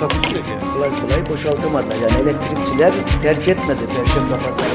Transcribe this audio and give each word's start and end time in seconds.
Takusuyor 0.00 0.44
yani. 0.44 0.72
Kolay 0.72 1.00
kolay 1.00 1.26
boşaltamadılar. 1.26 1.96
Yani 1.96 2.20
elektrikçiler 2.22 3.20
terk 3.22 3.48
etmedi 3.48 3.80
Perşembe 3.88 4.34
Pazarı. 4.34 4.70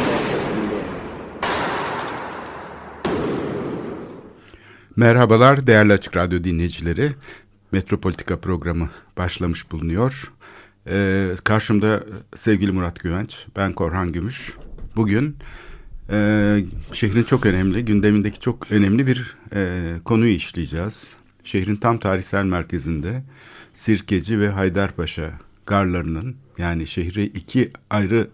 Merhabalar 4.95 5.67
değerli 5.67 5.93
Açık 5.93 6.17
Radyo 6.17 6.43
dinleyicileri. 6.43 7.12
Metropolitika 7.71 8.39
programı 8.39 8.89
başlamış 9.17 9.71
bulunuyor. 9.71 10.31
Ee, 10.88 11.29
karşımda 11.43 12.03
sevgili 12.35 12.71
Murat 12.71 12.99
Güvenç, 12.99 13.45
ben 13.55 13.73
Korhan 13.73 14.12
Gümüş. 14.12 14.53
Bugün 14.95 15.38
e, 16.09 16.57
şehrin 16.93 17.23
çok 17.23 17.45
önemli, 17.45 17.85
gündemindeki 17.85 18.40
çok 18.40 18.71
önemli 18.71 19.07
bir 19.07 19.35
e, 19.55 19.91
konuyu 20.05 20.31
işleyeceğiz. 20.31 21.15
Şehrin 21.43 21.76
tam 21.76 21.98
tarihsel 21.98 22.45
merkezinde 22.45 23.23
Sirkeci 23.73 24.39
ve 24.39 24.49
Haydarpaşa 24.49 25.31
garlarının 25.65 26.35
yani 26.57 26.87
şehri 26.87 27.23
iki 27.23 27.69
ayrı 27.89 28.27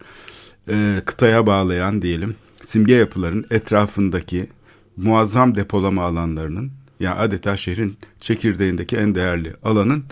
e, 0.68 1.02
kıtaya 1.06 1.46
bağlayan 1.46 2.02
diyelim 2.02 2.34
simge 2.64 2.94
yapıların 2.94 3.46
etrafındaki 3.50 4.48
muazzam 4.96 5.54
depolama 5.54 6.02
alanlarının 6.02 6.70
ya 7.00 7.16
adeta 7.16 7.56
şehrin 7.56 7.96
çekirdeğindeki 8.20 8.96
en 8.96 9.14
değerli 9.14 9.54
alanın 9.64 10.04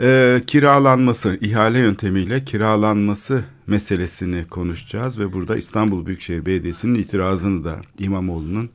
e, 0.00 0.42
kiralanması, 0.46 1.38
ihale 1.40 1.78
yöntemiyle 1.78 2.44
kiralanması 2.44 3.44
meselesini 3.66 4.44
konuşacağız 4.44 5.18
ve 5.18 5.32
burada 5.32 5.56
İstanbul 5.56 6.06
Büyükşehir 6.06 6.46
Belediyesi'nin 6.46 6.94
itirazını 6.94 7.64
da 7.64 7.80
İmamoğlu'nun 7.98 8.70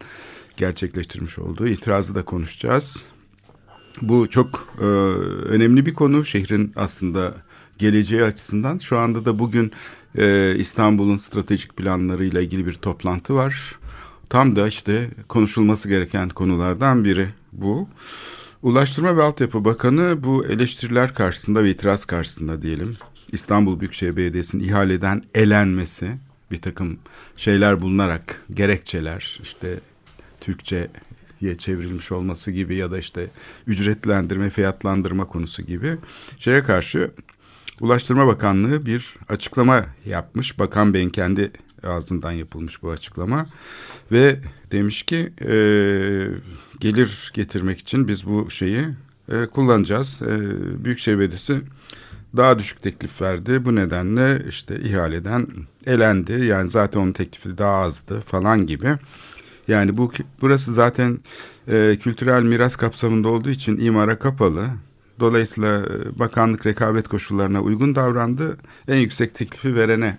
gerçekleştirmiş 0.58 1.40
olduğu 1.40 1.68
itirazı 1.68 2.16
da 2.16 2.26
konuşacağız. 2.26 3.04
Bu 4.02 4.30
çok 4.30 4.68
e, 4.82 4.84
önemli 5.50 5.86
bir 5.86 5.94
konu 5.94 6.26
şehrin 6.26 6.74
aslında 6.76 7.34
geleceği 7.78 8.24
açısından. 8.24 8.78
Şu 8.78 8.98
anda 8.98 9.26
da 9.26 9.40
bugün 9.40 9.72
e, 10.18 10.56
İstanbul'un 10.58 11.18
stratejik 11.18 11.78
planlarıyla 11.78 12.42
ilgili 12.42 12.68
bir 12.68 12.74
toplantı 12.74 13.36
var. 13.36 13.80
Tam 14.30 14.56
da 14.56 14.68
işte 14.68 15.10
konuşulması 15.28 15.90
gereken 15.90 16.30
konulardan 16.30 17.06
biri 17.06 17.28
bu. 17.52 17.90
Ulaştırma 18.64 19.18
ve 19.18 19.24
Altyapı 19.24 19.66
Bakanı 19.66 20.24
bu 20.24 20.46
eleştiriler 20.46 21.14
karşısında 21.14 21.64
ve 21.64 21.70
itiraz 21.70 22.06
karşısında 22.06 22.62
diyelim 22.62 22.98
İstanbul 23.32 23.80
Büyükşehir 23.80 24.18
Belediyesi'nin 24.18 24.64
ihaleden 24.64 25.24
elenmesi 25.36 26.08
bir 26.52 26.62
takım 26.62 26.98
şeyler 27.36 27.82
bulunarak 27.82 28.42
gerekçeler 28.52 29.40
işte 29.44 29.80
Türkçe'ye 31.40 31.58
çevrilmiş 31.58 32.12
olması 32.12 32.52
gibi 32.52 32.76
ya 32.76 32.92
da 32.92 32.98
işte 32.98 33.28
ücretlendirme, 33.68 34.50
fiyatlandırma 34.50 35.26
konusu 35.26 35.62
gibi 35.62 35.98
şeye 36.40 36.64
karşı 36.64 37.12
Ulaştırma 37.82 38.28
Bakanlığı 38.28 38.86
bir 38.86 39.16
açıklama 39.30 39.86
yapmış. 40.06 40.60
Bakan 40.60 40.94
Bey'in 40.94 41.10
kendi 41.10 41.52
ağzından 41.84 42.32
yapılmış 42.32 42.84
bu 42.84 42.90
açıklama 42.90 43.46
ve 44.12 44.40
demiş 44.72 45.04
ki 45.04 45.34
e, 45.42 45.52
gelir 46.80 47.32
getirmek 47.34 47.80
için 47.80 48.08
biz 48.08 48.28
bu 48.28 48.52
şeyi 48.52 48.82
e, 49.32 49.46
kullanacağız. 49.46 50.22
E, 50.22 50.86
Büyükşehir 50.86 51.20
Belediyesi 51.20 51.62
daha 52.38 52.60
düşük 52.60 52.82
teklif 52.82 53.22
verdi. 53.22 53.66
Bu 53.66 53.76
nedenle 53.76 54.46
işte 54.50 54.80
ihaleden 54.80 55.48
elendi. 55.86 56.46
Yani 56.46 56.70
zaten 56.70 57.00
onun 57.00 57.12
teklifi 57.12 57.58
daha 57.58 57.76
azdı 57.76 58.22
falan 58.22 58.66
gibi. 58.66 58.98
Yani 59.70 59.98
bu 59.98 60.12
burası 60.42 60.74
zaten 60.74 61.20
e, 61.68 61.98
kültürel 62.04 62.44
miras 62.44 62.76
kapsamında 62.76 63.28
olduğu 63.28 63.50
için 63.50 63.80
imara 63.80 64.20
kapalı. 64.20 64.66
Dolayısıyla 65.20 65.80
e, 65.80 66.20
bakanlık 66.20 66.66
rekabet 66.66 67.08
koşullarına 67.08 67.62
uygun 67.62 67.96
davrandı. 67.96 68.58
En 68.88 68.98
yüksek 68.98 69.36
teklifi 69.36 69.76
verene 69.76 70.18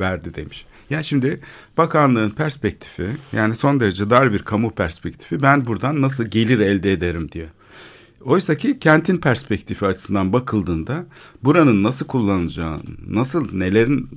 verdi 0.00 0.34
demiş. 0.34 0.66
Yani 0.90 1.04
şimdi 1.04 1.40
bakanlığın 1.76 2.30
perspektifi 2.30 3.06
yani 3.32 3.54
son 3.54 3.80
derece 3.80 4.10
dar 4.10 4.32
bir 4.32 4.42
kamu 4.42 4.70
perspektifi 4.70 5.42
ben 5.42 5.66
buradan 5.66 6.02
nasıl 6.02 6.24
gelir 6.24 6.58
elde 6.58 6.92
ederim 6.92 7.32
diyor. 7.32 7.48
Oysa 8.24 8.54
ki 8.54 8.78
kentin 8.78 9.16
perspektifi 9.16 9.86
açısından 9.86 10.32
bakıldığında 10.32 11.06
buranın 11.44 11.82
nasıl 11.82 12.06
kullanılacağını, 12.06 12.82
nasıl 13.08 13.52
nelerin 13.52 14.08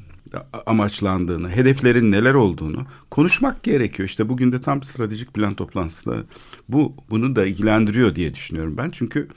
amaçlandığını, 0.66 1.50
hedeflerin 1.50 2.12
neler 2.12 2.34
olduğunu 2.34 2.86
konuşmak 3.10 3.64
gerekiyor. 3.64 4.10
İşte 4.10 4.30
bugün 4.30 4.52
de 4.52 4.62
tam 4.62 4.84
stratejik 4.84 5.34
plan 5.34 5.54
toplantısında 5.54 6.16
bu 6.70 6.96
bunu 7.10 7.36
da 7.36 7.46
ilgilendiriyor 7.46 8.16
diye 8.16 8.34
düşünüyorum 8.34 8.78
ben. 8.78 8.90
Çünkü 8.90 9.28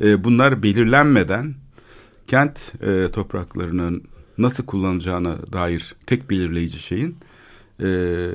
e, 0.00 0.24
bunlar 0.24 0.62
belirlenmeden 0.62 1.54
kent 2.26 2.72
e, 2.82 3.08
topraklarının 3.12 4.02
nasıl 4.38 4.64
kullanacağına 4.64 5.52
dair 5.52 5.94
tek 6.06 6.30
belirleyici 6.30 6.78
şeyin 6.78 7.16
e, 7.80 8.28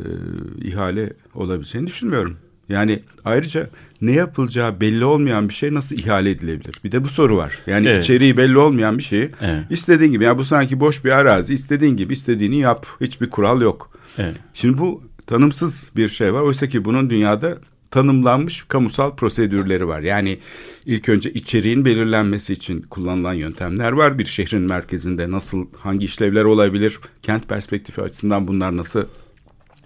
ihale 0.62 1.14
olabileceğini 1.36 1.88
düşünmüyorum. 1.88 2.38
Yani 2.70 3.00
ayrıca 3.26 3.70
ne 4.02 4.12
yapılacağı 4.12 4.82
belli 4.82 5.06
olmayan 5.06 5.50
bir 5.50 5.54
şey 5.54 5.74
nasıl 5.74 5.98
ihale 5.98 6.30
edilebilir? 6.30 6.76
Bir 6.84 6.92
de 6.92 7.04
bu 7.04 7.08
soru 7.08 7.38
var. 7.38 7.58
Yani 7.68 7.88
evet. 7.88 8.04
içeriği 8.04 8.38
belli 8.38 8.58
olmayan 8.58 8.98
bir 8.98 9.04
şeyi 9.04 9.30
evet. 9.42 9.64
istediğin 9.70 10.12
gibi. 10.12 10.24
Yani 10.24 10.38
bu 10.38 10.46
sanki 10.46 10.80
boş 10.80 11.06
bir 11.06 11.12
arazi. 11.12 11.54
istediğin 11.54 11.98
gibi 11.98 12.14
istediğini 12.14 12.56
yap. 12.56 12.86
Hiçbir 13.02 13.30
kural 13.30 13.62
yok. 13.62 13.92
Evet. 14.18 14.36
Şimdi 14.54 14.78
bu 14.78 15.04
tanımsız 15.28 15.90
bir 15.96 16.10
şey 16.10 16.34
var. 16.34 16.42
Oysa 16.42 16.68
ki 16.68 16.86
bunun 16.86 17.10
dünyada 17.10 17.58
tanımlanmış 17.92 18.66
kamusal 18.68 19.16
prosedürleri 19.16 19.88
var. 19.88 20.00
Yani 20.00 20.40
ilk 20.86 21.10
önce 21.10 21.34
içeriğin 21.34 21.86
belirlenmesi 21.86 22.54
için 22.54 22.82
kullanılan 22.82 23.34
yöntemler 23.34 23.92
var. 23.92 24.20
Bir 24.20 24.26
şehrin 24.26 24.62
merkezinde 24.62 25.32
nasıl 25.32 25.66
hangi 25.78 26.06
işlevler 26.06 26.44
olabilir? 26.44 27.00
Kent 27.22 27.50
perspektifi 27.50 28.02
açısından 28.02 28.48
bunlar 28.48 28.78
nasıl 28.78 29.04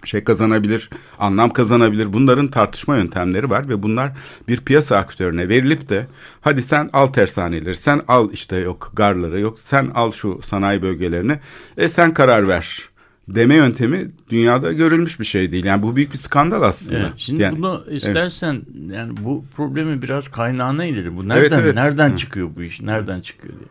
şey 0.04 0.24
kazanabilir, 0.24 0.90
anlam 1.18 1.50
kazanabilir. 1.50 2.12
Bunların 2.12 2.48
tartışma 2.48 2.96
yöntemleri 2.96 3.50
var 3.50 3.68
ve 3.68 3.82
bunlar 3.82 4.12
bir 4.48 4.60
piyasa 4.60 4.96
aktörüne 4.96 5.48
verilip 5.48 5.88
de 5.88 6.06
hadi 6.40 6.62
sen 6.62 6.90
al 6.92 7.06
tersaneleri, 7.06 7.76
sen 7.76 8.00
al 8.08 8.32
işte 8.32 8.56
yok 8.56 8.92
garları, 8.94 9.40
yok 9.40 9.58
sen 9.58 9.90
al 9.94 10.12
şu 10.12 10.40
sanayi 10.42 10.82
bölgelerini, 10.82 11.38
e 11.76 11.88
sen 11.88 12.14
karar 12.14 12.48
ver 12.48 12.92
deme 13.28 13.54
yöntemi 13.54 14.10
dünyada 14.30 14.72
görülmüş 14.72 15.20
bir 15.20 15.24
şey 15.24 15.52
değil. 15.52 15.64
Yani 15.64 15.82
bu 15.82 15.96
büyük 15.96 16.12
bir 16.12 16.18
skandal 16.18 16.62
aslında. 16.62 16.98
Evet, 16.98 17.12
şimdi 17.16 17.42
yani, 17.42 17.58
bunu 17.58 17.84
istersen 17.90 18.54
evet. 18.54 18.96
yani 18.96 19.16
bu 19.16 19.44
problemi 19.56 20.02
biraz 20.02 20.28
kaynağına 20.28 20.84
inelim. 20.84 21.16
Bu 21.16 21.28
nereden 21.28 21.42
evet, 21.42 21.64
evet. 21.64 21.74
nereden 21.74 22.12
Hı. 22.12 22.16
çıkıyor 22.16 22.48
bu 22.56 22.62
iş? 22.62 22.80
Nereden 22.80 23.20
çıkıyor 23.20 23.54
diye. 23.54 23.68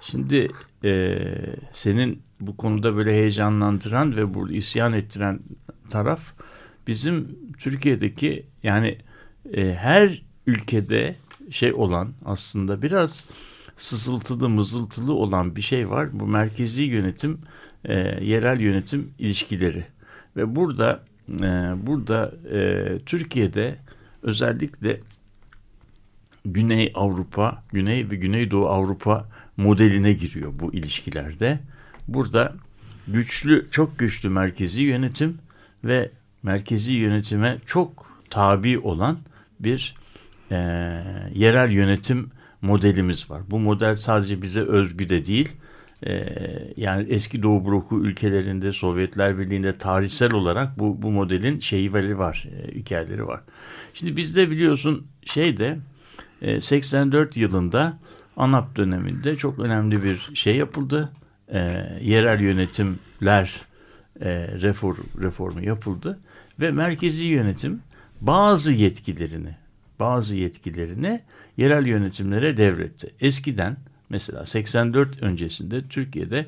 Şimdi 0.00 0.48
e, 0.84 1.18
senin 1.72 2.22
bu 2.46 2.56
konuda 2.56 2.96
böyle 2.96 3.12
heyecanlandıran 3.12 4.16
ve 4.16 4.34
burada 4.34 4.52
isyan 4.52 4.92
ettiren 4.92 5.40
taraf 5.90 6.20
bizim 6.86 7.38
Türkiye'deki 7.58 8.46
yani 8.62 8.98
e, 9.52 9.74
her 9.74 10.22
ülkede 10.46 11.16
şey 11.50 11.72
olan 11.72 12.12
aslında 12.24 12.82
biraz 12.82 13.26
sızıltılı 13.76 14.48
mızıltılı 14.48 15.12
olan 15.12 15.56
bir 15.56 15.62
şey 15.62 15.90
var. 15.90 16.08
Bu 16.12 16.26
merkezi 16.26 16.82
yönetim 16.82 17.38
e, 17.84 17.94
yerel 18.24 18.60
yönetim 18.60 19.10
ilişkileri 19.18 19.84
ve 20.36 20.56
burada 20.56 21.04
e, 21.28 21.42
burada 21.86 22.32
e, 22.52 22.98
Türkiye'de 23.06 23.76
özellikle 24.22 25.00
Güney 26.44 26.92
Avrupa, 26.94 27.64
Güney 27.72 28.10
ve 28.10 28.16
Güneydoğu 28.16 28.68
Avrupa 28.68 29.28
modeline 29.56 30.12
giriyor 30.12 30.52
bu 30.58 30.74
ilişkilerde. 30.74 31.60
Burada 32.08 32.52
güçlü, 33.08 33.66
çok 33.70 33.98
güçlü 33.98 34.28
merkezi 34.28 34.82
yönetim 34.82 35.38
ve 35.84 36.10
merkezi 36.42 36.92
yönetime 36.92 37.58
çok 37.66 38.06
tabi 38.30 38.78
olan 38.78 39.18
bir 39.60 39.94
e, 40.50 40.56
yerel 41.34 41.70
yönetim 41.70 42.30
modelimiz 42.62 43.30
var. 43.30 43.42
Bu 43.50 43.58
model 43.58 43.96
sadece 43.96 44.42
bize 44.42 44.60
özgü 44.60 45.08
de 45.08 45.26
değil. 45.26 45.48
E, 46.06 46.26
yani 46.76 47.06
eski 47.08 47.42
Doğu 47.42 47.64
bloku 47.64 48.04
ülkelerinde, 48.04 48.72
Sovyetler 48.72 49.38
Birliği'nde 49.38 49.78
tarihsel 49.78 50.34
olarak 50.34 50.78
bu, 50.78 51.02
bu 51.02 51.10
modelin 51.10 51.60
şeyleri 51.60 52.18
var, 52.18 52.48
e, 52.56 52.74
hikayeleri 52.74 53.26
var. 53.26 53.40
Şimdi 53.94 54.16
bizde 54.16 54.50
biliyorsun 54.50 55.06
şeyde 55.24 55.78
e, 56.42 56.60
84 56.60 57.36
yılında 57.36 57.98
ANAP 58.36 58.76
döneminde 58.76 59.36
çok 59.36 59.58
önemli 59.58 60.02
bir 60.02 60.30
şey 60.34 60.56
yapıldı 60.56 61.12
e, 61.48 61.58
yerel 62.02 62.40
yönetimler 62.40 63.64
e, 64.20 64.30
reform, 64.48 65.22
reformu 65.22 65.64
yapıldı 65.64 66.18
ve 66.60 66.70
merkezi 66.70 67.26
yönetim 67.26 67.80
bazı 68.20 68.72
yetkilerini 68.72 69.56
bazı 69.98 70.36
yetkilerini 70.36 71.20
yerel 71.56 71.86
yönetimlere 71.86 72.56
devretti. 72.56 73.14
Eskiden 73.20 73.76
mesela 74.08 74.46
84 74.46 75.22
öncesinde 75.22 75.82
Türkiye'de 75.88 76.46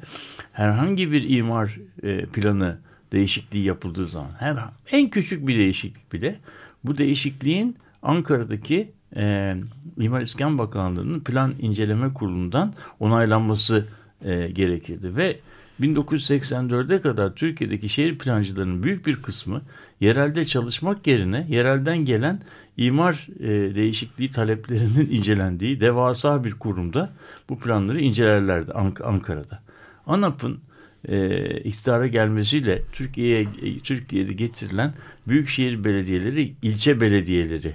herhangi 0.52 1.12
bir 1.12 1.30
imar 1.30 1.78
e, 2.02 2.26
planı 2.26 2.78
değişikliği 3.12 3.64
yapıldığı 3.64 4.06
zaman 4.06 4.30
her 4.38 4.58
en 4.92 5.10
küçük 5.10 5.46
bir 5.46 5.58
değişiklik 5.58 6.12
bile 6.12 6.36
bu 6.84 6.98
değişikliğin 6.98 7.76
Ankara'daki 8.02 8.92
e, 9.16 9.56
İmar 9.98 10.20
İskan 10.20 10.58
Bakanlığı'nın 10.58 11.20
plan 11.20 11.54
inceleme 11.60 12.14
kurulundan 12.14 12.74
onaylanması 13.00 13.86
e, 14.24 14.48
gerekirdi 14.48 15.16
ve 15.16 15.38
1984'e 15.80 17.00
kadar 17.00 17.34
Türkiye'deki 17.34 17.88
şehir 17.88 18.18
plancılarının 18.18 18.82
büyük 18.82 19.06
bir 19.06 19.22
kısmı 19.22 19.62
yerelde 20.00 20.44
çalışmak 20.44 21.06
yerine 21.06 21.46
yerelden 21.50 21.98
gelen 21.98 22.42
imar 22.76 23.28
e, 23.40 23.74
değişikliği 23.74 24.30
taleplerinin 24.30 25.08
incelendiği 25.10 25.80
devasa 25.80 26.44
bir 26.44 26.52
kurumda 26.52 27.12
bu 27.48 27.58
planları 27.60 28.00
incelerlerdi 28.00 28.72
Ank 28.72 29.00
Ankara'da. 29.00 29.62
ANAP'ın 30.06 30.60
e, 31.08 31.46
iktidara 31.60 32.06
gelmesiyle 32.06 32.82
Türkiye'ye 32.92 33.40
e, 33.40 33.78
Türkiye'de 33.78 34.32
getirilen 34.32 34.94
büyükşehir 35.28 35.84
belediyeleri, 35.84 36.54
ilçe 36.62 37.00
belediyeleri 37.00 37.74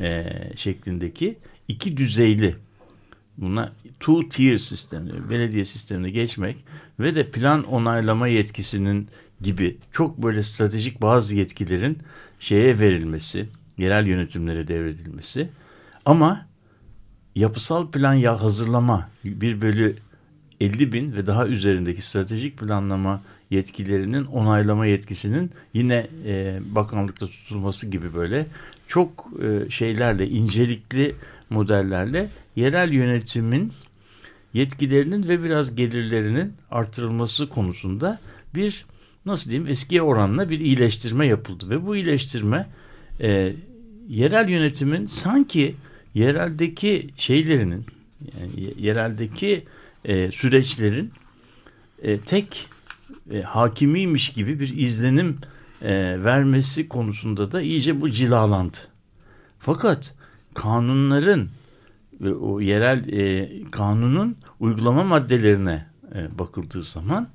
e, 0.00 0.24
şeklindeki 0.56 1.38
iki 1.68 1.96
düzeyli 1.96 2.54
buna 3.38 3.72
two 4.00 4.28
tier 4.28 4.58
sistemi, 4.58 5.10
belediye 5.30 5.64
sistemine 5.64 6.10
geçmek 6.10 6.64
ve 7.00 7.14
de 7.14 7.30
plan 7.30 7.64
onaylama 7.64 8.28
yetkisinin 8.28 9.08
gibi 9.40 9.76
çok 9.92 10.18
böyle 10.18 10.42
stratejik 10.42 11.02
bazı 11.02 11.36
yetkilerin 11.36 11.98
şeye 12.40 12.78
verilmesi, 12.78 13.48
yerel 13.78 14.06
yönetimlere 14.06 14.68
devredilmesi. 14.68 15.48
Ama 16.04 16.46
yapısal 17.34 17.90
plan 17.90 18.14
ya 18.14 18.42
hazırlama 18.42 19.08
bir 19.24 19.60
bölü 19.60 19.96
50 20.60 20.92
bin 20.92 21.12
ve 21.12 21.26
daha 21.26 21.46
üzerindeki 21.46 22.02
stratejik 22.02 22.58
planlama 22.58 23.22
yetkilerinin 23.50 24.24
onaylama 24.24 24.86
yetkisinin 24.86 25.50
yine 25.74 26.06
e, 26.26 26.58
bakanlıkta 26.74 27.26
tutulması 27.26 27.86
gibi 27.86 28.14
böyle 28.14 28.46
çok 28.86 29.28
e, 29.42 29.70
şeylerle 29.70 30.28
incelikli 30.28 31.14
modellerle 31.52 32.28
yerel 32.56 32.92
yönetimin 32.92 33.72
yetkilerinin 34.54 35.28
ve 35.28 35.42
biraz 35.42 35.76
gelirlerinin 35.76 36.52
artırılması 36.70 37.48
konusunda 37.48 38.20
bir 38.54 38.86
nasıl 39.26 39.50
diyeyim 39.50 39.70
eskiye 39.70 40.02
oranla 40.02 40.50
bir 40.50 40.60
iyileştirme 40.60 41.26
yapıldı 41.26 41.70
ve 41.70 41.86
bu 41.86 41.96
iyileştirme 41.96 42.68
e, 43.20 43.52
yerel 44.08 44.48
yönetimin 44.48 45.06
sanki 45.06 45.74
yereldeki 46.14 47.10
şeylerinin 47.16 47.86
yani 48.38 48.74
yereldeki 48.78 49.64
e, 50.04 50.30
süreçlerin 50.30 51.12
e, 52.02 52.18
tek 52.18 52.68
e, 53.30 53.42
hakimiymiş 53.42 54.28
gibi 54.28 54.60
bir 54.60 54.76
izlenim 54.76 55.38
e, 55.82 56.24
vermesi 56.24 56.88
konusunda 56.88 57.52
da 57.52 57.60
iyice 57.60 58.00
bu 58.00 58.10
cilalandı. 58.10 58.76
Fakat 59.58 60.14
kanunların 60.54 61.48
ve 62.20 62.34
o 62.34 62.60
yerel 62.60 63.08
e, 63.12 63.50
kanunun 63.70 64.36
uygulama 64.60 65.04
maddelerine 65.04 65.86
e, 66.14 66.38
bakıldığı 66.38 66.82
zaman 66.82 67.28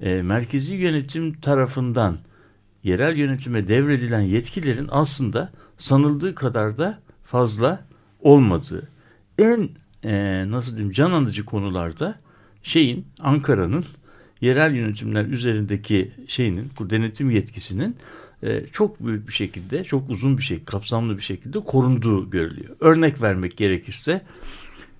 e, 0.00 0.22
merkezi 0.22 0.74
yönetim 0.74 1.40
tarafından 1.40 2.18
yerel 2.82 3.16
yönetime 3.16 3.68
devredilen 3.68 4.20
yetkilerin 4.20 4.88
aslında 4.90 5.52
sanıldığı 5.76 6.34
kadar 6.34 6.78
da 6.78 7.00
fazla 7.24 7.84
olmadığı. 8.20 8.88
En 9.38 9.68
e, 10.04 10.44
nasıl 10.50 10.76
diyeyim 10.76 10.92
can 10.92 11.10
alıcı 11.10 11.44
konularda 11.44 12.18
şeyin 12.62 13.06
Ankara'nın 13.18 13.84
yerel 14.40 14.74
yönetimler 14.74 15.24
üzerindeki 15.24 16.12
şeyinin 16.26 16.70
bu 16.78 16.90
denetim 16.90 17.30
yetkisinin 17.30 17.96
e, 18.42 18.66
çok 18.72 19.06
büyük 19.06 19.28
bir 19.28 19.32
şekilde 19.32 19.84
çok 19.84 20.10
uzun 20.10 20.38
bir 20.38 20.42
şey 20.42 20.64
kapsamlı 20.64 21.16
bir 21.16 21.22
şekilde 21.22 21.60
korunduğu 21.60 22.30
görülüyor. 22.30 22.76
Örnek 22.80 23.22
vermek 23.22 23.56
gerekirse 23.56 24.22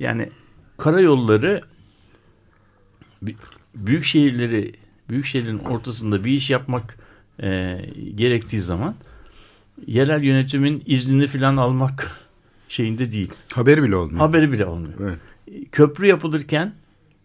yani 0.01 0.31
karayolları 0.79 1.63
büyük 3.75 4.05
şehirleri 4.05 4.73
büyük 5.09 5.27
şehrin 5.27 5.59
ortasında 5.59 6.25
bir 6.25 6.33
iş 6.33 6.51
yapmak 6.51 6.97
e, 7.43 7.81
gerektiği 8.15 8.61
zaman 8.61 8.95
yerel 9.87 10.23
yönetimin 10.23 10.83
iznini 10.87 11.27
falan 11.27 11.57
almak 11.57 12.11
şeyinde 12.69 13.13
değil. 13.13 13.33
Haberi 13.55 13.83
bile 13.83 13.97
olmuyor. 13.97 14.19
Haberi 14.19 14.53
bile 14.53 14.67
olmuyor. 14.67 14.95
Evet. 15.01 15.19
Köprü 15.73 16.07
yapılırken 16.07 16.73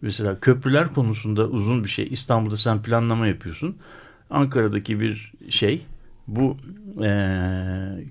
mesela 0.00 0.40
köprüler 0.40 0.94
konusunda 0.94 1.48
uzun 1.48 1.84
bir 1.84 1.88
şey. 1.88 2.08
İstanbul'da 2.10 2.56
sen 2.56 2.82
planlama 2.82 3.26
yapıyorsun. 3.26 3.76
Ankara'daki 4.30 5.00
bir 5.00 5.32
şey 5.50 5.86
bu 6.28 6.56
e, 7.04 7.10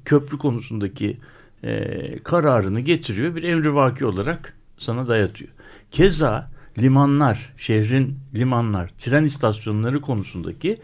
köprü 0.05 0.37
konusundaki 0.37 1.17
e, 1.63 2.19
kararını 2.19 2.79
getiriyor. 2.79 3.35
Bir 3.35 3.43
emrivaki 3.43 4.05
olarak 4.05 4.53
sana 4.77 5.07
dayatıyor. 5.07 5.51
Keza 5.91 6.51
limanlar, 6.79 7.53
şehrin 7.57 8.17
limanlar, 8.35 8.89
tren 8.97 9.23
istasyonları 9.23 10.01
konusundaki 10.01 10.81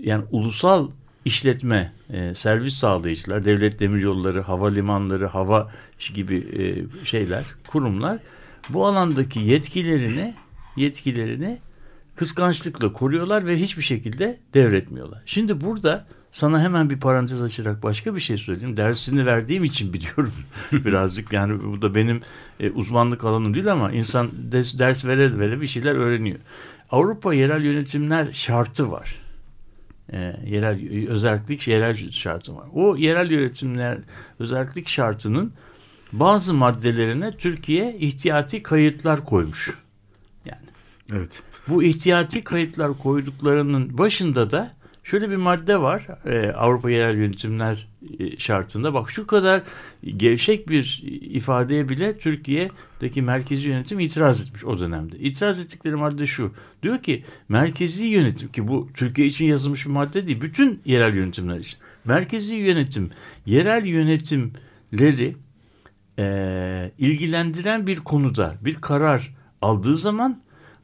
yani 0.00 0.24
ulusal 0.30 0.88
işletme, 1.24 1.92
e, 2.10 2.34
servis 2.34 2.74
sağlayıcılar, 2.74 3.44
devlet 3.44 3.80
demiryolları, 3.80 4.40
havalimanları, 4.40 5.26
hava 5.26 5.70
gibi 6.14 6.36
e, 6.36 6.62
şeyler, 7.06 7.44
kurumlar 7.68 8.18
bu 8.68 8.86
alandaki 8.86 9.40
yetkilerini 9.40 10.34
yetkilerini 10.76 11.58
kıskançlıkla 12.16 12.92
koruyorlar 12.92 13.46
ve 13.46 13.60
hiçbir 13.60 13.82
şekilde 13.82 14.38
devretmiyorlar. 14.54 15.22
Şimdi 15.26 15.60
burada 15.60 16.06
sana 16.32 16.62
hemen 16.62 16.90
bir 16.90 17.00
parantez 17.00 17.42
açarak 17.42 17.82
başka 17.82 18.14
bir 18.14 18.20
şey 18.20 18.38
söyleyeyim. 18.38 18.76
Dersini 18.76 19.26
verdiğim 19.26 19.64
için 19.64 19.92
biliyorum 19.92 20.32
birazcık. 20.72 21.32
Yani 21.32 21.62
bu 21.64 21.82
da 21.82 21.94
benim 21.94 22.20
e, 22.60 22.70
uzmanlık 22.70 23.24
alanım 23.24 23.54
değil 23.54 23.72
ama 23.72 23.92
insan 23.92 24.30
ders, 24.32 24.78
ders 24.78 25.04
vere 25.04 25.38
vere 25.38 25.60
bir 25.60 25.66
şeyler 25.66 25.94
öğreniyor. 25.94 26.38
Avrupa 26.90 27.34
yerel 27.34 27.64
yönetimler 27.64 28.32
şartı 28.32 28.90
var. 28.90 29.16
E, 30.12 30.18
yerel 30.46 31.08
özellik 31.08 31.68
yerel 31.68 32.10
şartı 32.10 32.56
var. 32.56 32.64
O 32.74 32.96
yerel 32.96 33.30
yönetimler 33.30 33.98
özellik 34.38 34.88
şartının 34.88 35.52
bazı 36.12 36.54
maddelerine 36.54 37.36
Türkiye 37.36 37.96
ihtiyati 37.98 38.62
kayıtlar 38.62 39.24
koymuş. 39.24 39.74
Yani. 40.44 40.66
Evet. 41.12 41.42
Bu 41.68 41.82
ihtiyati 41.82 42.44
kayıtlar 42.44 42.98
koyduklarının 42.98 43.98
başında 43.98 44.50
da 44.50 44.79
şöyle 45.10 45.30
bir 45.30 45.36
madde 45.36 45.80
var 45.80 46.06
e, 46.26 46.52
Avrupa 46.52 46.90
Yerel 46.90 47.16
Yönetimler 47.16 47.88
e, 48.18 48.38
şartında. 48.38 48.94
Bak 48.94 49.10
şu 49.10 49.26
kadar 49.26 49.62
gevşek 50.16 50.68
bir 50.68 51.02
ifadeye 51.22 51.88
bile 51.88 52.18
Türkiye'deki 52.18 53.22
merkezi 53.22 53.68
yönetim 53.68 54.00
itiraz 54.00 54.40
etmiş 54.40 54.64
o 54.64 54.78
dönemde. 54.78 55.18
İtiraz 55.18 55.60
ettikleri 55.60 55.96
madde 55.96 56.26
şu. 56.26 56.52
Diyor 56.82 56.98
ki 56.98 57.24
merkezi 57.48 58.06
yönetim 58.06 58.48
ki 58.52 58.68
bu 58.68 58.88
Türkiye 58.94 59.26
için 59.26 59.44
yazılmış 59.44 59.86
bir 59.86 59.90
madde 59.90 60.26
değil. 60.26 60.40
Bütün 60.40 60.80
yerel 60.84 61.14
yönetimler 61.14 61.58
için. 61.58 61.78
Merkezi 62.04 62.54
yönetim 62.54 63.10
yerel 63.46 63.86
yönetimleri 63.86 65.36
e, 66.18 66.92
ilgilendiren 66.98 67.86
bir 67.86 67.96
konuda 67.96 68.54
bir 68.60 68.74
karar 68.74 69.34
aldığı 69.62 69.96
zaman 69.96 70.42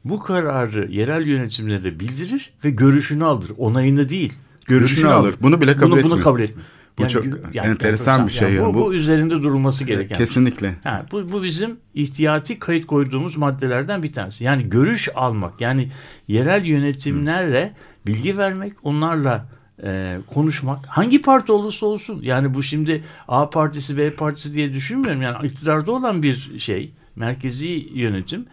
bu 0.09 0.19
kararı 0.19 0.91
yerel 0.91 1.27
yönetimlere 1.27 1.99
bildirir 1.99 2.53
ve 2.63 2.69
görüşünü 2.69 3.25
alır. 3.25 3.51
Onayını 3.57 4.09
değil. 4.09 4.33
Görüşünü, 4.65 4.89
görüşünü 4.89 5.11
alır. 5.11 5.35
Bunu 5.41 5.61
bile 5.61 5.75
kabul 5.75 5.91
bunu, 5.91 5.99
etmiyor. 5.99 6.17
Bunu 6.17 6.23
kabul 6.23 6.41
etmiyor. 6.41 6.67
Bu 6.97 7.01
yani, 7.01 7.11
çok 7.11 7.25
yani, 7.53 7.67
enteresan 7.67 8.27
bir 8.27 8.31
şey. 8.31 8.53
Yani. 8.53 8.67
Bu, 8.67 8.73
bu, 8.73 8.85
bu 8.85 8.93
üzerinde 8.93 9.41
durulması 9.41 9.83
gereken. 9.83 10.15
Şey. 10.15 10.17
Kesinlikle. 10.17 10.67
Şey. 10.67 10.77
Ha, 10.83 11.05
bu, 11.11 11.31
bu 11.31 11.43
bizim 11.43 11.77
ihtiyati 11.93 12.59
kayıt 12.59 12.87
koyduğumuz 12.87 13.37
maddelerden 13.37 14.03
bir 14.03 14.13
tanesi. 14.13 14.43
Yani 14.43 14.69
görüş 14.69 15.09
almak. 15.15 15.61
Yani 15.61 15.91
yerel 16.27 16.65
yönetimlerle 16.65 17.65
Hı. 17.65 18.07
bilgi 18.07 18.37
vermek, 18.37 18.73
onlarla 18.83 19.49
e, 19.83 20.17
konuşmak. 20.33 20.85
Hangi 20.85 21.21
parti 21.21 21.51
olursa 21.51 21.85
olsun. 21.85 22.19
Yani 22.21 22.53
bu 22.53 22.63
şimdi 22.63 23.03
A 23.27 23.49
partisi, 23.49 23.97
B 23.97 24.13
partisi 24.13 24.53
diye 24.53 24.73
düşünmüyorum. 24.73 25.21
Yani 25.21 25.47
iktidarda 25.47 25.91
olan 25.91 26.23
bir 26.23 26.59
şey. 26.59 26.91
Merkezi 27.15 27.89
yönetim 27.93 28.45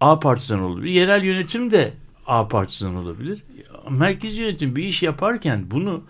A 0.00 0.20
partisinden 0.20 0.60
olabilir. 0.60 0.90
Yerel 0.90 1.24
yönetim 1.24 1.70
de 1.70 1.92
A 2.26 2.48
partisinden 2.48 2.94
olabilir. 2.94 3.42
Merkezi 3.90 4.42
yönetim 4.42 4.76
bir 4.76 4.84
iş 4.84 5.02
yaparken 5.02 5.70
bunu 5.70 6.02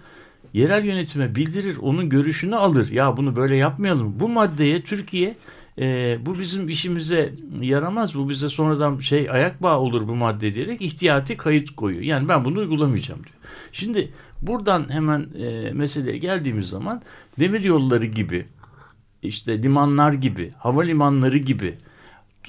yerel 0.52 0.84
yönetime 0.84 1.34
bildirir, 1.34 1.76
onun 1.76 2.08
görüşünü 2.08 2.56
alır. 2.56 2.90
Ya 2.90 3.16
bunu 3.16 3.36
böyle 3.36 3.56
yapmayalım. 3.56 4.20
Bu 4.20 4.28
maddeye 4.28 4.82
Türkiye 4.82 5.36
e, 5.78 6.18
bu 6.26 6.38
bizim 6.38 6.68
işimize 6.68 7.34
yaramaz. 7.60 8.14
Bu 8.14 8.28
bize 8.28 8.48
sonradan 8.48 8.98
şey 8.98 9.30
ayak 9.30 9.62
bağı 9.62 9.78
olur 9.78 10.08
bu 10.08 10.14
madde 10.14 10.54
diyerek 10.54 10.80
ihtiyati 10.80 11.36
kayıt 11.36 11.70
koyuyor. 11.70 12.02
Yani 12.02 12.28
ben 12.28 12.44
bunu 12.44 12.58
uygulamayacağım 12.58 13.20
diyor. 13.24 13.34
Şimdi 13.72 14.12
buradan 14.42 14.92
hemen 14.92 15.26
e, 15.38 15.70
meseleye 15.72 16.18
geldiğimiz 16.18 16.68
zaman 16.68 17.02
demir 17.38 17.64
yolları 17.64 18.06
gibi 18.06 18.46
işte 19.22 19.62
limanlar 19.62 20.12
gibi, 20.12 20.52
havalimanları 20.58 21.38
gibi 21.38 21.76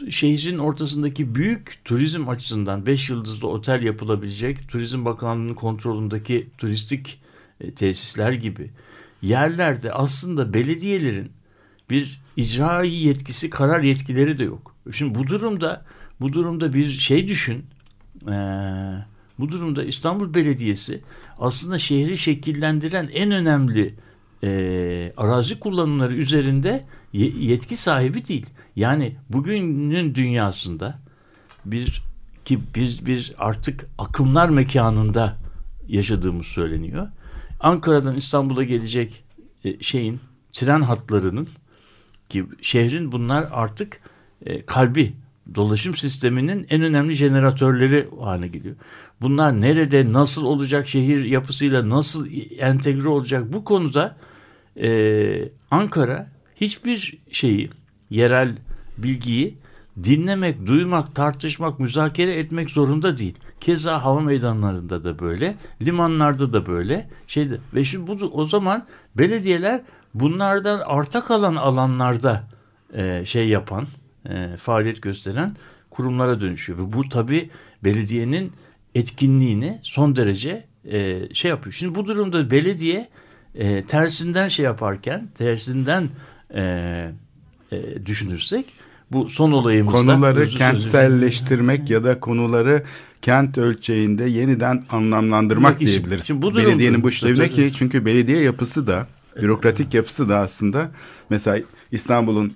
şehrin 0.09 0.57
ortasındaki 0.57 1.35
büyük 1.35 1.81
turizm 1.85 2.29
açısından 2.29 2.85
5 2.85 3.09
yıldızlı 3.09 3.47
otel 3.47 3.83
yapılabilecek 3.83 4.69
Turizm 4.69 5.05
Bakanlığı'nın 5.05 5.53
kontrolündeki 5.53 6.47
turistik 6.57 7.21
e, 7.61 7.71
tesisler 7.71 8.33
gibi 8.33 8.69
yerlerde 9.21 9.91
aslında 9.91 10.53
belediyelerin 10.53 11.31
bir 11.89 12.21
icra 12.37 12.83
yetkisi, 12.83 13.49
karar 13.49 13.83
yetkileri 13.83 14.37
de 14.37 14.43
yok. 14.43 14.75
Şimdi 14.91 15.19
bu 15.19 15.27
durumda 15.27 15.85
bu 16.21 16.33
durumda 16.33 16.73
bir 16.73 16.89
şey 16.89 17.27
düşün. 17.27 17.65
Ee, 18.27 18.31
bu 19.39 19.49
durumda 19.49 19.83
İstanbul 19.83 20.33
Belediyesi 20.33 21.01
aslında 21.39 21.77
şehri 21.77 22.17
şekillendiren 22.17 23.09
en 23.13 23.31
önemli 23.31 23.93
e, 24.43 25.13
arazi 25.17 25.59
kullanımları 25.59 26.13
üzerinde 26.13 26.85
yetki 27.13 27.77
sahibi 27.77 28.27
değil. 28.27 28.45
Yani 28.75 29.15
bugünün 29.29 30.15
dünyasında 30.15 30.99
bir 31.65 32.03
ki 32.45 32.59
biz 32.75 33.05
bir 33.05 33.33
artık 33.37 33.85
akımlar 33.97 34.49
mekanında 34.49 35.37
yaşadığımız 35.87 36.45
söyleniyor. 36.45 37.07
Ankara'dan 37.59 38.15
İstanbul'a 38.15 38.63
gelecek 38.63 39.23
e, 39.65 39.83
şeyin 39.83 40.19
tren 40.53 40.81
hatlarının 40.81 41.47
ki 42.29 42.45
şehrin 42.61 43.11
bunlar 43.11 43.45
artık 43.51 43.99
e, 44.45 44.65
kalbi 44.65 45.13
dolaşım 45.55 45.95
sisteminin 45.97 46.67
en 46.69 46.81
önemli 46.81 47.13
jeneratörleri 47.13 48.07
haline 48.19 48.47
geliyor. 48.47 48.75
Bunlar 49.21 49.61
nerede 49.61 50.13
nasıl 50.13 50.45
olacak 50.45 50.87
şehir 50.87 51.23
yapısıyla 51.23 51.89
nasıl 51.89 52.27
entegre 52.57 53.07
olacak 53.07 53.53
bu 53.53 53.63
konuda 53.63 54.17
e, 54.81 55.49
Ankara 55.71 56.31
hiçbir 56.55 57.17
şeyi 57.31 57.69
yerel 58.11 58.57
bilgiyi 58.97 59.57
dinlemek, 60.03 60.65
duymak, 60.65 61.15
tartışmak, 61.15 61.79
müzakere 61.79 62.35
etmek 62.35 62.69
zorunda 62.69 63.17
değil. 63.17 63.35
Keza 63.61 64.03
hava 64.03 64.19
meydanlarında 64.19 65.03
da 65.03 65.19
böyle, 65.19 65.55
limanlarda 65.81 66.53
da 66.53 66.67
böyle. 66.67 67.09
Şeyde 67.27 67.57
ve 67.73 67.83
şimdi 67.83 68.07
bu 68.07 68.25
o 68.25 68.45
zaman 68.45 68.85
belediyeler 69.17 69.81
bunlardan 70.13 70.81
arta 70.85 71.21
kalan 71.21 71.55
alanlarda 71.55 72.43
e, 72.93 73.25
şey 73.25 73.49
yapan, 73.49 73.87
e, 74.29 74.57
faaliyet 74.57 75.01
gösteren 75.01 75.55
kurumlara 75.89 76.41
dönüşüyor. 76.41 76.79
Ve 76.79 76.93
bu 76.93 77.09
tabii 77.09 77.49
belediyenin 77.83 78.51
etkinliğini 78.95 79.79
son 79.83 80.15
derece 80.15 80.65
e, 80.85 81.19
şey 81.33 81.49
yapıyor. 81.49 81.73
Şimdi 81.73 81.95
bu 81.95 82.05
durumda 82.05 82.51
belediye 82.51 83.09
e, 83.55 83.85
tersinden 83.85 84.47
şey 84.47 84.65
yaparken, 84.65 85.27
tersinden 85.35 86.09
e, 86.55 87.11
e, 87.71 88.05
düşünürsek 88.05 88.65
bu 89.11 89.29
son 89.29 89.51
olayımızda 89.51 89.97
konuları 89.97 90.49
kentselleştirmek 90.49 91.89
ya 91.89 92.03
da 92.03 92.19
konuları 92.19 92.83
kent 93.21 93.57
ölçeğinde 93.57 94.23
yeniden 94.23 94.83
anlamlandırmak 94.89 95.79
diyebiliriz. 95.79 96.25
Şimdi 96.25 96.41
bu 96.41 96.55
Belediyenin 96.55 97.03
bu 97.03 97.09
işlevine 97.09 97.49
ki 97.49 97.71
çünkü 97.75 98.05
belediye 98.05 98.41
yapısı 98.41 98.87
da 98.87 99.07
bürokratik 99.41 99.93
yapısı 99.93 100.29
da 100.29 100.37
aslında 100.37 100.91
mesela 101.29 101.59
İstanbul'un 101.91 102.53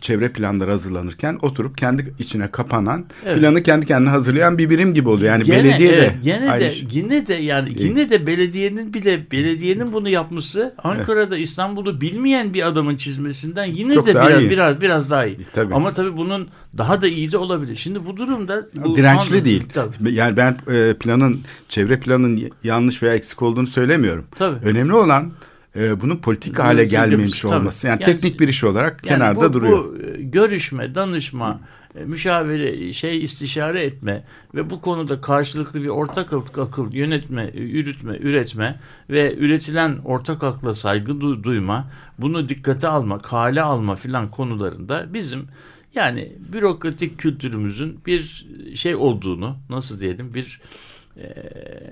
çevre 0.00 0.28
planları 0.28 0.70
hazırlanırken 0.70 1.38
oturup 1.42 1.78
kendi 1.78 2.14
içine 2.18 2.50
kapanan 2.50 3.04
evet. 3.26 3.38
planı 3.38 3.62
kendi 3.62 3.86
kendine 3.86 4.10
hazırlayan 4.10 4.58
bir 4.58 4.70
birim 4.70 4.94
gibi 4.94 5.08
oluyor. 5.08 5.32
Yani 5.32 5.44
gene, 5.44 5.64
belediye 5.64 5.92
evet, 5.92 6.10
de 6.10 6.30
yine 6.30 6.60
de 6.60 6.72
şey. 6.72 6.88
yine 6.90 7.26
de 7.26 7.34
yani 7.34 7.74
yine 7.76 8.10
de 8.10 8.26
belediyenin 8.26 8.94
bile 8.94 9.30
belediyenin 9.30 9.92
bunu 9.92 10.08
yapması 10.08 10.74
Ankara'da 10.78 11.36
evet. 11.36 11.48
İstanbul'u 11.48 12.00
bilmeyen 12.00 12.54
bir 12.54 12.66
adamın 12.66 12.96
çizmesinden 12.96 13.64
yine 13.64 13.94
Çok 13.94 14.06
de 14.06 14.14
biraz 14.14 14.42
iyi. 14.42 14.50
biraz 14.50 14.80
biraz 14.80 15.10
daha 15.10 15.26
iyi. 15.26 15.38
Tabii. 15.52 15.74
Ama 15.74 15.92
tabii 15.92 16.16
bunun 16.16 16.48
daha 16.78 17.02
da 17.02 17.06
iyi 17.08 17.32
de 17.32 17.36
olabilir. 17.36 17.76
Şimdi 17.76 18.06
bu 18.06 18.16
durumda 18.16 18.66
bu 18.76 18.96
dirençli 18.96 19.28
anladım. 19.28 19.44
değil. 19.44 19.62
Tabii. 19.74 20.14
Yani 20.14 20.36
ben 20.36 20.56
planın 21.00 21.40
çevre 21.68 22.00
planın 22.00 22.50
yanlış 22.64 23.02
veya 23.02 23.14
eksik 23.14 23.42
olduğunu 23.42 23.66
söylemiyorum. 23.66 24.24
Tabii. 24.36 24.68
Önemli 24.68 24.92
olan 24.94 25.32
e, 25.76 26.00
bunun 26.00 26.16
politik 26.16 26.58
hale 26.58 26.84
gelmemiş 26.84 27.44
olması. 27.44 27.86
Yani, 27.86 28.02
yani 28.02 28.12
teknik 28.12 28.40
bir 28.40 28.48
iş 28.48 28.64
olarak 28.64 29.06
yani 29.06 29.18
kenarda 29.18 29.48
bu, 29.48 29.52
duruyor. 29.52 29.84
Bu 29.84 29.98
e, 30.02 30.22
görüşme, 30.22 30.94
danışma, 30.94 31.60
e, 31.94 32.04
müşavire, 32.04 32.92
şey 32.92 33.24
istişare 33.24 33.84
etme 33.84 34.24
ve 34.54 34.70
bu 34.70 34.80
konuda 34.80 35.20
karşılıklı 35.20 35.82
bir 35.82 35.88
ortak 35.88 36.32
akıl 36.58 36.92
yönetme, 36.92 37.50
yürütme, 37.54 38.16
üretme 38.16 38.80
ve 39.10 39.36
üretilen 39.36 39.98
ortak 40.04 40.42
akla 40.42 40.74
saygı 40.74 41.12
du- 41.12 41.42
duyma, 41.42 41.90
bunu 42.18 42.48
dikkate 42.48 42.88
alma, 42.88 43.18
kale 43.18 43.62
alma 43.62 43.96
filan 43.96 44.30
konularında 44.30 45.14
bizim 45.14 45.46
yani 45.94 46.32
bürokratik 46.52 47.18
kültürümüzün 47.18 48.00
bir 48.06 48.46
şey 48.74 48.94
olduğunu 48.94 49.56
nasıl 49.70 50.00
diyelim 50.00 50.34
bir 50.34 50.60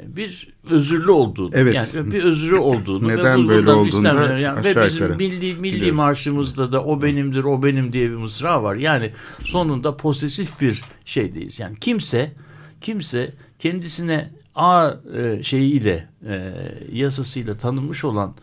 bir 0.06 0.48
özürlü 0.70 1.10
olduğunu, 1.10 1.50
evet. 1.54 1.74
yani 1.74 2.12
bir 2.12 2.24
özrü 2.24 2.56
olduğunu 2.56 3.08
neden 3.16 3.48
böyle 3.48 3.70
olduğunu 3.70 4.04
da 4.04 4.38
yani 4.38 4.64
ve 4.64 4.84
bizim 4.84 5.16
milli 5.16 5.54
milli 5.54 5.62
biliyoruz. 5.62 5.96
marşımızda 5.96 6.72
da 6.72 6.84
o 6.84 7.02
benimdir, 7.02 7.44
o 7.44 7.62
benim 7.62 7.92
diye 7.92 8.10
bir 8.10 8.16
mısra 8.16 8.62
var. 8.62 8.74
Yani 8.74 9.10
sonunda 9.44 9.96
posesif 9.96 10.60
bir 10.60 10.82
şeydeyiz. 11.04 11.60
Yani 11.60 11.76
kimse 11.80 12.32
kimse 12.80 13.32
kendisine 13.58 14.30
A 14.54 14.90
e, 15.16 15.42
şeyiyle 15.42 16.08
e, 16.26 16.52
yasasıyla 16.92 17.56
tanınmış 17.56 18.04
olan 18.04 18.34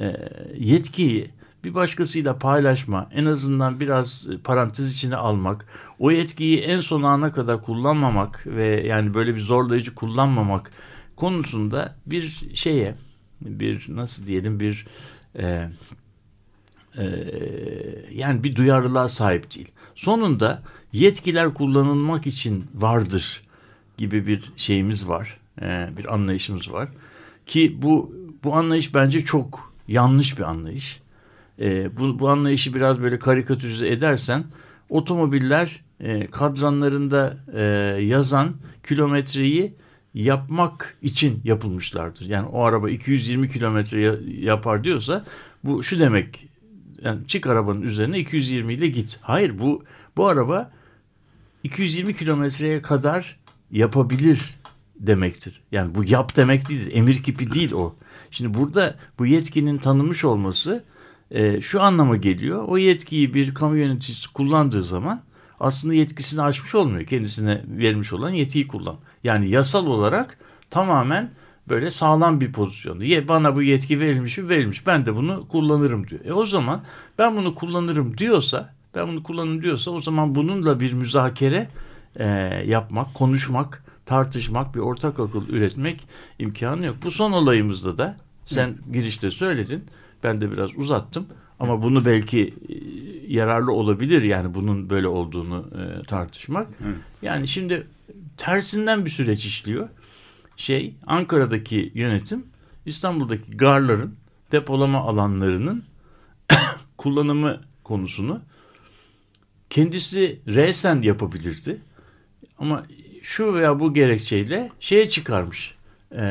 e, 0.00 0.16
yetkiyi 0.58 1.30
bir 1.64 1.74
başkasıyla 1.74 2.38
paylaşma, 2.38 3.08
en 3.14 3.24
azından 3.24 3.80
biraz 3.80 4.28
parantez 4.44 4.92
içine 4.92 5.16
almak, 5.16 5.66
o 6.02 6.10
yetkiyi 6.10 6.58
en 6.58 6.80
son 6.80 7.02
ana 7.02 7.32
kadar 7.32 7.62
kullanmamak 7.62 8.46
ve 8.46 8.86
yani 8.86 9.14
böyle 9.14 9.34
bir 9.34 9.40
zorlayıcı 9.40 9.94
kullanmamak 9.94 10.72
konusunda 11.16 11.96
bir 12.06 12.42
şeye, 12.54 12.94
bir 13.40 13.86
nasıl 13.88 14.26
diyelim 14.26 14.60
bir 14.60 14.86
e, 15.38 15.68
e, 16.98 17.04
yani 18.12 18.44
bir 18.44 18.56
duyarlılığa 18.56 19.08
sahip 19.08 19.54
değil. 19.54 19.68
Sonunda 19.94 20.62
yetkiler 20.92 21.54
kullanılmak 21.54 22.26
için 22.26 22.64
vardır 22.74 23.42
gibi 23.98 24.26
bir 24.26 24.52
şeyimiz 24.56 25.08
var, 25.08 25.40
e, 25.62 25.88
bir 25.96 26.14
anlayışımız 26.14 26.72
var 26.72 26.88
ki 27.46 27.82
bu 27.82 28.14
bu 28.44 28.54
anlayış 28.54 28.94
bence 28.94 29.24
çok 29.24 29.72
yanlış 29.88 30.38
bir 30.38 30.42
anlayış 30.42 31.00
e, 31.58 31.96
bu, 31.96 32.18
bu 32.18 32.28
anlayışı 32.28 32.74
biraz 32.74 33.02
böyle 33.02 33.18
karikatürize 33.18 33.88
edersen 33.88 34.44
otomobiller 34.88 35.80
e, 36.02 36.26
kadranlarında 36.26 37.36
e, 37.54 37.62
yazan 38.02 38.54
kilometreyi 38.88 39.74
yapmak 40.14 40.96
için 41.02 41.40
yapılmışlardır. 41.44 42.26
Yani 42.26 42.46
o 42.46 42.64
araba 42.64 42.90
220 42.90 43.50
kilometre 43.50 44.18
yapar 44.40 44.84
diyorsa 44.84 45.24
bu 45.64 45.82
şu 45.82 45.98
demek 45.98 46.48
yani 47.02 47.26
çık 47.26 47.46
arabanın 47.46 47.82
üzerine 47.82 48.18
220 48.18 48.74
ile 48.74 48.86
git. 48.86 49.18
Hayır 49.22 49.58
bu 49.58 49.84
bu 50.16 50.26
araba 50.26 50.70
220 51.62 52.16
kilometreye 52.16 52.82
kadar 52.82 53.38
yapabilir 53.70 54.54
demektir. 54.96 55.60
Yani 55.72 55.94
bu 55.94 56.04
yap 56.04 56.36
demek 56.36 56.68
değildir. 56.68 56.90
Emir 56.94 57.22
kipi 57.22 57.52
değil 57.52 57.72
o. 57.72 57.94
Şimdi 58.30 58.54
burada 58.58 58.96
bu 59.18 59.26
yetkinin 59.26 59.78
tanınmış 59.78 60.24
olması 60.24 60.84
e, 61.30 61.60
şu 61.60 61.82
anlama 61.82 62.16
geliyor. 62.16 62.64
O 62.68 62.78
yetkiyi 62.78 63.34
bir 63.34 63.54
kamu 63.54 63.76
yöneticisi 63.76 64.32
kullandığı 64.32 64.82
zaman 64.82 65.22
aslında 65.62 65.94
yetkisini 65.94 66.42
aşmış 66.42 66.74
olmuyor. 66.74 67.06
Kendisine 67.06 67.62
vermiş 67.66 68.12
olan 68.12 68.30
yetkiyi 68.30 68.68
kullan. 68.68 68.96
Yani 69.24 69.48
yasal 69.48 69.86
olarak 69.86 70.38
tamamen 70.70 71.30
böyle 71.68 71.90
sağlam 71.90 72.40
bir 72.40 72.52
pozisyonda. 72.52 73.04
Ye, 73.04 73.28
bana 73.28 73.56
bu 73.56 73.62
yetki 73.62 74.00
verilmiş 74.00 74.38
mi 74.38 74.48
verilmiş. 74.48 74.86
Ben 74.86 75.06
de 75.06 75.16
bunu 75.16 75.48
kullanırım 75.48 76.08
diyor. 76.08 76.24
E 76.24 76.32
o 76.32 76.44
zaman 76.44 76.82
ben 77.18 77.36
bunu 77.36 77.54
kullanırım 77.54 78.18
diyorsa 78.18 78.74
ben 78.94 79.08
bunu 79.08 79.22
kullanırım 79.22 79.62
diyorsa 79.62 79.90
o 79.90 80.00
zaman 80.00 80.34
bununla 80.34 80.80
bir 80.80 80.92
müzakere 80.92 81.68
e, 82.16 82.26
yapmak, 82.66 83.14
konuşmak, 83.14 83.84
tartışmak, 84.06 84.74
bir 84.74 84.80
ortak 84.80 85.20
akıl 85.20 85.48
üretmek 85.48 86.08
imkanı 86.38 86.86
yok. 86.86 86.96
Bu 87.04 87.10
son 87.10 87.32
olayımızda 87.32 87.96
da 87.96 88.16
sen 88.46 88.76
girişte 88.92 89.30
söyledin 89.30 89.84
ben 90.22 90.40
de 90.40 90.52
biraz 90.52 90.70
uzattım. 90.76 91.26
Ama 91.60 91.82
bunu 91.82 92.04
belki 92.04 92.54
e, 92.68 92.74
yararlı 93.32 93.72
olabilir 93.72 94.22
yani 94.22 94.54
bunun 94.54 94.90
böyle 94.90 95.08
olduğunu 95.08 95.68
e, 95.74 96.02
tartışmak. 96.02 96.68
Hı. 96.68 96.94
Yani 97.22 97.48
şimdi 97.48 97.86
tersinden 98.36 99.04
bir 99.04 99.10
süreç 99.10 99.44
işliyor. 99.46 99.88
Şey 100.56 100.94
Ankara'daki 101.06 101.92
yönetim 101.94 102.46
İstanbul'daki 102.86 103.50
garların 103.56 104.14
depolama 104.52 104.98
alanlarının 104.98 105.84
kullanımı 106.96 107.60
konusunu 107.84 108.40
kendisi 109.70 110.40
resen 110.46 111.02
yapabilirdi. 111.02 111.80
Ama 112.58 112.86
şu 113.22 113.54
veya 113.54 113.80
bu 113.80 113.94
gerekçeyle 113.94 114.70
şeye 114.80 115.08
çıkarmış. 115.08 115.74
E, 116.10 116.24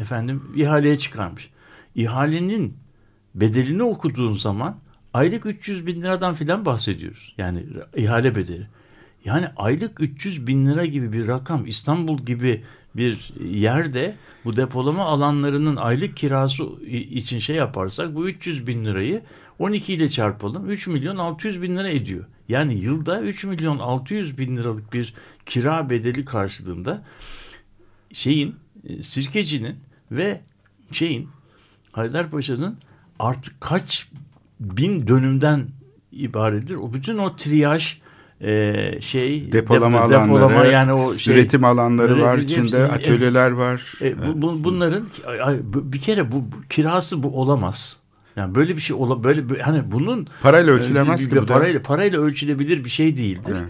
efendim 0.00 0.42
ihaleye 0.56 0.98
çıkarmış. 0.98 1.50
İhalenin 1.94 2.76
bedelini 3.34 3.82
okuduğun 3.82 4.32
zaman 4.32 4.78
aylık 5.14 5.46
300 5.46 5.86
bin 5.86 6.02
liradan 6.02 6.34
filan 6.34 6.64
bahsediyoruz. 6.64 7.34
Yani 7.38 7.66
ihale 7.96 8.34
bedeli. 8.34 8.66
Yani 9.24 9.48
aylık 9.56 10.00
300 10.00 10.46
bin 10.46 10.66
lira 10.66 10.84
gibi 10.84 11.12
bir 11.12 11.28
rakam 11.28 11.66
İstanbul 11.66 12.18
gibi 12.18 12.64
bir 12.96 13.32
yerde 13.44 14.16
bu 14.44 14.56
depolama 14.56 15.04
alanlarının 15.04 15.76
aylık 15.76 16.16
kirası 16.16 16.64
için 16.86 17.38
şey 17.38 17.56
yaparsak 17.56 18.14
bu 18.14 18.28
300 18.28 18.66
bin 18.66 18.84
lirayı 18.84 19.22
12 19.58 19.92
ile 19.92 20.08
çarpalım 20.08 20.70
3 20.70 20.86
milyon 20.86 21.16
600 21.16 21.62
bin 21.62 21.76
lira 21.76 21.88
ediyor. 21.88 22.24
Yani 22.48 22.74
yılda 22.74 23.20
3 23.20 23.44
milyon 23.44 23.78
600 23.78 24.38
bin 24.38 24.56
liralık 24.56 24.92
bir 24.92 25.14
kira 25.46 25.90
bedeli 25.90 26.24
karşılığında 26.24 27.04
şeyin 28.12 28.56
e, 28.84 29.02
sirkecinin 29.02 29.76
ve 30.10 30.40
şeyin 30.92 31.28
Haydarpaşa'nın 31.92 32.78
artık 33.18 33.60
kaç 33.60 34.08
bin 34.60 35.06
dönümden 35.06 35.66
ibarettir. 36.12 36.74
O 36.74 36.92
bütün 36.92 37.18
o 37.18 37.36
triyaj 37.36 37.98
e, 38.40 38.98
şey 39.00 39.52
depolama 39.52 39.98
depo, 39.98 40.14
alanları, 40.14 40.40
depolama 40.40 40.64
yani 40.64 40.92
o 40.92 41.18
şey, 41.18 41.34
üretim 41.34 41.64
alanları 41.64 42.20
var 42.20 42.38
içinde 42.38 42.84
atölyeler 42.84 43.50
var. 43.50 43.92
E, 44.00 44.14
bu, 44.18 44.42
bu, 44.42 44.64
bunların 44.64 45.08
bir 45.64 46.00
kere 46.00 46.32
bu, 46.32 46.36
bu 46.36 46.60
kirası 46.70 47.22
bu 47.22 47.40
olamaz. 47.40 48.00
Yani 48.36 48.54
böyle 48.54 48.76
bir 48.76 48.80
şey 48.80 48.96
ola 48.96 49.24
böyle, 49.24 49.62
hani 49.62 49.92
bunun 49.92 50.28
parayla 50.42 50.72
ölçülemez 50.72 51.28
ki 51.28 51.36
bu 51.36 51.46
parayla, 51.46 51.80
da. 51.80 51.82
Parayla 51.82 52.20
ölçülebilir 52.20 52.84
bir 52.84 52.90
şey 52.90 53.16
değildir. 53.16 53.56
Evet. 53.58 53.68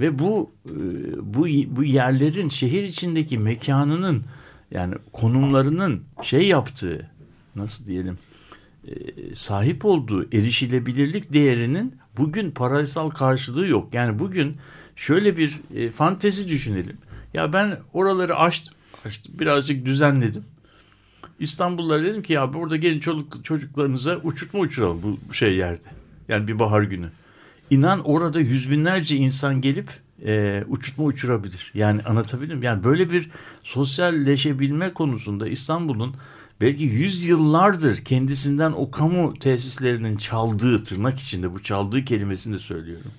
Ve 0.00 0.18
bu 0.18 0.50
e, 0.66 0.74
bu 1.22 1.46
bu 1.76 1.84
yerlerin 1.84 2.48
şehir 2.48 2.82
içindeki 2.82 3.38
mekanının 3.38 4.22
yani 4.70 4.94
konumlarının 5.12 6.02
şey 6.22 6.48
yaptığı 6.48 7.10
nasıl 7.56 7.86
diyelim 7.86 8.14
e, 8.14 8.29
sahip 9.34 9.84
olduğu 9.84 10.24
erişilebilirlik 10.24 11.32
değerinin 11.32 11.94
bugün 12.16 12.50
parasal 12.50 13.10
karşılığı 13.10 13.66
yok. 13.66 13.94
Yani 13.94 14.18
bugün 14.18 14.56
şöyle 14.96 15.36
bir 15.36 15.60
e, 15.74 15.90
fantezi 15.90 16.48
düşünelim. 16.48 16.98
Ya 17.34 17.52
ben 17.52 17.78
oraları 17.92 18.36
açtım, 18.36 18.74
açtım 19.04 19.34
birazcık 19.38 19.86
düzenledim. 19.86 20.44
İstanbullulara 21.38 22.02
dedim 22.02 22.22
ki 22.22 22.32
ya 22.32 22.54
burada 22.54 22.76
gelin 22.76 23.00
çocuk, 23.00 23.44
çocuklarınıza 23.44 24.16
uçurtma 24.16 24.60
uçuralım 24.60 25.02
bu 25.28 25.34
şey 25.34 25.56
yerde. 25.56 25.86
Yani 26.28 26.48
bir 26.48 26.58
bahar 26.58 26.82
günü. 26.82 27.10
İnan 27.70 28.00
orada 28.04 28.40
yüz 28.40 28.70
binlerce 28.70 29.16
insan 29.16 29.60
gelip 29.60 29.90
e, 30.24 30.64
uçurtma 30.68 31.04
uçurabilir. 31.04 31.70
Yani 31.74 32.02
anlatabildim. 32.02 32.62
Yani 32.62 32.84
böyle 32.84 33.10
bir 33.10 33.30
sosyalleşebilme 33.62 34.92
konusunda 34.92 35.48
İstanbul'un 35.48 36.14
belki 36.60 36.84
yüz 36.84 37.24
yıllardır 37.24 37.96
kendisinden 37.96 38.72
o 38.72 38.90
kamu 38.90 39.34
tesislerinin 39.34 40.16
çaldığı 40.16 40.82
tırnak 40.82 41.18
içinde 41.18 41.54
bu 41.54 41.62
çaldığı 41.62 42.04
kelimesini 42.04 42.54
de 42.54 42.58
söylüyorum. 42.58 43.10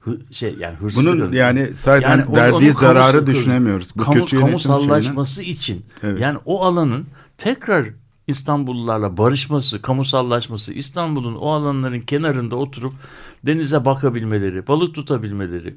Hı, 0.00 0.18
şey 0.30 0.54
yani 0.58 0.76
hırsız 0.76 1.06
Bunun 1.06 1.16
görünüm. 1.16 1.32
yani 1.32 1.68
zaten 1.72 2.10
yani 2.10 2.36
verdiği 2.36 2.54
onun 2.54 2.72
zararı 2.72 3.26
düşünemiyoruz. 3.26 3.88
Bu 3.96 4.02
kamu, 4.02 4.18
kötü 4.20 4.38
kamusallaşması 4.40 5.34
şeyine. 5.34 5.50
için 5.50 5.84
evet. 6.02 6.20
yani 6.20 6.38
o 6.44 6.64
alanın 6.64 7.06
tekrar 7.38 7.86
İstanbullularla 8.26 9.16
barışması, 9.16 9.82
kamusallaşması, 9.82 10.72
İstanbul'un 10.72 11.34
o 11.34 11.50
alanların 11.50 12.00
kenarında 12.00 12.56
oturup 12.56 12.92
denize 13.46 13.84
bakabilmeleri, 13.84 14.66
balık 14.66 14.94
tutabilmeleri, 14.94 15.76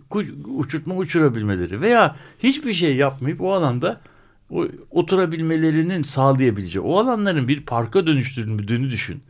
uçurtma 0.57 0.95
uçurabilmeleri 0.95 1.81
veya 1.81 2.15
hiçbir 2.39 2.73
şey 2.73 2.95
yapmayıp 2.95 3.41
o 3.41 3.53
alanda 3.53 4.01
o, 4.49 4.67
oturabilmelerinin 4.91 6.01
sağlayabileceği, 6.01 6.85
o 6.85 6.97
alanların 6.97 7.47
bir 7.47 7.61
parka 7.61 8.07
dönüştürüldüğünü 8.07 8.89
düşün. 8.89 9.21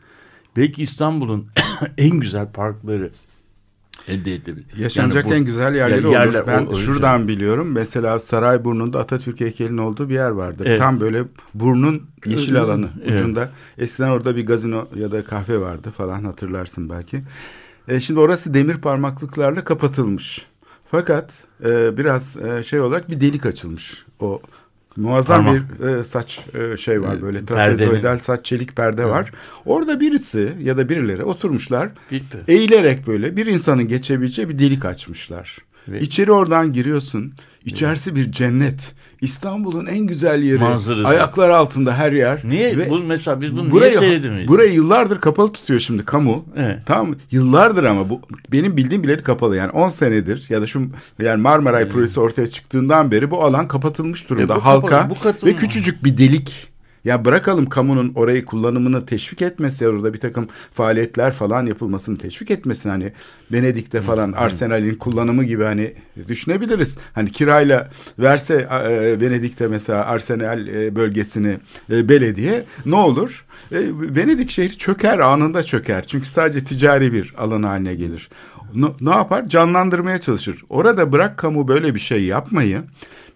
Belki 0.56 0.82
İstanbul'un 0.82 1.46
en 1.98 2.20
güzel 2.20 2.52
parkları 2.52 3.10
elde 4.08 4.34
edebilir. 4.34 4.76
Yaşanacak 4.76 5.24
yani 5.24 5.32
bu, 5.32 5.34
en 5.34 5.44
güzel 5.44 5.74
yerleri 5.74 6.10
yani 6.10 6.28
olur. 6.28 6.46
Ben 6.46 6.66
o, 6.66 6.74
şuradan 6.74 7.24
o 7.24 7.28
biliyorum. 7.28 7.72
Mesela 7.72 8.20
Sarayburnu'nda 8.20 9.00
Atatürk 9.00 9.40
heykelinin 9.40 9.78
olduğu 9.78 10.08
bir 10.08 10.14
yer 10.14 10.30
vardır. 10.30 10.66
Evet. 10.66 10.80
Tam 10.80 11.00
böyle 11.00 11.24
burnun 11.54 12.02
yeşil 12.26 12.60
alanı 12.60 12.88
evet. 13.04 13.20
ucunda. 13.20 13.50
Eskiden 13.78 14.08
orada 14.08 14.36
bir 14.36 14.46
gazino 14.46 14.88
ya 14.96 15.12
da 15.12 15.24
kahve 15.24 15.60
vardı 15.60 15.90
falan 15.96 16.24
hatırlarsın 16.24 16.90
belki. 16.90 17.22
E, 17.88 18.00
şimdi 18.00 18.20
orası 18.20 18.54
demir 18.54 18.78
parmaklıklarla 18.78 19.64
kapatılmış. 19.64 20.46
Fakat 20.90 21.44
e, 21.64 21.98
biraz 21.98 22.36
e, 22.36 22.64
şey 22.64 22.80
olarak 22.80 23.10
bir 23.10 23.20
delik 23.20 23.46
açılmış. 23.46 24.04
O 24.20 24.42
Muazzam 24.96 25.44
tamam. 25.44 25.60
bir 25.80 25.86
e, 25.86 26.04
saç 26.04 26.40
e, 26.54 26.76
şey 26.76 27.02
var 27.02 27.22
böyle 27.22 27.46
trapezoidal 27.46 28.18
saç 28.18 28.44
çelik 28.44 28.76
perde 28.76 29.02
evet. 29.02 29.12
var. 29.12 29.32
Orada 29.64 30.00
birisi 30.00 30.52
ya 30.60 30.76
da 30.76 30.88
birileri 30.88 31.24
oturmuşlar. 31.24 31.88
Bitti. 32.10 32.38
Eğilerek 32.48 33.06
böyle 33.06 33.36
bir 33.36 33.46
insanın 33.46 33.88
geçebileceği 33.88 34.48
bir 34.48 34.58
delik 34.58 34.84
açmışlar. 34.84 35.58
Ve... 35.88 36.00
İçeri 36.00 36.32
oradan 36.32 36.72
giriyorsun. 36.72 37.32
İçerisi 37.64 38.16
bir 38.16 38.32
cennet. 38.32 38.94
İstanbul'un 39.20 39.86
en 39.86 40.06
güzel 40.06 40.42
yeri. 40.42 40.58
Manzarası. 40.58 41.08
Ayaklar 41.08 41.50
altında 41.50 41.94
her 41.94 42.12
yer. 42.12 42.40
Niye? 42.44 42.78
Ve 42.78 42.90
bu 42.90 42.98
mesela 42.98 43.40
biz 43.40 43.56
bunu 43.56 43.70
burayı, 43.70 43.90
niye 43.90 44.00
seyredemeyiz? 44.00 44.48
Burayı 44.48 44.72
yıllardır 44.72 45.20
kapalı 45.20 45.52
tutuyor 45.52 45.80
şimdi 45.80 46.04
kamu. 46.04 46.44
Evet. 46.56 46.78
Tamam 46.86 47.14
Yıllardır 47.30 47.84
ama 47.84 48.10
bu 48.10 48.20
benim 48.52 48.76
bildiğim 48.76 49.02
bile 49.02 49.22
kapalı. 49.22 49.56
Yani 49.56 49.70
10 49.70 49.88
senedir 49.88 50.46
ya 50.48 50.62
da 50.62 50.66
şu 50.66 50.82
yani 51.22 51.42
Marmaray 51.42 51.82
evet. 51.82 51.92
projesi 51.92 52.20
ortaya 52.20 52.46
çıktığından 52.46 53.10
beri 53.10 53.30
bu 53.30 53.44
alan 53.44 53.68
kapatılmış 53.68 54.30
durumda. 54.30 54.54
E, 54.54 54.58
Halka 54.58 55.08
kapalı, 55.08 55.34
ve 55.44 55.56
küçücük 55.56 56.04
bir 56.04 56.18
delik 56.18 56.68
ya 57.06 57.24
bırakalım 57.24 57.68
kamunun 57.68 58.12
orayı 58.14 58.44
kullanımını 58.44 59.06
teşvik 59.06 59.42
etmesi 59.42 59.88
orada 59.88 60.14
bir 60.14 60.20
takım 60.20 60.48
faaliyetler 60.74 61.32
falan 61.32 61.66
yapılmasını 61.66 62.18
teşvik 62.18 62.50
etmesin 62.50 62.90
hani 62.90 63.12
Venedik'te 63.52 64.02
falan 64.02 64.26
hmm. 64.26 64.38
Arsenal'in 64.38 64.94
kullanımı 64.94 65.44
gibi 65.44 65.64
hani 65.64 65.94
düşünebiliriz. 66.28 66.98
Hani 67.12 67.32
kirayla 67.32 67.90
verse 68.18 68.68
e, 68.70 69.20
Venedik'te 69.20 69.66
mesela 69.66 70.06
Arsenal 70.06 70.68
e, 70.68 70.96
bölgesini 70.96 71.58
e, 71.90 72.08
belediye 72.08 72.64
ne 72.86 72.96
olur? 72.96 73.44
E, 73.72 73.78
Venedik 74.16 74.50
şehri 74.50 74.78
çöker 74.78 75.18
anında 75.18 75.62
çöker. 75.62 76.06
Çünkü 76.06 76.28
sadece 76.28 76.64
ticari 76.64 77.12
bir 77.12 77.34
alan 77.38 77.62
haline 77.62 77.94
gelir. 77.94 78.30
Ne, 78.74 78.86
ne 79.00 79.10
yapar? 79.10 79.46
Canlandırmaya 79.46 80.18
çalışır. 80.18 80.64
Orada 80.68 81.12
bırak 81.12 81.38
kamu 81.38 81.68
böyle 81.68 81.94
bir 81.94 82.00
şey 82.00 82.24
yapmayı 82.24 82.82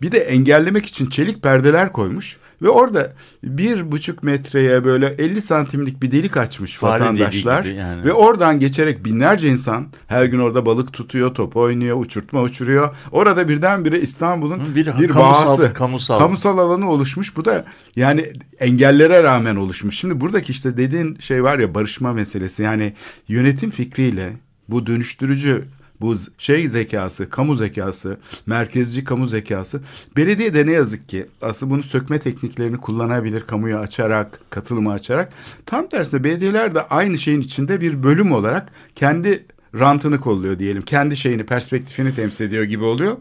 bir 0.02 0.12
de 0.12 0.18
engellemek 0.18 0.86
için 0.86 1.06
çelik 1.06 1.42
perdeler 1.42 1.92
koymuş. 1.92 2.39
Ve 2.62 2.68
orada 2.68 3.12
bir 3.44 3.92
buçuk 3.92 4.22
metreye 4.22 4.84
böyle 4.84 5.06
50 5.06 5.42
santimlik 5.42 6.02
bir 6.02 6.10
delik 6.10 6.36
açmış 6.36 6.76
Fare 6.76 7.00
vatandaşlar. 7.00 7.64
Yani. 7.64 8.04
Ve 8.04 8.12
oradan 8.12 8.60
geçerek 8.60 9.04
binlerce 9.04 9.48
insan 9.48 9.86
her 10.06 10.24
gün 10.24 10.38
orada 10.38 10.66
balık 10.66 10.92
tutuyor, 10.92 11.34
top 11.34 11.56
oynuyor, 11.56 11.96
uçurtma 12.00 12.42
uçuruyor. 12.42 12.94
Orada 13.12 13.48
birdenbire 13.48 14.00
İstanbul'un 14.00 14.74
bir, 14.74 14.86
bir 14.86 15.08
kamusal, 15.08 15.58
bağısı, 15.58 15.72
kamusal. 15.72 16.18
kamusal 16.18 16.58
alanı 16.58 16.90
oluşmuş. 16.90 17.36
Bu 17.36 17.44
da 17.44 17.64
yani 17.96 18.32
engellere 18.58 19.22
rağmen 19.22 19.56
oluşmuş. 19.56 19.98
Şimdi 19.98 20.20
buradaki 20.20 20.52
işte 20.52 20.76
dediğin 20.76 21.18
şey 21.18 21.42
var 21.44 21.58
ya 21.58 21.74
barışma 21.74 22.12
meselesi. 22.12 22.62
Yani 22.62 22.94
yönetim 23.28 23.70
fikriyle 23.70 24.32
bu 24.68 24.86
dönüştürücü 24.86 25.64
bu 26.00 26.16
şey 26.38 26.68
zekası, 26.68 27.30
kamu 27.30 27.56
zekası, 27.56 28.18
merkezci 28.46 29.04
kamu 29.04 29.26
zekası. 29.26 29.80
Belediye 30.16 30.54
de 30.54 30.66
ne 30.66 30.72
yazık 30.72 31.08
ki 31.08 31.26
aslında 31.42 31.72
bunu 31.72 31.82
sökme 31.82 32.18
tekniklerini 32.18 32.76
kullanabilir 32.76 33.40
kamuya 33.40 33.80
açarak, 33.80 34.40
katılımı 34.50 34.92
açarak. 34.92 35.32
Tam 35.66 35.88
tersine 35.88 36.24
belediyeler 36.24 36.74
de 36.74 36.82
aynı 36.82 37.18
şeyin 37.18 37.40
içinde 37.40 37.80
bir 37.80 38.02
bölüm 38.02 38.32
olarak 38.32 38.72
kendi 38.94 39.46
rantını 39.74 40.20
kolluyor 40.20 40.58
diyelim. 40.58 40.82
Kendi 40.82 41.16
şeyini, 41.16 41.46
perspektifini 41.46 42.14
temsil 42.14 42.44
ediyor 42.44 42.64
gibi 42.64 42.84
oluyor. 42.84 43.16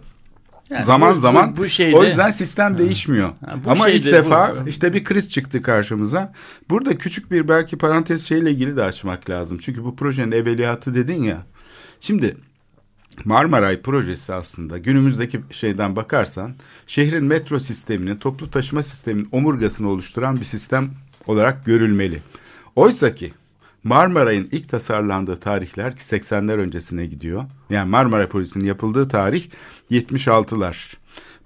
Yani 0.70 0.84
zaman 0.84 1.15
bu, 1.15 1.20
zaman 1.20 1.58
bu, 1.58 1.62
bu 1.62 1.70
şeyde, 1.70 1.96
o 1.96 2.04
yüzden 2.04 2.30
sistem 2.30 2.72
ha, 2.72 2.78
değişmiyor. 2.78 3.30
Ha, 3.46 3.56
Ama 3.68 3.89
ilk 3.89 4.06
defa 4.06 4.56
bu, 4.65 4.70
işte 4.70 4.94
bir 4.94 5.04
kriz 5.04 5.30
çıktı 5.30 5.62
karşımıza. 5.62 6.34
Burada 6.70 6.98
küçük 6.98 7.32
bir 7.32 7.48
belki 7.48 7.78
parantez 7.78 8.28
şeyle 8.28 8.52
ilgili 8.52 8.78
de 8.78 8.84
açmak 8.84 9.30
lazım. 9.30 9.58
Çünkü 9.62 9.84
bu 9.84 9.96
projenin 9.96 10.32
ebeliyatı 10.32 10.96
dedin 10.96 11.24
ya. 11.24 11.38
Şimdi 12.00 12.38
Marmaray 13.26 13.82
projesi 13.82 14.34
aslında 14.34 14.78
günümüzdeki 14.78 15.42
şeyden 15.52 15.96
bakarsan 15.96 16.56
şehrin 16.88 17.24
metro 17.24 17.60
sisteminin, 17.60 18.16
toplu 18.16 18.52
taşıma 18.52 18.84
sisteminin 18.84 19.30
omurgasını 19.32 19.90
oluşturan 19.90 20.40
bir 20.40 20.46
sistem 20.46 20.92
olarak 21.28 21.66
görülmeli. 21.66 22.22
Oysa 22.76 23.16
ki 23.16 23.34
Marmaray'ın 23.84 24.50
ilk 24.52 24.70
tasarlandığı 24.70 25.38
tarihler 25.38 25.96
ki 25.96 26.02
80'ler 26.02 26.58
öncesine 26.58 27.06
gidiyor. 27.06 27.44
Yani 27.70 27.90
Marmaray 27.90 28.28
projesinin 28.28 28.66
yapıldığı 28.66 29.08
tarih 29.08 29.48
76'lar. 29.92 30.96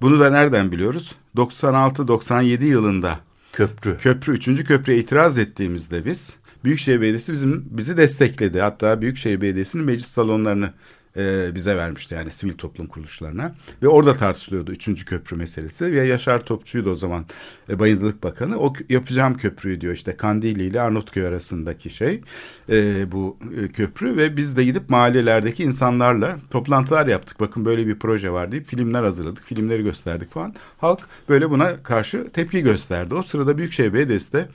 Bunu 0.02 0.20
da 0.20 0.30
nereden 0.30 0.72
biliyoruz? 0.72 1.16
96-97 1.36 2.64
yılında 2.64 3.20
köprü. 3.54 3.98
Köprü 3.98 4.34
3. 4.34 4.64
köprüye 4.64 5.00
itiraz 5.00 5.38
ettiğimizde 5.38 6.06
biz 6.06 6.36
Büyükşehir 6.64 7.02
Belediyesi 7.02 7.34
bizim 7.34 7.66
bizi 7.70 7.98
destekledi. 7.98 8.62
Hatta 8.62 9.02
Büyükşehir 9.02 9.42
Belediyesi'nin 9.42 9.86
meclis 9.86 10.08
salonlarını 10.08 10.74
e, 11.18 11.56
bize 11.56 11.76
vermişti 11.76 12.16
yani 12.16 12.32
sivil 12.32 12.54
toplum 12.54 12.88
kuruluşlarına. 12.88 13.56
Ve 13.84 13.88
orada 13.88 14.18
tartışılıyordu 14.18 14.72
üçüncü 14.72 15.06
köprü 15.06 15.38
meselesi. 15.38 15.92
Ve 15.92 16.06
Yaşar 16.06 16.46
Topçu'ydu 16.46 16.92
o 16.92 16.96
zaman 16.96 17.26
e, 17.70 17.80
Bayındırlık 17.80 18.24
Bakanı. 18.24 18.58
O 18.58 18.74
yapacağım 18.90 19.38
köprüyü 19.38 19.82
diyor 19.82 19.94
işte 19.94 20.18
Kandili 20.18 20.64
ile 20.64 20.82
Arnavutköy 20.82 21.28
arasındaki 21.28 21.90
şey 21.90 22.22
e, 22.70 23.12
bu 23.12 23.38
e, 23.64 23.68
köprü. 23.68 24.18
Ve 24.18 24.38
biz 24.38 24.58
de 24.58 24.64
gidip 24.64 24.90
mahallelerdeki 24.90 25.64
insanlarla 25.64 26.38
toplantılar 26.50 27.08
yaptık. 27.08 27.40
Bakın 27.40 27.66
böyle 27.66 27.88
bir 27.88 28.00
proje 28.00 28.32
var 28.32 28.52
deyip 28.52 28.68
filmler 28.68 29.04
hazırladık. 29.04 29.44
Filmleri 29.46 29.84
gösterdik 29.84 30.32
falan. 30.32 30.56
Halk 30.78 31.00
böyle 31.30 31.50
buna 31.50 31.84
karşı 31.84 32.30
tepki 32.34 32.64
gösterdi. 32.64 33.16
O 33.16 33.24
sırada 33.24 33.58
Büyükşehir 33.58 33.94
Belediyesi 33.94 34.34
de 34.34 34.48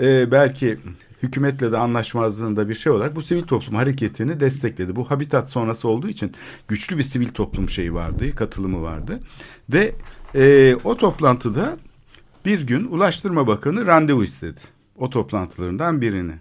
e, 0.00 0.30
belki 0.30 0.78
hükümetle 1.22 1.72
de 1.72 1.78
anlaşmazlığında 1.78 2.68
bir 2.68 2.74
şey 2.74 2.92
olarak 2.92 3.16
bu 3.16 3.22
sivil 3.22 3.42
toplum 3.42 3.74
hareketini 3.74 4.40
destekledi. 4.40 4.96
Bu 4.96 5.10
habitat 5.10 5.50
sonrası 5.50 5.88
olduğu 5.88 6.08
için 6.08 6.32
güçlü 6.68 6.98
bir 6.98 7.02
sivil 7.02 7.28
toplum 7.28 7.70
şeyi 7.70 7.94
vardı, 7.94 8.34
katılımı 8.34 8.82
vardı. 8.82 9.20
Ve 9.72 9.94
e, 10.34 10.76
o 10.84 10.96
toplantıda 10.96 11.76
bir 12.44 12.60
gün 12.60 12.84
Ulaştırma 12.84 13.46
Bakanı 13.46 13.86
randevu 13.86 14.24
istedi. 14.24 14.60
O 14.96 15.10
toplantılarından 15.10 16.00
birini. 16.00 16.34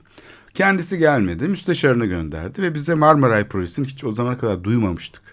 Kendisi 0.54 0.98
gelmedi, 0.98 1.48
müsteşarını 1.48 2.06
gönderdi 2.06 2.62
ve 2.62 2.74
bize 2.74 2.94
Marmaray 2.94 3.48
projesini 3.48 3.88
hiç 3.88 4.04
o 4.04 4.14
zamana 4.14 4.38
kadar 4.38 4.64
duymamıştık. 4.64 5.24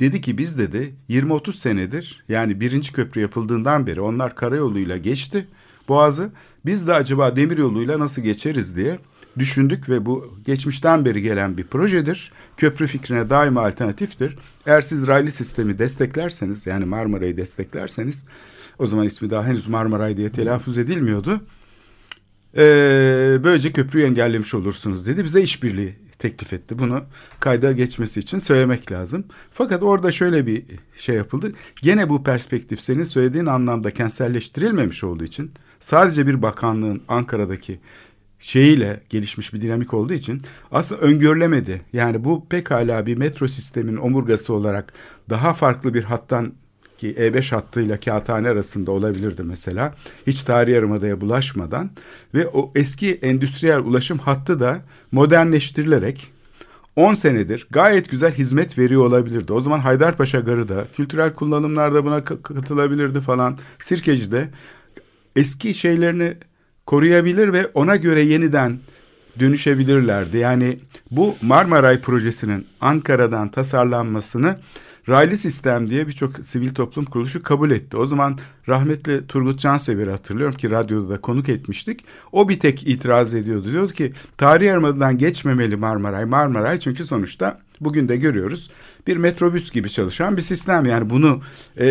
Dedi 0.00 0.20
ki 0.20 0.38
biz 0.38 0.58
dedi 0.58 0.94
20-30 1.10 1.52
senedir 1.52 2.24
yani 2.28 2.60
birinci 2.60 2.92
köprü 2.92 3.20
yapıldığından 3.20 3.86
beri 3.86 4.00
onlar 4.00 4.34
karayoluyla 4.34 4.96
geçti 4.96 5.46
Boğaz'ı. 5.88 6.30
Biz 6.66 6.88
de 6.88 6.94
acaba 6.94 7.36
demir 7.36 7.58
yoluyla 7.58 7.98
nasıl 7.98 8.22
geçeriz 8.22 8.76
diye 8.76 8.98
düşündük 9.38 9.88
ve 9.88 10.06
bu 10.06 10.38
geçmişten 10.46 11.04
beri 11.04 11.22
gelen 11.22 11.56
bir 11.56 11.64
projedir. 11.64 12.32
Köprü 12.56 12.86
fikrine 12.86 13.30
daima 13.30 13.66
alternatiftir. 13.66 14.38
Eğer 14.66 14.82
siz 14.82 15.06
raylı 15.06 15.30
sistemi 15.30 15.78
desteklerseniz 15.78 16.66
yani 16.66 16.84
Marmara'yı 16.84 17.36
desteklerseniz 17.36 18.24
o 18.78 18.86
zaman 18.86 19.06
ismi 19.06 19.30
daha 19.30 19.46
henüz 19.46 19.68
Marmaray 19.68 20.16
diye 20.16 20.32
telaffuz 20.32 20.78
edilmiyordu. 20.78 21.40
Ee, 22.56 23.38
böylece 23.44 23.72
köprüyü 23.72 24.06
engellemiş 24.06 24.54
olursunuz 24.54 25.06
dedi. 25.06 25.24
Bize 25.24 25.42
işbirliği 25.42 25.94
teklif 26.18 26.52
etti. 26.52 26.78
Bunu 26.78 27.02
kayda 27.40 27.72
geçmesi 27.72 28.20
için 28.20 28.38
söylemek 28.38 28.92
lazım. 28.92 29.24
Fakat 29.52 29.82
orada 29.82 30.12
şöyle 30.12 30.46
bir 30.46 30.64
şey 30.96 31.16
yapıldı. 31.16 31.52
Gene 31.82 32.08
bu 32.08 32.24
perspektif 32.24 32.80
senin 32.80 33.04
söylediğin 33.04 33.46
anlamda 33.46 33.90
kentselleştirilmemiş 33.90 35.04
olduğu 35.04 35.24
için 35.24 35.50
sadece 35.80 36.26
bir 36.26 36.42
bakanlığın 36.42 37.02
Ankara'daki 37.08 37.80
şeyiyle 38.38 39.00
gelişmiş 39.08 39.54
bir 39.54 39.60
dinamik 39.60 39.94
olduğu 39.94 40.12
için 40.12 40.42
aslında 40.72 41.00
öngörülemedi. 41.00 41.80
Yani 41.92 42.24
bu 42.24 42.46
pekala 42.48 43.06
bir 43.06 43.18
metro 43.18 43.48
sistemin 43.48 43.96
omurgası 43.96 44.52
olarak 44.52 44.92
daha 45.30 45.54
farklı 45.54 45.94
bir 45.94 46.04
hattan 46.04 46.52
ki 46.98 47.14
E5 47.18 47.54
hattıyla 47.54 48.00
Kağıthane 48.00 48.48
arasında 48.48 48.90
olabilirdi 48.90 49.42
mesela. 49.42 49.94
Hiç 50.26 50.42
tarihi 50.42 50.74
yarımadaya 50.74 51.20
bulaşmadan 51.20 51.90
ve 52.34 52.48
o 52.48 52.72
eski 52.74 53.14
endüstriyel 53.14 53.78
ulaşım 53.78 54.18
hattı 54.18 54.60
da 54.60 54.80
modernleştirilerek 55.12 56.32
10 56.96 57.14
senedir 57.14 57.66
gayet 57.70 58.10
güzel 58.10 58.32
hizmet 58.32 58.78
veriyor 58.78 59.06
olabilirdi. 59.06 59.52
O 59.52 59.60
zaman 59.60 59.78
Haydarpaşa 59.78 60.40
Garı 60.40 60.68
da 60.68 60.84
kültürel 60.96 61.34
kullanımlarda 61.34 62.04
buna 62.04 62.24
katılabilirdi 62.24 63.20
falan. 63.20 63.58
Sirkeci'de 63.78 64.48
eski 65.36 65.74
şeylerini 65.74 66.34
koruyabilir 66.86 67.52
ve 67.52 67.66
ona 67.66 67.96
göre 67.96 68.20
yeniden 68.20 68.78
dönüşebilirlerdi. 69.40 70.36
Yani 70.36 70.76
bu 71.10 71.36
Marmaray 71.42 72.00
projesinin 72.00 72.66
Ankara'dan 72.80 73.48
tasarlanmasını 73.48 74.56
raylı 75.08 75.36
sistem 75.36 75.90
diye 75.90 76.08
birçok 76.08 76.46
sivil 76.46 76.74
toplum 76.74 77.04
kuruluşu 77.04 77.42
kabul 77.42 77.70
etti. 77.70 77.96
O 77.96 78.06
zaman 78.06 78.38
rahmetli 78.68 79.26
Turgut 79.26 79.60
Cansever'i 79.60 80.10
hatırlıyorum 80.10 80.56
ki 80.56 80.70
radyoda 80.70 81.08
da 81.08 81.20
konuk 81.20 81.48
etmiştik. 81.48 82.04
O 82.32 82.48
bir 82.48 82.60
tek 82.60 82.88
itiraz 82.88 83.34
ediyordu. 83.34 83.72
Diyordu 83.72 83.92
ki 83.92 84.12
tarih 84.36 84.66
yarımadan 84.66 85.18
geçmemeli 85.18 85.76
Marmaray. 85.76 86.24
Marmaray 86.24 86.78
çünkü 86.78 87.06
sonuçta 87.06 87.60
bugün 87.80 88.08
de 88.08 88.16
görüyoruz 88.16 88.70
bir 89.08 89.16
metrobüs 89.16 89.70
gibi 89.70 89.90
çalışan 89.90 90.36
bir 90.36 90.42
sistem. 90.42 90.86
Yani 90.86 91.10
bunu 91.10 91.40
e, 91.80 91.86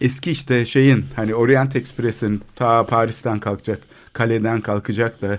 eski 0.00 0.30
işte 0.30 0.64
şeyin 0.64 1.04
hani 1.16 1.34
Orient 1.34 1.76
Express'in 1.76 2.42
ta 2.56 2.86
Paris'ten 2.86 3.40
kalkacak 3.40 3.78
kaleden 4.12 4.60
kalkacak 4.60 5.22
da 5.22 5.38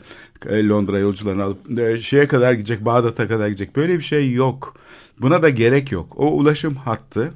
e, 0.49 0.67
Londra 0.67 0.99
yolcularını 0.99 1.43
alıp 1.43 1.79
e, 1.79 1.97
şeye 1.97 2.27
kadar 2.27 2.53
gidecek 2.53 2.85
Bağdat'a 2.85 3.27
kadar 3.27 3.47
gidecek 3.47 3.75
böyle 3.75 3.97
bir 3.97 4.03
şey 4.03 4.33
yok. 4.33 4.75
Buna 5.21 5.43
da 5.43 5.49
gerek 5.49 5.91
yok. 5.91 6.13
O 6.15 6.31
ulaşım 6.31 6.75
hattı 6.75 7.33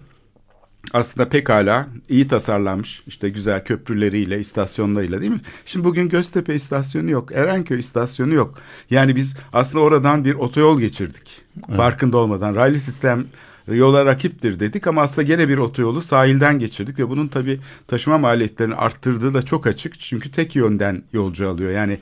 aslında 0.93 1.29
pekala 1.29 1.87
iyi 2.09 2.27
tasarlanmış. 2.27 3.03
işte 3.07 3.29
güzel 3.29 3.63
köprüleriyle, 3.63 4.39
istasyonlarıyla 4.39 5.21
değil 5.21 5.31
mi? 5.31 5.41
Şimdi 5.65 5.85
bugün 5.85 6.09
Göztepe 6.09 6.55
istasyonu 6.55 7.09
yok. 7.09 7.31
Erenköy 7.31 7.79
istasyonu 7.79 8.33
yok. 8.33 8.57
Yani 8.89 9.15
biz 9.15 9.37
aslında 9.53 9.83
oradan 9.83 10.25
bir 10.25 10.33
otoyol 10.33 10.79
geçirdik. 10.79 11.41
Evet. 11.67 11.77
Farkında 11.77 12.17
olmadan. 12.17 12.55
Raylı 12.55 12.79
sistem 12.79 13.25
yola 13.67 14.05
rakiptir 14.05 14.59
dedik 14.59 14.87
ama 14.87 15.01
aslında 15.01 15.27
gene 15.27 15.49
bir 15.49 15.57
otoyolu 15.57 16.01
sahilden 16.01 16.59
geçirdik 16.59 16.99
ve 16.99 17.09
bunun 17.09 17.27
tabii 17.27 17.59
taşıma 17.87 18.17
maliyetlerini 18.17 18.75
arttırdığı 18.75 19.33
da 19.33 19.41
çok 19.41 19.67
açık. 19.67 19.99
Çünkü 19.99 20.31
tek 20.31 20.55
yönden 20.55 21.03
yolcu 21.13 21.49
alıyor. 21.49 21.71
Yani 21.71 21.97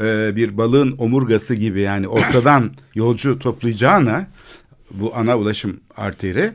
e, 0.00 0.36
bir 0.36 0.56
balığın 0.56 0.94
omurgası 0.98 1.54
gibi 1.54 1.80
yani 1.80 2.08
ortadan 2.08 2.70
yolcu 2.94 3.38
toplayacağına 3.38 4.26
bu 4.90 5.12
ana 5.16 5.38
ulaşım 5.38 5.80
arteri 5.96 6.52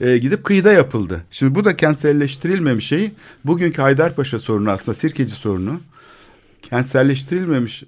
e, 0.00 0.18
gidip 0.18 0.44
kıyıda 0.44 0.72
yapıldı. 0.72 1.22
Şimdi 1.30 1.54
bu 1.54 1.64
da 1.64 1.76
kentselleştirilmemiş 1.76 2.86
şey. 2.86 3.10
Bugünkü 3.44 3.82
Haydarpaşa 3.82 4.38
sorunu 4.38 4.70
aslında 4.70 4.94
Sirkeci 4.94 5.34
sorunu. 5.34 5.80
Kentselleştirilmemiş 6.62 7.82
e, 7.82 7.86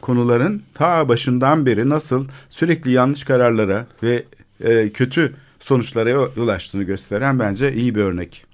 konuların 0.00 0.62
ta 0.74 1.08
başından 1.08 1.66
beri 1.66 1.88
nasıl 1.88 2.28
sürekli 2.48 2.90
yanlış 2.90 3.24
kararlara 3.24 3.86
ve 4.02 4.24
e, 4.64 4.88
kötü 4.88 5.34
sonuçlara 5.68 6.10
yol 6.10 6.48
açtığını 6.48 6.82
gösteren 6.82 7.38
bence 7.38 7.72
iyi 7.72 7.94
bir 7.94 8.00
örnek. 8.00 8.44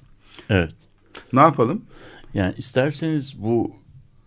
Evet. 0.50 0.74
Ne 1.32 1.40
yapalım? 1.40 1.84
Yani 2.34 2.54
isterseniz 2.58 3.42
bu 3.42 3.76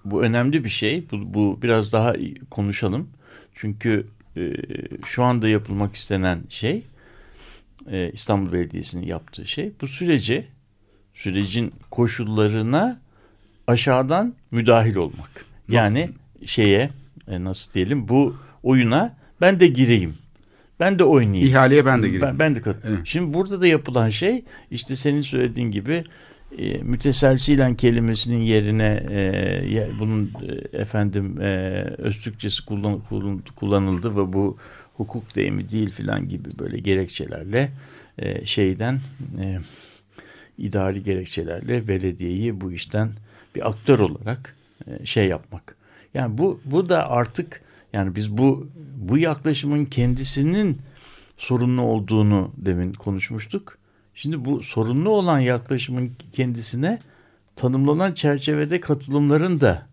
bu 0.06 0.24
önemli 0.24 0.64
bir 0.64 0.70
şey. 0.70 1.12
Bu, 1.12 1.34
bu 1.34 1.60
biraz 1.62 1.94
daha 1.94 2.14
konuşalım. 2.52 3.10
Çünkü 3.56 4.08
e, 4.38 4.54
şu 5.06 5.24
anda 5.24 5.48
yapılmak 5.48 5.96
istenen 5.96 6.44
şey 6.50 6.84
e, 7.92 8.12
İstanbul 8.12 8.52
Belediyesi'nin 8.52 9.08
yaptığı 9.08 9.48
şey 9.48 9.72
bu 9.82 9.88
süreci 9.88 10.48
sürecin 11.14 11.74
koşullarına 11.92 13.02
aşağıdan 13.68 14.34
müdahil 14.52 14.96
olmak. 14.96 15.46
Yani 15.70 16.10
şeye 16.46 16.90
e, 17.28 17.44
nasıl 17.44 17.74
diyelim 17.74 18.08
bu 18.08 18.38
oyuna 18.64 19.18
ben 19.42 19.60
de 19.60 19.68
gireyim. 19.68 20.18
Ben 20.80 21.00
de 21.00 21.04
oynayayım. 21.04 21.50
İhaleye 21.50 21.86
ben 21.86 22.04
de 22.04 22.08
gireyim. 22.08 22.22
Ben, 22.22 22.40
ben 22.40 22.56
de 22.56 22.62
katılayım. 22.62 22.98
Evet. 22.98 23.08
Şimdi 23.08 23.34
burada 23.34 23.62
da 23.62 23.68
yapılan 23.68 24.10
şey 24.10 24.44
işte 24.72 24.96
senin 24.96 25.22
söylediğin 25.22 25.72
gibi 25.72 26.04
e, 26.58 26.78
müteselsilen 26.78 27.76
kelimesinin 27.76 28.42
yerine 28.42 29.04
e, 29.12 30.00
bunun 30.00 30.32
e, 30.74 30.78
efendim 30.78 31.42
e, 31.42 31.84
öz 31.98 32.20
Türkçesi 32.20 32.66
kullan, 32.66 33.02
kullanıldı 33.56 34.16
ve 34.16 34.34
bu 34.34 34.58
hukuk 34.94 35.36
deyimi 35.36 35.70
değil 35.70 35.92
filan 35.92 36.30
gibi 36.30 36.50
böyle 36.60 36.80
gerekçelerle 36.80 37.72
e, 38.18 38.46
şeyden 38.46 39.02
e, 39.42 39.60
idari 40.58 41.04
gerekçelerle 41.04 41.88
belediyeyi 41.88 42.62
bu 42.62 42.72
işten 42.72 43.12
bir 43.56 43.68
aktör 43.68 44.00
olarak 44.00 44.56
e, 44.88 45.06
şey 45.06 45.28
yapmak. 45.28 45.76
Yani 46.14 46.38
bu 46.38 46.62
bu 46.66 46.90
da 46.90 47.10
artık 47.10 47.62
yani 47.98 48.16
biz 48.16 48.38
bu 48.38 48.70
bu 48.98 49.18
yaklaşımın 49.18 49.86
kendisinin 49.86 50.82
sorunlu 51.38 51.82
olduğunu 51.82 52.52
demin 52.58 52.94
konuşmuştuk. 52.94 53.78
Şimdi 54.14 54.46
bu 54.46 54.64
sorunlu 54.64 55.10
olan 55.10 55.40
yaklaşımın 55.40 56.12
kendisine 56.34 57.00
tanımlanan 57.56 58.14
çerçevede 58.14 58.80
katılımların 58.80 59.62
da 59.62 59.88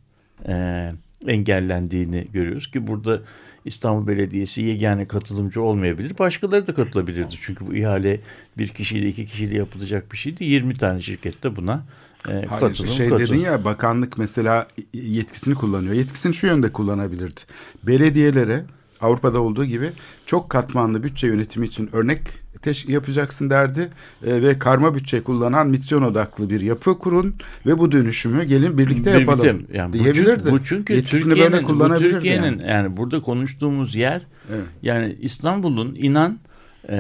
e, 0.48 0.90
engellendiğini 1.26 2.28
görüyoruz 2.32 2.70
ki 2.70 2.86
burada 2.86 3.22
İstanbul 3.64 4.06
Belediyesi 4.06 4.62
yegane 4.62 5.08
katılımcı 5.08 5.62
olmayabilir. 5.62 6.18
Başkaları 6.18 6.66
da 6.66 6.74
katılabilirdi. 6.74 7.34
Çünkü 7.40 7.66
bu 7.66 7.74
ihale 7.74 8.20
bir 8.58 8.68
kişiyle 8.68 9.08
iki 9.08 9.26
kişiyle 9.26 9.56
yapılacak 9.56 10.12
bir 10.12 10.16
şeydi. 10.16 10.44
20 10.44 10.74
tane 10.74 11.00
şirket 11.00 11.42
de 11.42 11.56
buna 11.56 11.84
e, 12.28 12.32
Hayır, 12.32 12.48
katılım. 12.48 12.90
Şey 12.90 13.08
katılım. 13.08 13.28
dedin 13.28 13.40
ya 13.40 13.64
bakanlık 13.64 14.18
mesela 14.18 14.68
yetkisini 14.94 15.54
kullanıyor. 15.54 15.94
Yetkisini 15.94 16.34
şu 16.34 16.46
yönde 16.46 16.72
kullanabilirdi. 16.72 17.40
Belediyelere 17.82 18.64
Avrupa'da 19.00 19.40
olduğu 19.40 19.64
gibi 19.64 19.90
çok 20.26 20.50
katmanlı 20.50 21.02
bütçe 21.02 21.26
yönetimi 21.26 21.66
için 21.66 21.90
örnek 21.92 22.20
teş 22.64 22.88
yapacaksın 22.88 23.50
derdi 23.50 23.88
e, 24.26 24.42
ve 24.42 24.58
karma 24.58 24.94
bütçe 24.94 25.22
kullanan 25.22 25.68
misyon 25.68 26.02
odaklı 26.02 26.50
bir 26.50 26.60
yapı 26.60 26.98
kurun 26.98 27.34
ve 27.66 27.78
bu 27.78 27.92
dönüşümü 27.92 28.44
gelin 28.44 28.78
birlikte 28.78 29.10
yapalım 29.10 29.66
yani 29.72 29.92
diyebilirdi. 29.92 30.50
Bu 30.50 30.64
çünkü, 30.64 30.94
bu 30.94 31.04
çünkü 31.04 31.04
Türkiye'nin 31.04 31.98
Türkiye'nin 31.98 32.58
yani. 32.58 32.70
yani 32.70 32.96
burada 32.96 33.20
konuştuğumuz 33.20 33.94
yer 33.94 34.22
evet. 34.50 34.64
yani 34.82 35.16
İstanbul'un 35.20 35.94
inan 35.94 36.38
e, 36.88 36.98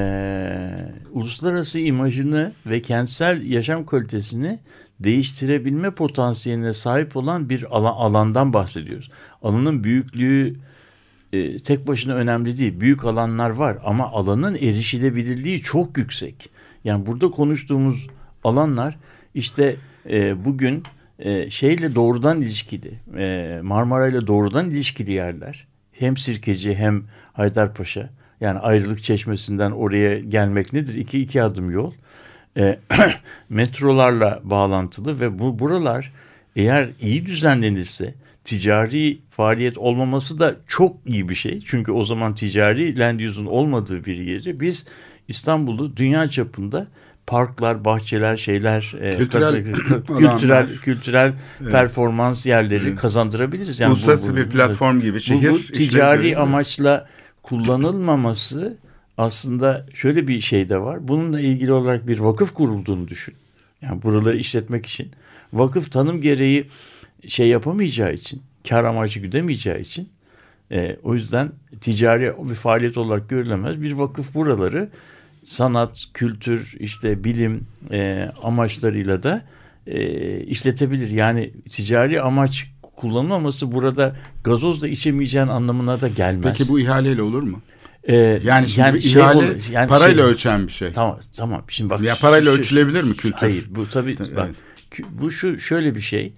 uluslararası 1.12 1.78
imajını 1.78 2.52
ve 2.66 2.82
kentsel 2.82 3.50
yaşam 3.50 3.86
kalitesini 3.86 4.58
değiştirebilme 5.00 5.90
potansiyeline 5.90 6.72
sahip 6.72 7.16
olan 7.16 7.48
bir 7.48 7.76
alan, 7.76 7.92
alandan 7.92 8.52
bahsediyoruz. 8.52 9.10
Alanın 9.42 9.84
büyüklüğü 9.84 10.56
e, 11.32 11.58
tek 11.58 11.86
başına 11.86 12.14
önemli 12.14 12.58
değil. 12.58 12.80
Büyük 12.80 13.04
alanlar 13.04 13.50
var 13.50 13.78
ama 13.84 14.12
alanın 14.12 14.54
erişilebilirliği 14.54 15.62
çok 15.62 15.98
yüksek. 15.98 16.50
Yani 16.84 17.06
burada 17.06 17.30
konuştuğumuz 17.30 18.06
alanlar 18.44 18.98
işte 19.34 19.76
e, 20.10 20.44
bugün 20.44 20.82
e, 21.18 21.50
şeyle 21.50 21.94
doğrudan 21.94 22.40
ilişkili, 22.40 23.00
e, 23.16 23.60
Marmara 23.62 24.08
ile 24.08 24.26
doğrudan 24.26 24.70
ilişkili 24.70 25.12
yerler. 25.12 25.66
Hem 25.92 26.16
Sirkeci 26.16 26.74
hem 26.74 27.04
Haydarpaşa. 27.32 28.10
Yani 28.40 28.58
ayrılık 28.58 29.02
çeşmesinden 29.02 29.70
oraya 29.70 30.18
gelmek 30.18 30.72
nedir? 30.72 30.94
İki, 30.94 31.20
iki 31.20 31.42
adım 31.42 31.70
yol. 31.70 31.92
E, 32.56 32.78
metrolarla 33.48 34.40
bağlantılı 34.44 35.20
ve 35.20 35.38
bu 35.38 35.58
buralar 35.58 36.12
eğer 36.56 36.88
iyi 37.00 37.26
düzenlenirse 37.26 38.14
ticari 38.44 39.18
faaliyet 39.30 39.78
olmaması 39.78 40.38
da 40.38 40.56
çok 40.66 40.96
iyi 41.06 41.28
bir 41.28 41.34
şey. 41.34 41.60
Çünkü 41.60 41.92
o 41.92 42.04
zaman 42.04 42.34
ticari 42.34 42.98
land 42.98 43.20
use'un 43.20 43.46
olmadığı 43.46 44.04
bir 44.04 44.16
yeri 44.16 44.60
biz 44.60 44.86
İstanbul'u 45.28 45.96
dünya 45.96 46.30
çapında 46.30 46.86
parklar, 47.26 47.84
bahçeler, 47.84 48.36
şeyler, 48.36 48.94
e, 49.00 49.16
kültürel, 49.16 49.54
e, 49.54 49.62
kültürel, 50.06 50.68
kültürel 50.76 51.32
evet. 51.62 51.72
performans 51.72 52.46
yerleri 52.46 52.88
evet. 52.88 53.00
kazandırabiliriz. 53.00 53.80
Yani 53.80 53.92
Uluslararası 53.92 54.32
bu, 54.32 54.36
bu, 54.36 54.40
bir 54.40 54.48
platform 54.48 55.00
gibi 55.00 55.20
şehir. 55.20 55.50
Bu, 55.50 55.54
bu 55.54 55.58
ticari 55.58 56.38
amaçla 56.38 57.08
kullanılmaması 57.42 58.78
aslında 59.18 59.86
şöyle 59.94 60.28
bir 60.28 60.40
şey 60.40 60.68
de 60.68 60.80
var. 60.80 61.08
Bununla 61.08 61.40
ilgili 61.40 61.72
olarak 61.72 62.06
bir 62.06 62.18
vakıf 62.18 62.54
kurulduğunu 62.54 63.08
düşün. 63.08 63.34
Yani 63.82 64.02
buraları 64.02 64.36
işletmek 64.36 64.86
için. 64.86 65.10
Vakıf 65.52 65.92
tanım 65.92 66.20
gereği 66.20 66.66
şey 67.28 67.48
yapamayacağı 67.48 68.14
için, 68.14 68.42
kar 68.68 68.84
amacı 68.84 69.20
güdemeyeceği 69.20 69.80
için 69.80 70.08
e, 70.72 70.96
o 71.02 71.14
yüzden 71.14 71.52
ticari 71.80 72.32
bir 72.50 72.54
faaliyet 72.54 72.98
olarak 72.98 73.28
görülemez. 73.28 73.82
Bir 73.82 73.92
vakıf 73.92 74.34
buraları 74.34 74.88
sanat, 75.44 76.04
kültür, 76.14 76.76
işte 76.80 77.24
bilim 77.24 77.66
e, 77.90 78.30
amaçlarıyla 78.42 79.22
da 79.22 79.44
e, 79.86 80.40
işletebilir. 80.40 81.10
Yani 81.10 81.52
ticari 81.70 82.20
amaç 82.20 82.70
kullanılmaması 82.96 83.72
burada 83.72 84.16
gazoz 84.44 84.82
da 84.82 84.88
içemeyeceğin 84.88 85.48
anlamına 85.48 86.00
da 86.00 86.08
gelmez. 86.08 86.58
Peki 86.58 86.72
bu 86.72 86.80
ihaleyle 86.80 87.22
olur 87.22 87.42
mu? 87.42 87.60
Ee, 88.08 88.40
yani 88.44 88.68
şimdi 88.68 88.86
yani 88.86 89.02
şey 89.02 89.22
ihale 89.22 89.38
olur, 89.38 89.70
yani 89.72 89.88
parayla 89.88 90.22
şey, 90.22 90.32
ölçen 90.32 90.66
bir 90.66 90.72
şey. 90.72 90.92
Tamam 90.92 91.20
tamam. 91.36 91.64
Şimdi 91.68 91.90
bak. 91.90 92.00
Ya 92.00 92.16
parayla 92.20 92.52
şu, 92.52 92.58
ölçülebilir 92.58 93.02
mi 93.02 93.16
kültür? 93.16 93.38
Hayır 93.38 93.66
bu 93.70 93.88
tabii 93.88 94.16
evet. 94.20 94.36
bak 94.36 94.50
bu 95.10 95.30
şu 95.30 95.58
şöyle 95.58 95.94
bir 95.94 96.00
şey. 96.00 96.32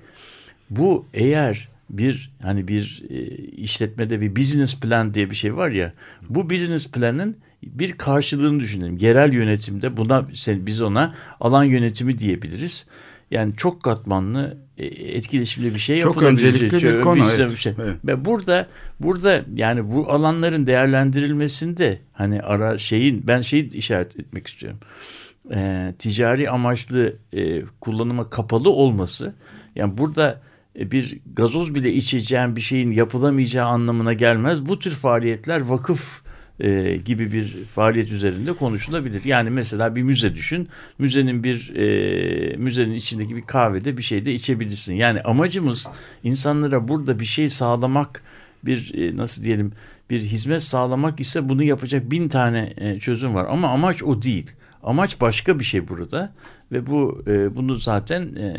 Bu 0.70 1.06
eğer 1.14 1.68
bir 1.90 2.32
hani 2.42 2.68
bir 2.68 3.04
e, 3.10 3.26
işletmede 3.36 4.20
bir 4.20 4.36
business 4.36 4.80
plan 4.80 5.14
diye 5.14 5.30
bir 5.30 5.36
şey 5.36 5.56
var 5.56 5.70
ya. 5.70 5.92
Bu 6.28 6.50
business 6.50 6.90
planın 6.90 7.36
bir 7.62 7.92
karşılığını 7.92 8.60
düşünelim. 8.60 8.96
Yerel 8.96 9.32
yönetimde 9.32 9.96
buna 9.96 10.28
biz 10.48 10.82
ona 10.82 11.14
alan 11.40 11.64
yönetimi 11.64 12.18
diyebiliriz. 12.18 12.86
Yani 13.30 13.56
çok 13.56 13.82
katmanlı 13.82 14.58
etkileşimli 14.78 15.74
bir 15.74 15.78
şey 15.78 16.00
Çok 16.00 16.22
öncelikli 16.22 16.82
bir 16.82 17.00
konu. 17.00 17.24
Evet. 17.36 17.50
Bir 17.50 17.56
şey. 17.56 17.74
evet. 17.82 17.96
Ve 18.04 18.24
burada 18.24 18.68
burada 19.00 19.44
yani 19.54 19.92
bu 19.92 20.10
alanların 20.10 20.66
değerlendirilmesinde 20.66 21.98
hani 22.12 22.40
ara 22.42 22.78
şeyin 22.78 23.26
ben 23.26 23.40
şeyi 23.40 23.72
işaret 23.72 24.20
etmek 24.20 24.46
istiyorum. 24.46 24.80
E, 25.54 25.92
ticari 25.98 26.50
amaçlı 26.50 27.16
e, 27.32 27.62
kullanıma 27.80 28.30
kapalı 28.30 28.70
olması. 28.70 29.34
Yani 29.76 29.98
burada 29.98 30.42
e, 30.78 30.90
bir 30.90 31.20
gazoz 31.34 31.74
bile 31.74 31.92
içeceğin 31.92 32.56
bir 32.56 32.60
şeyin 32.60 32.90
yapılamayacağı 32.90 33.66
anlamına 33.66 34.12
gelmez. 34.12 34.66
Bu 34.66 34.78
tür 34.78 34.90
faaliyetler 34.90 35.60
vakıf 35.60 36.25
e, 36.60 36.96
gibi 36.96 37.32
bir 37.32 37.64
faaliyet 37.74 38.12
üzerinde 38.12 38.52
konuşulabilir. 38.52 39.24
Yani 39.24 39.50
mesela 39.50 39.96
bir 39.96 40.02
müze 40.02 40.34
düşün. 40.34 40.68
Müzenin 40.98 41.44
bir 41.44 41.76
e, 41.76 42.56
müzenin 42.56 42.94
içindeki 42.94 43.36
bir 43.36 43.42
kahvede 43.42 43.96
bir 43.96 44.02
şey 44.02 44.24
de 44.24 44.34
içebilirsin. 44.34 44.94
Yani 44.94 45.20
amacımız 45.20 45.88
insanlara 46.24 46.88
burada 46.88 47.20
bir 47.20 47.24
şey 47.24 47.48
sağlamak, 47.48 48.22
bir 48.64 48.94
e, 48.94 49.16
nasıl 49.16 49.44
diyelim 49.44 49.72
bir 50.10 50.20
hizmet 50.20 50.62
sağlamak 50.62 51.20
ise 51.20 51.48
bunu 51.48 51.62
yapacak 51.62 52.10
bin 52.10 52.28
tane 52.28 52.72
e, 52.76 53.00
çözüm 53.00 53.34
var. 53.34 53.46
Ama 53.50 53.68
amaç 53.68 54.02
o 54.02 54.22
değil. 54.22 54.50
Amaç 54.86 55.20
başka 55.20 55.58
bir 55.58 55.64
şey 55.64 55.88
burada 55.88 56.32
ve 56.72 56.86
bu 56.86 57.22
e, 57.26 57.56
bunu 57.56 57.74
zaten 57.74 58.34
e, 58.36 58.54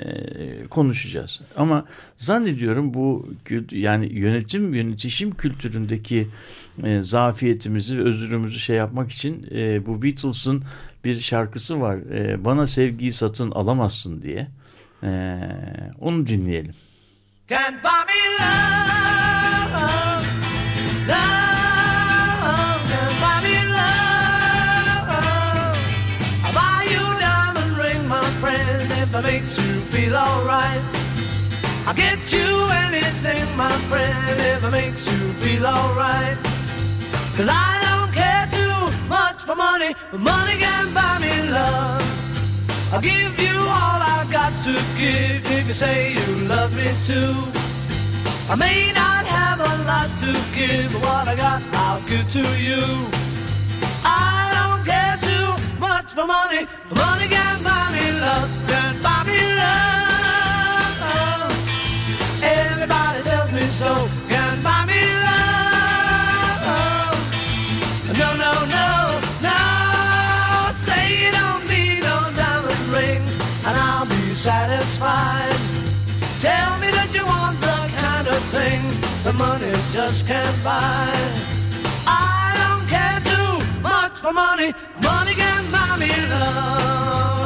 konuşacağız. 0.70 1.42
Ama 1.58 1.86
zannediyorum 2.18 2.94
bu 2.94 3.30
yani 3.72 4.14
yönetim 4.14 4.74
yönetişim 4.74 5.36
kültüründeki 5.36 6.28
e, 6.84 7.02
zafiyetimizi, 7.02 7.98
özürümüzü 8.00 8.60
şey 8.60 8.76
yapmak 8.76 9.12
için 9.12 9.48
e, 9.52 9.86
bu 9.86 10.02
Beatles'ın 10.04 10.64
bir 11.06 11.20
şarkısı 11.20 11.82
var. 11.82 11.98
E, 11.98 12.46
Bana 12.46 12.68
sevgiyi 12.68 13.12
satın 13.12 13.52
alamazsın 13.52 14.22
diye. 14.22 14.48
E, 15.04 15.40
onu 16.00 16.28
dinleyelim. 16.28 16.74
Can't 17.50 17.84
buy 17.84 17.90
me 18.08 18.34
love. 18.40 20.37
Feel 30.08 30.16
alright. 30.16 30.82
I'll 31.86 31.94
get 31.94 32.32
you 32.32 32.50
anything, 32.88 33.46
my 33.58 33.76
friend, 33.90 34.40
if 34.40 34.64
it 34.64 34.72
makes 34.72 35.06
you 35.06 35.20
feel 35.42 35.66
alright. 35.66 36.38
Cause 37.36 37.50
I 37.52 37.72
don't 37.86 38.12
care 38.14 38.48
too 38.60 38.80
much 39.10 39.40
for 39.48 39.56
money, 39.56 39.92
but 40.12 40.22
money 40.22 40.56
can 40.66 40.94
buy 40.94 41.20
me 41.20 41.34
love. 41.50 42.02
I'll 42.94 43.02
give 43.02 43.34
you 43.38 43.58
all 43.80 44.00
I've 44.16 44.32
got 44.32 44.54
to 44.68 44.74
give 45.02 45.42
if 45.58 45.68
you 45.68 45.74
say 45.74 46.14
you 46.14 46.28
love 46.54 46.72
me 46.76 46.90
too. 47.04 47.36
I 48.50 48.56
may 48.56 48.94
not 48.94 49.24
have 49.26 49.60
a 49.60 49.74
lot 49.92 50.10
to 50.24 50.32
give, 50.56 50.94
but 50.94 51.02
what 51.02 51.28
I 51.28 51.36
got 51.36 51.62
I'll 51.84 52.02
give 52.08 52.28
to 52.38 52.46
you. 52.68 52.84
I 54.06 54.56
don't 54.58 54.84
care 54.92 55.18
too 55.30 55.48
much 55.80 56.10
for 56.18 56.26
money, 56.26 56.62
money 56.96 57.28
can 57.28 57.56
buy 57.62 57.86
me 57.96 58.06
love, 58.26 58.50
can 58.70 59.04
buy 59.04 59.24
me 59.28 59.40
love. 59.50 59.57
Satisfied. 74.48 75.60
Tell 76.40 76.72
me 76.80 76.90
that 76.98 77.10
you 77.14 77.26
want 77.26 77.60
the 77.60 77.80
kind 78.00 78.28
of 78.36 78.40
things 78.56 78.94
the 79.26 79.34
money 79.34 79.74
just 79.92 80.26
can't 80.26 80.58
buy. 80.64 81.12
I 82.08 82.56
don't 82.62 82.86
care 82.96 83.20
too 83.32 83.54
much 83.82 84.16
for 84.24 84.32
money. 84.32 84.70
Money 85.04 85.34
can 85.34 85.64
buy 85.70 85.98
me 86.00 86.12
love. 86.32 87.37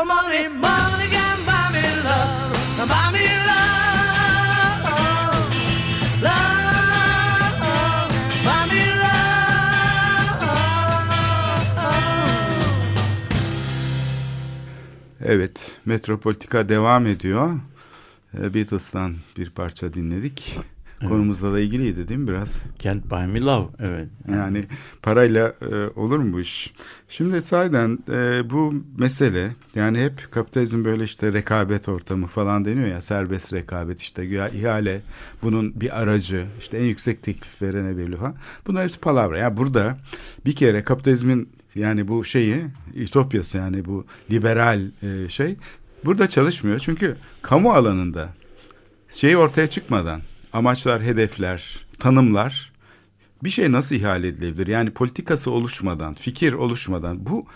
For 0.00 0.06
money. 0.06 0.48
Money 0.48 1.08
can 1.16 1.38
buy 1.46 1.68
me 1.74 1.84
love. 2.06 2.88
Buy 2.92 3.06
me 3.14 3.26
love. 3.50 4.82
Love. 6.26 7.60
Buy 8.46 8.62
me 8.70 8.82
love. 9.02 9.20
Evet, 15.24 15.78
Metropolitika 15.84 16.68
devam 16.68 17.06
ediyor. 17.06 17.50
Ee, 18.38 18.54
Beatles'tan 18.54 19.16
bir 19.36 19.50
parça 19.50 19.92
dinledik. 19.92 20.58
Konumuzla 21.08 21.52
da 21.52 21.60
ilgiliydi 21.60 22.08
değil 22.08 22.20
mi 22.20 22.28
biraz? 22.28 22.58
Can't 22.78 23.10
Buy 23.10 23.26
Me 23.26 23.40
Love, 23.40 23.68
evet. 23.78 24.08
Yani 24.32 24.64
parayla 25.02 25.54
e, 25.72 26.00
olur 26.00 26.18
mu 26.18 26.32
bu 26.32 26.40
iş? 26.40 26.74
Şimdi 27.08 27.42
sahiden 27.42 27.98
e, 28.12 28.50
bu 28.50 28.74
mesele 28.98 29.50
yani 29.74 29.98
hep 29.98 30.32
kapitalizm 30.32 30.84
böyle 30.84 31.04
işte 31.04 31.32
rekabet 31.32 31.88
ortamı 31.88 32.26
falan 32.26 32.64
deniyor 32.64 32.88
ya 32.88 33.00
serbest 33.00 33.52
rekabet 33.52 34.00
işte 34.00 34.26
güya 34.26 34.48
ihale 34.48 35.00
bunun 35.42 35.80
bir 35.80 36.00
aracı 36.00 36.46
işte 36.58 36.78
en 36.78 36.84
yüksek 36.84 37.22
teklif 37.22 37.62
verene 37.62 37.96
veriliyor 37.96 38.18
falan. 38.18 38.34
Bunlar 38.66 38.84
hepsi 38.84 39.00
palavra. 39.00 39.38
Yani 39.38 39.56
burada 39.56 39.96
bir 40.46 40.54
kere 40.54 40.82
kapitalizmin 40.82 41.48
yani 41.74 42.08
bu 42.08 42.24
şeyi 42.24 42.56
ütopyası 42.94 43.58
yani 43.58 43.84
bu 43.84 44.04
liberal 44.30 44.80
e, 45.02 45.28
şey 45.28 45.56
burada 46.04 46.30
çalışmıyor. 46.30 46.78
Çünkü 46.78 47.16
kamu 47.42 47.72
alanında 47.72 48.28
şey 49.08 49.36
ortaya 49.36 49.66
çıkmadan 49.66 50.20
amaçlar, 50.52 51.02
hedefler, 51.02 51.86
tanımlar 51.98 52.72
bir 53.44 53.50
şey 53.50 53.72
nasıl 53.72 53.94
ihale 53.94 54.28
edilebilir? 54.28 54.66
Yani 54.66 54.90
politikası 54.90 55.50
oluşmadan, 55.50 56.14
fikir 56.14 56.52
oluşmadan 56.52 57.26
bu 57.26 57.46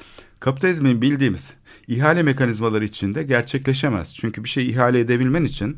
kapitalizmin 0.40 1.02
bildiğimiz 1.02 1.54
ihale 1.88 2.22
mekanizmaları 2.22 2.84
içinde 2.84 3.22
gerçekleşemez. 3.22 4.16
Çünkü 4.16 4.44
bir 4.44 4.48
şey 4.48 4.70
ihale 4.70 5.00
edebilmen 5.00 5.44
için 5.44 5.76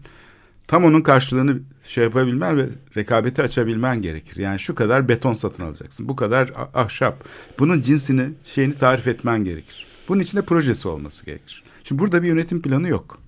tam 0.66 0.84
onun 0.84 1.00
karşılığını 1.00 1.60
şey 1.84 2.04
yapabilmen 2.04 2.56
ve 2.56 2.66
rekabeti 2.96 3.42
açabilmen 3.42 4.02
gerekir. 4.02 4.36
Yani 4.36 4.60
şu 4.60 4.74
kadar 4.74 5.08
beton 5.08 5.34
satın 5.34 5.62
alacaksın. 5.62 6.08
Bu 6.08 6.16
kadar 6.16 6.52
ahşap. 6.74 7.24
Bunun 7.58 7.82
cinsini, 7.82 8.30
şeyini 8.44 8.74
tarif 8.74 9.08
etmen 9.08 9.44
gerekir. 9.44 9.86
Bunun 10.08 10.20
içinde 10.20 10.42
projesi 10.42 10.88
olması 10.88 11.26
gerekir. 11.26 11.62
Şimdi 11.84 12.02
burada 12.02 12.22
bir 12.22 12.28
yönetim 12.28 12.62
planı 12.62 12.88
yok. 12.88 13.18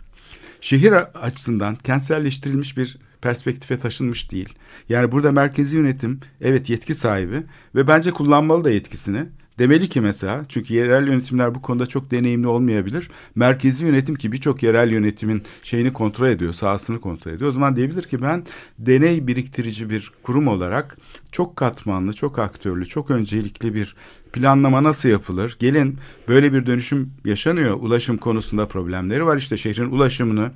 Şehir 0.61 0.93
açısından 1.25 1.77
kentselleştirilmiş 1.77 2.77
bir 2.77 2.99
perspektife 3.23 3.79
taşınmış 3.79 4.33
değil. 4.33 4.55
Yani 4.89 5.13
burada 5.13 5.33
merkezi 5.33 5.77
yönetim 5.77 6.21
evet 6.41 6.71
yetki 6.71 6.95
sahibi 6.95 7.43
ve 7.75 7.89
bence 7.89 8.11
kullanmalı 8.11 8.65
da 8.65 8.71
yetkisini. 8.71 9.27
Demeli 9.59 9.89
ki 9.89 10.01
mesela 10.01 10.45
çünkü 10.49 10.75
yerel 10.75 11.07
yönetimler 11.07 11.55
bu 11.55 11.63
konuda 11.63 11.87
çok 11.87 12.11
deneyimli 12.11 12.47
olmayabilir. 12.47 13.11
Merkezi 13.35 13.85
yönetim 13.85 14.15
ki 14.15 14.33
birçok 14.33 14.63
yerel 14.63 14.91
yönetimin 14.91 15.43
şeyini 15.63 15.93
kontrol 15.93 16.29
ediyor, 16.29 16.53
sahasını 16.53 17.01
kontrol 17.01 17.33
ediyor. 17.33 17.51
O 17.51 17.53
zaman 17.53 17.77
diyebilir 17.77 18.03
ki 18.03 18.23
ben 18.23 18.47
deney 18.79 19.27
biriktirici 19.27 19.91
bir 19.91 20.13
kurum 20.23 20.49
olarak 20.49 20.99
çok 21.33 21.57
katmanlı, 21.57 22.13
çok 22.13 22.39
aktörlü, 22.39 22.87
çok 22.87 23.11
öncelikli 23.11 23.75
bir 23.75 23.97
planlama 24.33 24.83
nasıl 24.83 25.09
yapılır? 25.09 25.57
Gelin 25.59 25.99
böyle 26.29 26.53
bir 26.53 26.67
dönüşüm 26.67 27.13
yaşanıyor. 27.25 27.75
Ulaşım 27.81 28.17
konusunda 28.17 28.69
problemleri 28.69 29.27
var. 29.27 29.37
İşte 29.37 29.57
şehrin 29.57 29.91
ulaşımını 29.91 30.51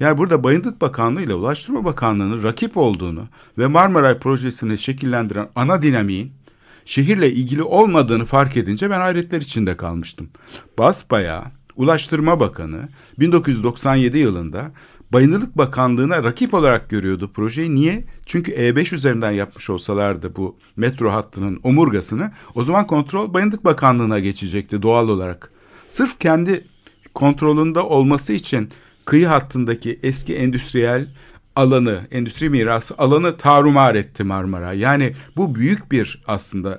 yani 0.00 0.18
burada 0.18 0.44
Bayındık 0.44 0.80
Bakanlığı 0.80 1.22
ile 1.22 1.34
Ulaştırma 1.34 1.84
Bakanlığı'nın 1.84 2.42
rakip 2.42 2.76
olduğunu 2.76 3.24
ve 3.58 3.66
Marmaray 3.66 4.18
projesini 4.18 4.78
şekillendiren 4.78 5.48
ana 5.56 5.82
dinamiğin 5.82 6.32
şehirle 6.84 7.32
ilgili 7.32 7.62
olmadığını 7.62 8.24
fark 8.24 8.56
edince 8.56 8.90
ben 8.90 9.00
hayretler 9.00 9.40
içinde 9.40 9.76
kalmıştım. 9.76 10.30
Basbayağı 10.78 11.44
Ulaştırma 11.76 12.40
Bakanı 12.40 12.88
1997 13.18 14.18
yılında 14.18 14.70
Bayındırlık 15.12 15.58
Bakanlığı'na 15.58 16.24
rakip 16.24 16.54
olarak 16.54 16.90
görüyordu 16.90 17.30
projeyi. 17.34 17.74
Niye? 17.74 18.04
Çünkü 18.26 18.52
E5 18.52 18.94
üzerinden 18.94 19.30
yapmış 19.30 19.70
olsalardı 19.70 20.36
bu 20.36 20.56
metro 20.76 21.10
hattının 21.10 21.60
omurgasını 21.62 22.32
o 22.54 22.64
zaman 22.64 22.86
kontrol 22.86 23.34
Bayındırlık 23.34 23.64
Bakanlığı'na 23.64 24.18
geçecekti 24.18 24.82
doğal 24.82 25.08
olarak. 25.08 25.50
Sırf 25.88 26.18
kendi 26.18 26.64
kontrolünde 27.14 27.80
olması 27.80 28.32
için 28.32 28.70
kıyı 29.04 29.26
hattındaki 29.26 30.00
eski 30.02 30.36
endüstriyel 30.36 31.06
alanı, 31.56 32.00
endüstri 32.10 32.50
mirası 32.50 32.94
alanı 32.98 33.36
tarumar 33.36 33.94
etti 33.94 34.24
Marmara. 34.24 34.72
Yani 34.72 35.12
bu 35.36 35.54
büyük 35.54 35.92
bir 35.92 36.22
aslında 36.26 36.78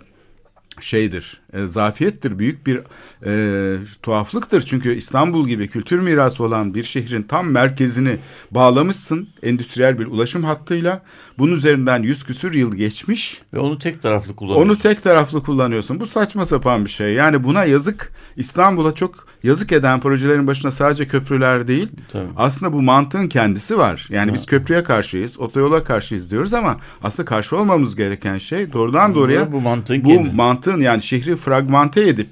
şeydir, 0.79 1.40
e, 1.53 1.63
zafiyettir, 1.65 2.39
büyük 2.39 2.67
bir 2.67 2.79
e, 3.25 3.77
tuhaflıktır. 4.03 4.61
Çünkü 4.61 4.95
İstanbul 4.95 5.47
gibi 5.47 5.67
kültür 5.67 5.99
mirası 5.99 6.43
olan 6.43 6.73
bir 6.73 6.83
şehrin 6.83 7.23
tam 7.23 7.49
merkezini 7.49 8.17
bağlamışsın 8.51 9.29
endüstriyel 9.43 9.99
bir 9.99 10.05
ulaşım 10.05 10.43
hattıyla. 10.43 11.03
Bunun 11.37 11.55
üzerinden 11.55 12.03
yüz 12.03 12.23
küsür 12.23 12.53
yıl 12.53 12.75
geçmiş. 12.75 13.41
Ve 13.53 13.59
onu 13.59 13.79
tek 13.79 14.01
taraflı 14.01 14.35
kullanıyorsun. 14.35 14.69
Onu 14.69 14.79
tek 14.79 15.03
taraflı 15.03 15.43
kullanıyorsun. 15.43 15.99
Bu 15.99 16.07
saçma 16.07 16.45
sapan 16.45 16.85
bir 16.85 16.89
şey. 16.89 17.13
Yani 17.13 17.43
buna 17.43 17.65
yazık 17.65 18.11
İstanbul'a 18.35 18.95
çok 18.95 19.27
yazık 19.43 19.71
eden 19.71 19.99
projelerin 19.99 20.47
başına 20.47 20.71
sadece 20.71 21.07
köprüler 21.07 21.67
değil. 21.67 21.87
Tabii. 22.11 22.27
Aslında 22.37 22.73
bu 22.73 22.81
mantığın 22.81 23.27
kendisi 23.27 23.77
var. 23.77 24.07
Yani 24.09 24.29
ha. 24.29 24.33
biz 24.33 24.45
köprüye 24.45 24.83
karşıyız, 24.83 25.39
otoyola 25.39 25.83
karşıyız 25.83 26.31
diyoruz 26.31 26.53
ama 26.53 26.77
aslında 27.03 27.25
karşı 27.25 27.57
olmamız 27.57 27.95
gereken 27.95 28.37
şey 28.37 28.73
doğrudan 28.73 29.15
doğruya 29.15 29.51
bu 29.51 29.61
mantığın 29.61 30.03
bu 30.03 30.07
kendi. 30.07 30.31
mantığın 30.31 30.81
yani 30.81 31.01
şehri 31.01 31.37
fragmente 31.41 32.01
edip 32.01 32.31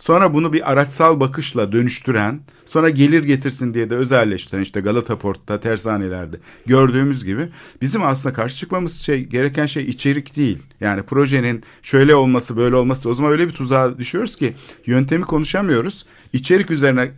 Sonra 0.00 0.34
bunu 0.34 0.52
bir 0.52 0.72
araçsal 0.72 1.20
bakışla 1.20 1.72
dönüştüren, 1.72 2.40
sonra 2.66 2.90
gelir 2.90 3.24
getirsin 3.24 3.74
diye 3.74 3.90
de 3.90 3.94
özelleştiren 3.96 4.62
işte 4.62 4.80
Galata 4.80 5.18
Port'ta, 5.18 5.60
tersanelerde 5.60 6.36
gördüğümüz 6.66 7.24
gibi 7.24 7.48
bizim 7.82 8.04
aslında 8.04 8.34
karşı 8.34 8.56
çıkmamız 8.56 8.96
şey 8.96 9.24
gereken 9.24 9.66
şey 9.66 9.82
içerik 9.82 10.36
değil. 10.36 10.58
Yani 10.80 11.02
projenin 11.02 11.64
şöyle 11.82 12.14
olması, 12.14 12.56
böyle 12.56 12.76
olması 12.76 13.08
o 13.08 13.14
zaman 13.14 13.32
öyle 13.32 13.48
bir 13.48 13.52
tuzağa 13.52 13.98
düşüyoruz 13.98 14.36
ki 14.36 14.54
yöntemi 14.86 15.24
konuşamıyoruz. 15.24 16.06
İçerik 16.32 16.70
üzerine 16.70 17.10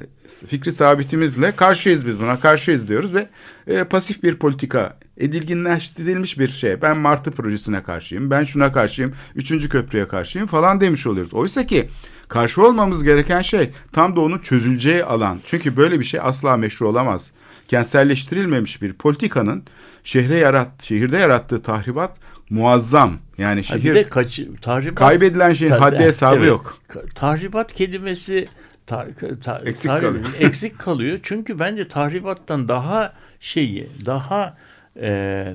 fikri 0.47 0.73
sabitimizle 0.73 1.57
karşıyız 1.57 2.07
biz 2.07 2.21
buna, 2.21 2.41
karşıyız 2.41 2.89
diyoruz 2.89 3.15
ve 3.15 3.29
e, 3.67 3.85
pasif 3.85 4.23
bir 4.23 4.35
politika 4.35 4.99
edilginleştirilmiş 5.17 6.39
bir 6.39 6.49
şey. 6.49 6.83
Ben 6.83 6.99
Martı 6.99 7.31
projesine 7.31 7.83
karşıyım, 7.83 8.31
ben 8.31 8.45
şuna 8.45 8.73
karşıyım, 8.73 9.13
üçüncü 9.35 9.69
köprüye 9.69 10.09
karşıyım 10.09 10.47
falan 10.47 10.81
demiş 10.81 11.07
oluyoruz. 11.07 11.35
Oysa 11.35 11.67
ki 11.67 11.89
Karşı 12.33 12.63
olmamız 12.63 13.05
gereken 13.05 13.43
şey 13.43 13.71
tam 13.93 14.17
da 14.17 14.21
onun 14.21 14.39
çözüleceği 14.39 15.05
alan. 15.05 15.41
Çünkü 15.45 15.77
böyle 15.77 16.01
bir 16.01 16.05
şey 16.05 16.21
asla 16.23 16.57
meşru 16.57 16.89
olamaz. 16.89 17.33
Kentselleştirilmemiş 17.69 18.83
bir 18.83 18.93
politikanın 18.93 19.63
şehre 20.05 20.39
yarat, 20.39 20.83
şehirde 20.83 21.19
yarattığı 21.19 21.63
tahribat 21.63 22.17
muazzam. 22.51 23.19
Yani 23.39 23.65
şehir 23.65 23.91
bir 23.91 23.95
de 23.95 24.03
kaç, 24.03 24.41
tahribat, 24.63 24.95
kaybedilen 24.95 25.53
şeyin 25.53 25.71
ta, 25.71 25.81
haddi 25.81 25.99
hesabı 25.99 26.37
evet, 26.37 26.49
yok. 26.49 26.79
Tahribat 27.15 27.73
kelimesi 27.73 28.49
ta, 28.87 29.09
ta, 29.45 29.63
eksik, 29.67 29.87
tar, 29.91 30.01
kalıyor. 30.01 30.25
eksik 30.39 30.79
kalıyor. 30.79 31.19
Çünkü 31.23 31.59
bence 31.59 31.89
tahribattan 31.89 32.69
daha 32.69 33.13
şeyi, 33.41 33.91
daha 34.07 34.57
e, 34.97 35.55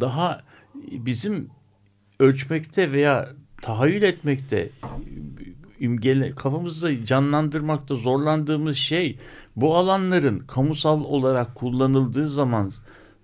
daha 0.00 0.42
bizim 0.90 1.50
ölçmekte 2.20 2.92
veya 2.92 3.28
tahayyül 3.62 4.02
etmekte 4.02 4.68
imgele, 5.80 6.30
kafamızda 6.34 7.04
canlandırmakta 7.04 7.94
zorlandığımız 7.94 8.76
şey 8.76 9.18
bu 9.56 9.76
alanların 9.76 10.38
kamusal 10.38 11.04
olarak 11.04 11.54
kullanıldığı 11.54 12.28
zaman 12.28 12.72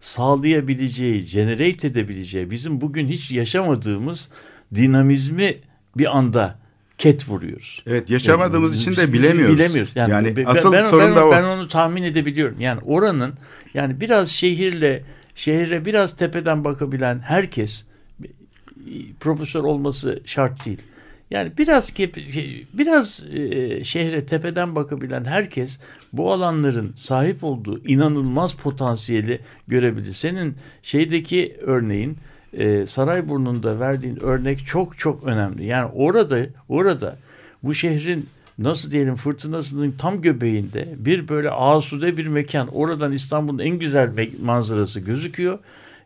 sağlayabileceği, 0.00 1.24
generate 1.24 1.86
edebileceği, 1.86 2.50
bizim 2.50 2.80
bugün 2.80 3.08
hiç 3.08 3.30
yaşamadığımız 3.30 4.30
dinamizmi 4.74 5.56
bir 5.96 6.18
anda 6.18 6.58
ket 6.98 7.28
vuruyoruz. 7.28 7.82
Evet 7.86 8.10
yaşamadığımız 8.10 8.72
yani, 8.72 8.82
için 8.82 8.96
de 8.96 9.12
bilemiyoruz. 9.12 9.56
Bilemiyoruz. 9.56 9.92
Yani, 9.94 10.10
yani 10.10 10.36
ben, 10.36 10.44
asıl 10.44 10.72
ben, 10.72 10.90
sorun 10.90 11.08
ben, 11.08 11.16
da 11.16 11.26
o. 11.26 11.30
Ben 11.30 11.42
onu 11.42 11.68
tahmin 11.68 12.02
edebiliyorum. 12.02 12.60
Yani 12.60 12.80
oranın 12.84 13.34
yani 13.74 14.00
biraz 14.00 14.28
şehirle 14.28 15.04
şehre 15.40 15.84
biraz 15.84 16.16
tepeden 16.16 16.64
bakabilen 16.64 17.18
herkes 17.18 17.86
profesör 19.20 19.64
olması 19.64 20.20
şart 20.24 20.66
değil. 20.66 20.78
Yani 21.30 21.52
biraz 21.58 21.96
şey, 22.32 22.66
biraz 22.72 23.24
e, 23.32 23.84
şehre 23.84 24.26
tepeden 24.26 24.74
bakabilen 24.74 25.24
herkes 25.24 25.80
bu 26.12 26.32
alanların 26.32 26.92
sahip 26.94 27.44
olduğu 27.44 27.84
inanılmaz 27.84 28.54
potansiyeli 28.54 29.40
görebilir. 29.68 30.12
Senin 30.12 30.54
şeydeki 30.82 31.56
örneğin 31.60 32.16
e, 32.52 32.86
Sarayburnu'nda 32.86 33.80
verdiğin 33.80 34.16
örnek 34.22 34.66
çok 34.66 34.98
çok 34.98 35.24
önemli. 35.24 35.64
Yani 35.64 35.90
orada 35.94 36.46
orada 36.68 37.16
bu 37.62 37.74
şehrin 37.74 38.28
nasıl 38.60 38.90
diyelim 38.90 39.16
fırtınasının 39.16 39.92
tam 39.92 40.22
göbeğinde 40.22 40.88
bir 40.98 41.28
böyle 41.28 41.50
asude 41.50 42.16
bir 42.16 42.26
mekan. 42.26 42.68
Oradan 42.68 43.12
İstanbul'un 43.12 43.58
en 43.58 43.78
güzel 43.78 44.28
manzarası 44.42 45.00
gözüküyor 45.00 45.58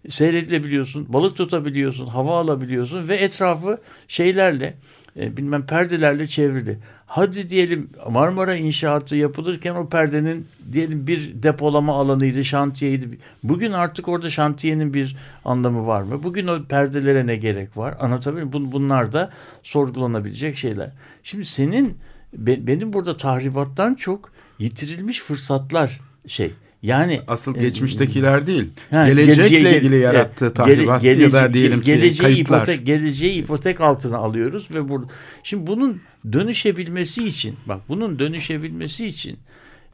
seyredilebiliyorsun, 0.08 1.06
balık 1.08 1.36
tutabiliyorsun, 1.36 2.06
hava 2.06 2.40
alabiliyorsun 2.40 3.08
ve 3.08 3.16
etrafı 3.16 3.78
şeylerle 4.08 4.74
e, 5.16 5.36
bilmem 5.36 5.66
perdelerle 5.66 6.26
çevrili. 6.26 6.78
Hadi 7.06 7.48
diyelim 7.48 7.90
Marmara 8.10 8.54
inşaatı 8.54 9.16
yapılırken 9.16 9.74
o 9.74 9.88
perdenin 9.88 10.46
diyelim 10.72 11.06
bir 11.06 11.42
depolama 11.42 12.00
alanıydı, 12.00 12.44
şantiyeydi. 12.44 13.18
Bugün 13.42 13.72
artık 13.72 14.08
orada 14.08 14.30
şantiyenin 14.30 14.94
bir 14.94 15.16
anlamı 15.44 15.86
var 15.86 16.02
mı? 16.02 16.22
Bugün 16.22 16.46
o 16.46 16.64
perdelere 16.64 17.26
ne 17.26 17.36
gerek 17.36 17.76
var? 17.76 17.94
Anlatabiliyor 18.00 18.54
muyum? 18.54 18.72
Bunlar 18.72 19.12
da 19.12 19.30
sorgulanabilecek 19.62 20.56
şeyler. 20.56 20.90
Şimdi 21.22 21.44
senin 21.44 21.96
benim 22.38 22.92
burada 22.92 23.16
tahribattan 23.16 23.94
çok 23.94 24.32
yitirilmiş 24.58 25.20
fırsatlar 25.20 26.00
şey. 26.26 26.50
Yani 26.82 27.20
asıl 27.26 27.56
e, 27.56 27.60
geçmiştekiler 27.60 28.46
değil. 28.46 28.64
Ha, 28.90 29.06
gelecekle 29.08 29.48
geleceği- 29.58 29.78
ilgili 29.78 29.96
yarattığı 29.96 30.44
gele- 30.44 30.54
tahribat 30.54 31.02
ya 31.04 31.12
gelece- 31.14 31.32
da 31.32 31.54
diyelim 31.54 31.80
ki 31.80 31.86
geleceği 31.86 32.22
kayıplar. 32.22 32.56
ipotek 32.58 32.86
geleceği 32.86 33.32
ipotek 33.32 33.80
altına 33.80 34.16
alıyoruz 34.16 34.68
ve 34.74 34.88
burada 34.88 35.06
şimdi 35.42 35.66
bunun 35.66 36.00
dönüşebilmesi 36.32 37.26
için 37.26 37.56
bak 37.66 37.80
bunun 37.88 38.18
dönüşebilmesi 38.18 39.06
için 39.06 39.38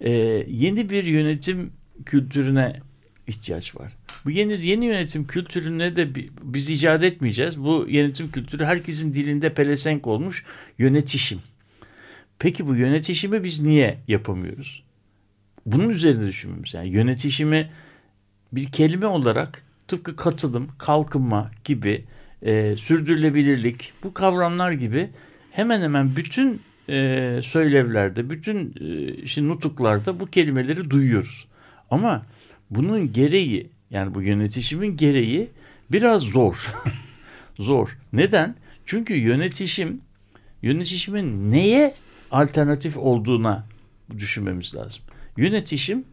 e, 0.01 0.11
yeni 0.49 0.91
bir 0.91 1.05
yönetim 1.05 1.71
kültürüne 2.07 2.81
ihtiyaç 3.27 3.77
var. 3.77 3.93
Bu 4.25 4.31
yeni 4.31 4.67
yeni 4.67 4.85
yönetim 4.87 5.27
kültürüne 5.27 5.97
de 5.97 6.15
bi- 6.15 6.31
biz 6.43 6.71
icat 6.71 7.03
etmeyeceğiz. 7.03 7.59
Bu 7.65 7.87
yönetim 7.89 8.31
kültürü 8.31 8.65
herkesin 8.65 9.15
dilinde 9.15 9.55
pelesenk 9.55 10.07
olmuş 10.07 10.45
yönetişim. 10.79 11.39
Peki 12.41 12.67
bu 12.67 12.77
yönetişimi 12.77 13.45
biz 13.45 13.63
niye 13.63 13.99
yapamıyoruz? 14.09 14.83
Bunun 15.67 15.89
üzerinde 15.89 16.27
düşünmemiz 16.27 16.75
yani 16.75 16.89
yönetişimi 16.89 17.71
bir 18.53 18.67
kelime 18.67 19.07
olarak 19.07 19.63
tıpkı 19.89 20.17
katılım, 20.17 20.69
kalkınma 20.79 21.51
gibi 21.65 22.05
e, 22.43 22.77
sürdürülebilirlik 22.77 23.93
bu 24.03 24.15
kavramlar 24.15 24.73
gibi 24.73 25.11
hemen 25.51 25.81
hemen 25.83 26.17
bütün 26.17 26.61
e, 26.89 27.41
söylevlerde, 27.43 28.31
bütün 28.31 28.75
e, 28.81 29.15
işte 29.15 29.49
nutuklarda 29.49 30.21
bu 30.21 30.27
kelimeleri 30.27 30.91
duyuyoruz. 30.91 31.47
Ama 31.91 32.27
bunun 32.71 33.13
gereği 33.13 33.71
yani 33.91 34.15
bu 34.15 34.23
yönetişimin 34.23 34.97
gereği 34.97 35.51
biraz 35.93 36.23
zor. 36.23 36.75
zor. 37.59 37.99
Neden? 38.13 38.55
Çünkü 38.87 39.15
yönetişim 39.15 40.01
yönetişimin 40.63 41.53
neye 41.53 41.95
alternatif 42.31 42.97
olduğuna 42.97 43.67
düşünmemiz 44.19 44.75
lazım. 44.75 45.03
Yönetişim 45.37 46.05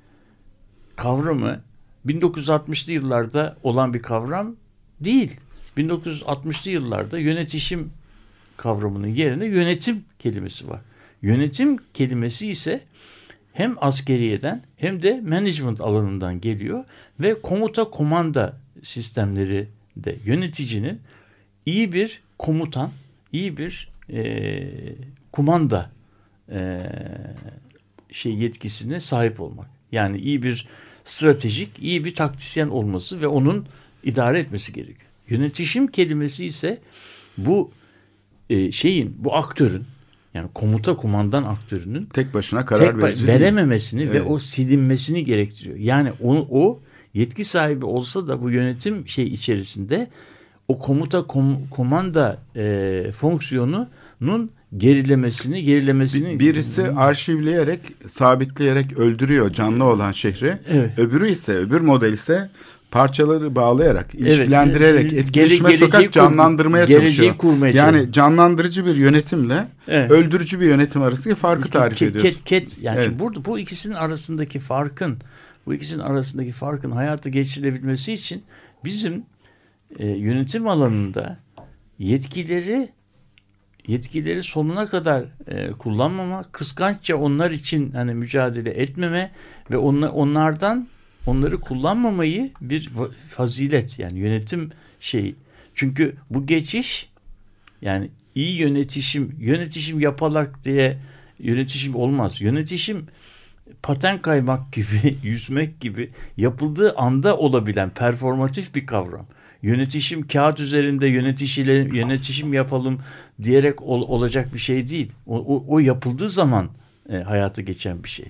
kavramı 0.95 1.61
1960'lı 2.05 2.91
yıllarda 2.93 3.57
olan 3.63 3.93
bir 3.93 4.01
kavram 4.01 4.55
değil. 4.99 5.35
1960'lı 5.77 6.71
yıllarda 6.71 7.19
yönetişim 7.19 7.91
kavramının 8.57 9.07
yerine 9.07 9.45
yönetim 9.45 10.05
kelimesi 10.19 10.69
var. 10.69 10.81
Yönetim 11.21 11.77
kelimesi 11.93 12.47
ise 12.47 12.81
hem 13.53 13.75
askeriyeden 13.83 14.63
hem 14.77 15.01
de 15.01 15.21
management 15.21 15.81
alanından 15.81 16.41
geliyor 16.41 16.85
ve 17.19 17.41
komuta 17.41 17.83
komanda 17.83 18.57
sistemleri 18.83 19.67
de 19.97 20.17
yöneticinin 20.25 20.99
iyi 21.65 21.91
bir 21.93 22.21
komutan, 22.37 22.91
iyi 23.31 23.57
bir 23.57 23.89
e, 24.09 24.67
kumanda 25.31 25.91
e, 26.51 26.79
şey 28.11 28.33
yetkisine 28.35 28.99
sahip 28.99 29.39
olmak. 29.41 29.67
Yani 29.91 30.17
iyi 30.17 30.43
bir 30.43 30.67
stratejik, 31.03 31.69
iyi 31.81 32.05
bir 32.05 32.15
taktisyen 32.15 32.67
olması 32.67 33.21
ve 33.21 33.27
onun 33.27 33.65
idare 34.03 34.39
etmesi 34.39 34.73
gerekiyor. 34.73 35.09
Yönetişim 35.29 35.87
kelimesi 35.87 36.45
ise 36.45 36.79
bu 37.37 37.71
e, 38.49 38.71
şeyin, 38.71 39.15
bu 39.19 39.35
aktörün 39.35 39.83
yani 40.33 40.49
komuta 40.53 40.95
kumandan 40.95 41.43
aktörünün 41.43 42.05
Tek 42.05 42.33
başına 42.33 42.65
karar 42.65 42.99
tek 42.99 43.15
değil. 43.17 43.27
verememesini 43.27 44.11
ve 44.11 44.17
Evet. 44.17 44.27
o 44.29 44.39
silinmesini 44.39 45.23
gerektiriyor. 45.23 45.75
Yani 45.77 46.11
onu 46.21 46.47
o 46.49 46.79
yetki 47.13 47.43
sahibi 47.43 47.85
olsa 47.85 48.27
da 48.27 48.41
bu 48.41 48.49
yönetim 48.51 49.07
şey 49.07 49.27
içerisinde 49.27 50.07
o 50.67 50.79
komuta 50.79 51.17
kom- 51.17 51.69
komanda 51.69 52.37
e, 52.55 53.11
fonksiyonunun 54.19 54.51
gerilemesini 54.77 55.63
gerilemesini 55.63 56.39
Birisi 56.39 56.91
arşivleyerek, 56.91 57.79
sabitleyerek 58.07 58.97
öldürüyor 58.99 59.53
canlı 59.53 59.83
olan 59.83 60.11
şehri. 60.11 60.57
Evet. 60.69 60.99
Öbürü 60.99 61.29
ise, 61.29 61.53
öbür 61.53 61.81
model 61.81 62.13
ise 62.13 62.49
parçaları 62.91 63.55
bağlayarak, 63.55 64.15
ilişkilendirerek, 64.15 65.09
Gele- 65.09 65.19
etkileşime 65.19 65.69
geleceği 65.69 65.89
sokak 65.89 66.13
canlandırmaya 66.13 66.85
çalışıyor. 66.87 67.37
kurmaya 67.37 67.73
yani 67.73 68.11
canlandırıcı 68.11 68.85
bir 68.85 68.95
yönetimle 68.95 69.67
Evet. 69.87 70.11
öldürücü 70.11 70.59
bir 70.59 70.65
yönetim 70.65 71.01
arasındaki 71.01 71.39
farkı 71.39 71.69
tarif 71.69 71.97
ket, 71.97 72.09
ediyoruz. 72.11 72.31
ket, 72.31 72.43
ket. 72.43 72.77
Yani 72.81 72.99
Evet. 72.99 73.19
burada 73.19 73.45
bu 73.45 73.59
ikisinin 73.59 73.95
arasındaki 73.95 74.59
farkın 74.59 75.17
bu 75.65 75.73
ikisinin 75.73 76.01
arasındaki 76.03 76.51
farkın 76.51 76.91
hayata 76.91 77.29
geçirilebilmesi 77.29 78.13
için 78.13 78.43
bizim 78.83 79.23
e, 79.99 80.07
yönetim 80.07 80.67
alanında 80.67 81.37
yetkileri 81.99 82.89
yetkileri 83.87 84.43
sonuna 84.43 84.85
kadar 84.87 85.25
e, 85.47 85.71
kullanmama, 85.71 86.43
kıskançça 86.51 87.15
onlar 87.15 87.51
için 87.51 87.91
hani 87.91 88.13
mücadele 88.13 88.69
etmeme 88.69 89.31
ve 89.71 89.77
onlar, 89.77 90.09
onlardan 90.09 90.87
onları 91.25 91.59
kullanmamayı 91.59 92.51
bir 92.61 92.89
fazilet 93.35 93.99
yani 93.99 94.19
yönetim 94.19 94.69
şeyi. 94.99 95.35
Çünkü 95.75 96.15
bu 96.29 96.45
geçiş 96.45 97.09
yani 97.81 98.09
iyi 98.35 98.57
yönetişim, 98.57 99.35
yönetişim 99.39 99.99
yapalak 99.99 100.63
diye 100.63 100.97
yönetişim 101.39 101.95
olmaz. 101.95 102.41
Yönetişim 102.41 103.07
paten 103.83 104.21
kaymak 104.21 104.73
gibi, 104.73 105.17
yüzmek 105.23 105.81
gibi 105.81 106.09
yapıldığı 106.37 106.95
anda 106.95 107.37
olabilen 107.37 107.89
performatif 107.89 108.75
bir 108.75 108.85
kavram. 108.85 109.27
Yönetişim 109.61 110.27
kağıt 110.27 110.59
üzerinde 110.59 111.07
yönetişiyle, 111.07 111.73
yönetişim 111.73 112.53
yapalım 112.53 112.99
diyerek 113.43 113.81
ol- 113.81 114.07
olacak 114.07 114.53
bir 114.53 114.59
şey 114.59 114.87
değil. 114.87 115.11
O, 115.27 115.37
o, 115.37 115.65
o 115.67 115.79
yapıldığı 115.79 116.29
zaman 116.29 116.69
e, 117.09 117.17
hayata 117.17 117.61
geçen 117.61 118.03
bir 118.03 118.09
şey. 118.09 118.25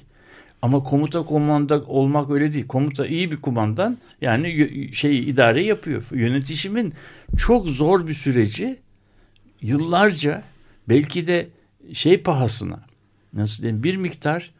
Ama 0.62 0.84
komuta 0.84 1.24
komanda 1.24 1.84
olmak 1.84 2.32
öyle 2.32 2.54
değil. 2.54 2.68
Komuta 2.68 3.08
iyi 3.08 3.32
bir 3.32 3.38
kumandan 3.38 3.98
yani 4.22 4.70
şeyi 4.94 5.26
idare 5.26 5.64
yapıyor. 5.64 6.04
Yönetişimin 6.12 6.94
çok 7.38 7.70
zor 7.70 8.08
bir 8.08 8.14
süreci 8.14 8.80
yıllarca 9.62 10.44
belki 10.90 11.28
de 11.28 11.48
şey 11.94 12.18
pahasına 12.22 12.80
nasıl 13.34 13.64
diyeyim 13.64 13.84
bir 13.84 13.98
miktar 13.98 14.52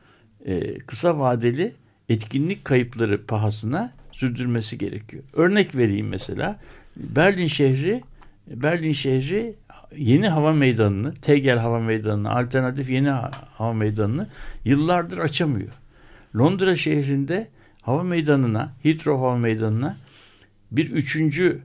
e, 0.46 0.80
kısa 0.80 1.20
vadeli 1.20 1.74
etkinlik 2.10 2.66
kayıpları 2.66 3.26
pahasına 3.26 3.94
sürdürmesi 4.18 4.78
gerekiyor. 4.78 5.24
Örnek 5.34 5.76
vereyim 5.76 6.08
mesela 6.08 6.60
Berlin 6.96 7.48
şehri 7.48 8.04
Berlin 8.48 8.92
şehri 8.92 9.56
yeni 9.98 10.30
hava 10.30 10.54
meydanını, 10.54 11.14
Tegel 11.14 11.58
hava 11.58 11.80
meydanını, 11.80 12.32
alternatif 12.32 12.90
yeni 12.90 13.10
ha- 13.10 13.32
hava 13.54 13.74
meydanını 13.74 14.28
yıllardır 14.66 15.18
açamıyor. 15.18 15.70
Londra 16.38 16.76
şehrinde 16.76 17.48
hava 17.82 18.04
meydanına, 18.04 18.74
Heathrow 18.84 19.26
hava 19.26 19.38
meydanına 19.38 19.98
bir 20.72 20.92
üçüncü 20.92 21.62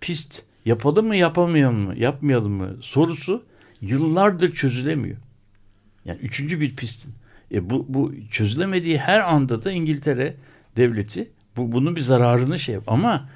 pist 0.00 0.42
yapalım 0.64 1.06
mı 1.06 1.16
yapamayalım 1.16 1.78
mı 1.78 1.94
yapmayalım 1.96 2.52
mı 2.52 2.76
sorusu 2.80 3.44
yıllardır 3.80 4.52
çözülemiyor. 4.52 5.16
Yani 6.04 6.18
üçüncü 6.18 6.60
bir 6.60 6.76
pistin. 6.76 7.14
E 7.52 7.70
bu, 7.70 7.86
bu 7.88 8.14
çözülemediği 8.30 8.98
her 8.98 9.20
anda 9.20 9.62
da 9.62 9.72
İngiltere 9.72 10.36
devleti 10.76 11.30
bu, 11.60 11.72
bunun 11.72 11.96
bir 11.96 12.00
zararını 12.00 12.58
şey. 12.58 12.78
Ama 12.86 13.28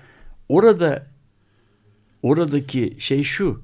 orada 0.48 1.06
oradaki 2.22 2.96
şey 2.98 3.22
şu. 3.22 3.62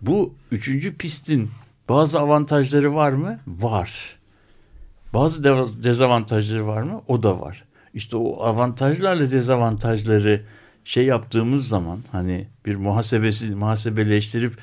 Bu 0.00 0.34
üçüncü 0.50 0.96
pistin 0.96 1.50
bazı 1.88 2.20
avantajları 2.20 2.94
var 2.94 3.12
mı? 3.12 3.38
Var. 3.46 4.16
Bazı 5.14 5.44
de- 5.44 5.82
dezavantajları 5.82 6.66
var 6.66 6.82
mı? 6.82 7.02
O 7.08 7.22
da 7.22 7.40
var. 7.40 7.64
İşte 7.94 8.16
o 8.16 8.42
avantajlarla 8.42 9.30
dezavantajları 9.30 10.44
şey 10.84 11.04
yaptığımız 11.04 11.68
zaman 11.68 11.98
hani 12.12 12.48
bir 12.66 12.76
muhasebesi 12.76 13.54
muhasebeleştirip 13.54 14.58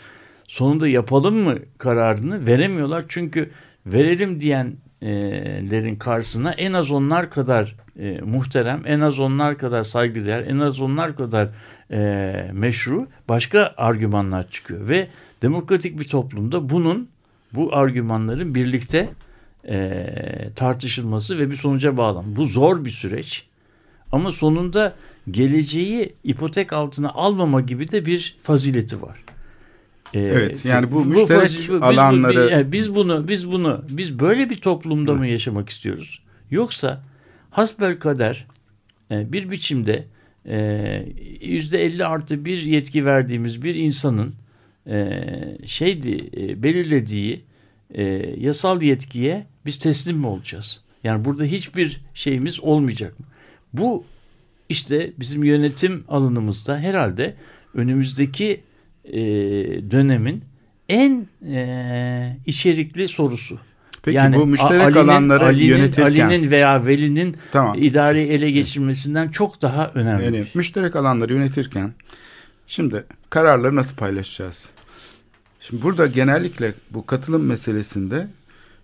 sonunda 0.47 0.87
yapalım 0.87 1.35
mı 1.35 1.55
kararını 1.77 2.47
veremiyorlar. 2.47 3.05
Çünkü 3.07 3.51
verelim 3.85 4.39
diyenlerin 4.39 5.95
karşısına 5.95 6.51
en 6.51 6.73
az 6.73 6.91
onlar 6.91 7.29
kadar 7.29 7.75
e, 7.99 8.19
muhterem, 8.25 8.81
en 8.85 8.99
az 8.99 9.19
onlar 9.19 9.57
kadar 9.57 9.83
saygıdeğer, 9.83 10.43
en 10.47 10.59
az 10.59 10.81
onlar 10.81 11.15
kadar 11.15 11.47
e, 11.91 12.49
meşru 12.53 13.07
başka 13.29 13.73
argümanlar 13.77 14.47
çıkıyor. 14.47 14.89
Ve 14.89 15.07
demokratik 15.41 15.99
bir 15.99 16.07
toplumda 16.07 16.69
bunun 16.69 17.07
bu 17.53 17.75
argümanların 17.75 18.55
birlikte 18.55 19.09
e, 19.67 20.05
tartışılması 20.55 21.39
ve 21.39 21.51
bir 21.51 21.55
sonuca 21.55 21.97
bağlan. 21.97 22.35
Bu 22.35 22.45
zor 22.45 22.85
bir 22.85 22.89
süreç. 22.89 23.45
Ama 24.11 24.31
sonunda 24.31 24.95
geleceği 25.31 26.13
ipotek 26.23 26.73
altına 26.73 27.09
almama 27.09 27.61
gibi 27.61 27.91
de 27.91 28.05
bir 28.05 28.37
fazileti 28.43 29.01
var. 29.01 29.23
Ee, 30.13 30.19
Evet, 30.19 30.65
yani 30.65 30.91
bu 30.91 31.05
müşterek 31.05 31.41
fazi- 31.41 31.57
biz 31.57 31.69
bu- 31.69 31.85
alanları- 31.85 32.43
biz, 32.43 32.51
yani 32.51 32.71
biz 32.71 32.95
bunu 32.95 33.27
biz 33.27 33.51
bunu 33.51 33.83
biz 33.89 34.19
böyle 34.19 34.49
bir 34.49 34.61
toplumda 34.61 35.13
mı 35.13 35.27
yaşamak 35.27 35.69
istiyoruz? 35.69 36.21
Yoksa 36.51 37.01
hasbelkader 37.51 38.47
e, 39.11 39.31
bir 39.31 39.51
biçimde 39.51 40.05
e, 40.45 41.05
yüzde 41.41 41.85
elli 41.85 42.05
artı 42.05 42.45
bir 42.45 42.57
yetki 42.57 43.05
verdiğimiz 43.05 43.63
bir 43.63 43.75
insanın 43.75 44.33
e, 44.87 45.23
şeydi 45.65 46.31
belirlediği 46.63 47.43
yasal 48.37 48.81
yetkiye 48.81 49.45
biz 49.65 49.77
teslim 49.77 50.17
mi 50.17 50.27
olacağız? 50.27 50.83
Yani 51.03 51.25
burada 51.25 51.43
hiçbir 51.43 52.01
şeyimiz 52.13 52.59
olmayacak 52.59 53.19
mı? 53.19 53.25
Bu 53.73 54.05
işte 54.69 55.13
bizim 55.19 55.43
yönetim 55.43 56.03
alanımızda 56.07 56.79
herhalde 56.79 57.35
önümüzdeki 57.73 58.61
dönemin 59.91 60.43
en 60.89 61.27
içerikli 62.45 63.07
sorusu. 63.07 63.59
Peki 64.03 64.17
yani, 64.17 64.35
bu 64.35 64.47
müşterek 64.47 64.81
Ali'nin, 64.81 65.07
alanları 65.07 65.45
Ali'nin, 65.45 65.65
yönetirken... 65.65 66.29
Ali'nin 66.29 66.51
veya 66.51 66.85
Veli'nin 66.85 67.37
tamam. 67.51 67.75
idareyi 67.79 68.27
ele 68.27 68.51
geçirmesinden 68.51 69.29
çok 69.29 69.61
daha 69.61 69.91
önemli. 69.95 70.23
Yani 70.25 70.47
müşterek 70.53 70.95
alanları 70.95 71.33
yönetirken 71.33 71.93
şimdi 72.67 73.03
kararları 73.29 73.75
nasıl 73.75 73.95
paylaşacağız? 73.95 74.69
Şimdi 75.59 75.83
burada 75.83 76.07
genellikle 76.07 76.73
bu 76.91 77.05
katılım 77.05 77.45
meselesinde 77.45 78.27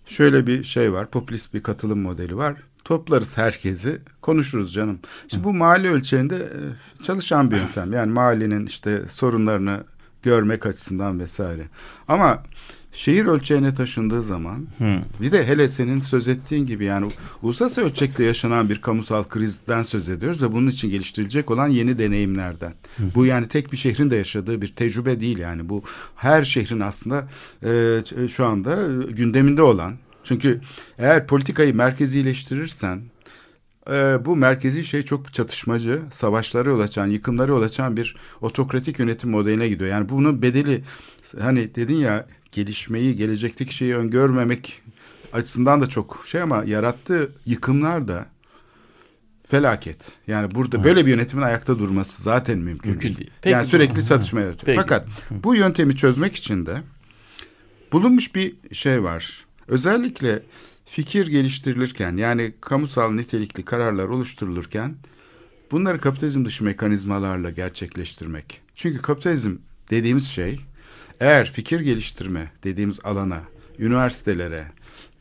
şöyle 0.05 0.47
bir 0.47 0.63
şey 0.63 0.93
var. 0.93 1.07
Popülist 1.07 1.53
bir 1.53 1.63
katılım 1.63 1.99
modeli 1.99 2.38
var. 2.38 2.55
Toplarız 2.84 3.38
herkesi, 3.38 4.01
konuşuruz 4.22 4.74
canım. 4.74 4.99
Şimdi 5.28 5.43
bu 5.43 5.53
mali 5.53 5.89
ölçeğinde 5.89 6.36
e, 6.36 7.03
çalışan 7.03 7.51
bir 7.51 7.57
yöntem. 7.57 7.93
Yani 7.93 8.11
mahallenin 8.11 8.65
işte 8.65 9.01
sorunlarını 9.09 9.84
görmek 10.24 10.65
açısından 10.65 11.20
vesaire. 11.20 11.63
Ama 12.07 12.43
şehir 12.98 13.26
ölçeğine 13.26 13.76
taşındığı 13.76 14.24
zaman 14.24 14.68
hmm. 14.78 15.02
bir 15.22 15.32
de 15.32 15.48
hele 15.48 15.68
senin 15.68 16.02
söz 16.02 16.28
ettiğin 16.28 16.66
gibi 16.66 16.86
yani 16.86 17.12
uluslararası 17.41 17.82
ölçekte 17.82 18.24
yaşanan 18.24 18.70
bir 18.70 18.82
kamusal 18.82 19.24
krizden 19.24 19.84
söz 19.84 20.10
ediyoruz 20.10 20.41
ve 20.41 20.54
bunun 20.54 20.68
için 20.68 20.89
geliştirilecek 20.89 21.52
olan 21.52 21.68
yeni 21.68 22.00
deneyimlerden. 22.00 22.74
Hmm. 22.95 23.12
Bu 23.16 23.26
yani 23.26 23.48
tek 23.48 23.72
bir 23.72 23.78
şehrin 23.78 24.12
de 24.12 24.16
yaşadığı 24.16 24.62
bir 24.62 24.68
tecrübe 24.68 25.22
değil 25.22 25.38
yani 25.38 25.70
bu 25.70 25.84
her 26.16 26.43
şehrin 26.43 26.80
aslında 26.80 27.28
e, 27.64 28.28
şu 28.28 28.45
anda 28.45 28.76
gündeminde 29.10 29.62
olan. 29.62 29.93
Çünkü 30.24 30.62
eğer 30.98 31.28
politikayı 31.28 31.76
merkezileştirirsen 31.76 33.02
e, 33.91 34.26
bu 34.26 34.36
merkezi 34.36 34.86
şey 34.86 35.04
çok 35.04 35.34
çatışmacı, 35.34 36.02
savaşlara 36.12 36.70
yol 36.70 36.80
açan, 36.80 37.08
yıkımlara 37.08 37.52
yol 37.52 37.62
açan 37.62 37.98
bir 37.98 38.16
otokratik 38.41 39.00
yönetim 39.00 39.30
modeline 39.30 39.68
gidiyor. 39.68 39.89
Yani 39.89 40.10
bunun 40.10 40.41
bedeli 40.41 40.84
hani 41.39 41.76
dedin 41.76 41.95
ya 41.95 42.26
gelişmeyi, 42.58 43.16
gelecekteki 43.16 43.76
şeyi 43.76 43.95
öngörmemek 43.95 44.82
açısından 45.34 45.82
da 45.82 45.88
çok 45.88 46.24
şey 46.28 46.41
ama 46.41 46.64
yarattığı 46.64 47.32
yıkımlar 47.45 48.08
da 48.08 48.26
felaket. 49.47 50.12
Yani 50.28 50.55
burada 50.55 50.84
böyle 50.84 51.05
bir 51.05 51.12
yönetimin 51.12 51.43
ayakta 51.43 51.80
durması 51.80 52.24
zaten 52.24 52.58
mümkün, 52.58 52.91
mümkün 52.91 53.08
değil. 53.08 53.18
değil. 53.18 53.32
Peki, 53.41 53.53
yani 53.53 53.68
sürekli 53.68 54.01
satışma 54.01 54.41
yaratıyor. 54.41 54.66
Peki. 54.66 54.78
Fakat 54.78 55.08
bu 55.32 55.55
yöntemi 55.55 55.95
çözmek 55.95 56.36
için 56.36 56.66
de 56.66 56.82
bulunmuş 57.91 58.36
bir 58.36 58.55
şey 58.72 59.03
var. 59.03 59.45
Özellikle 59.68 60.43
fikir 60.86 61.28
geliştirilirken 61.28 62.18
yani 62.18 62.53
kamusal 62.62 63.12
nitelikli 63.12 63.66
kararlar 63.66 64.05
oluşturulurken 64.05 64.95
bunları 65.72 66.01
kapitalizm 66.01 66.45
dışı 66.45 66.64
mekanizmalarla 66.64 67.49
gerçekleştirmek. 67.49 68.62
Çünkü 68.76 69.01
kapitalizm 69.01 69.55
dediğimiz 69.89 70.28
şey 70.28 70.60
eğer 71.20 71.51
fikir 71.51 71.80
geliştirme 71.80 72.51
dediğimiz 72.63 72.99
alana, 73.03 73.41
üniversitelere, 73.80 74.68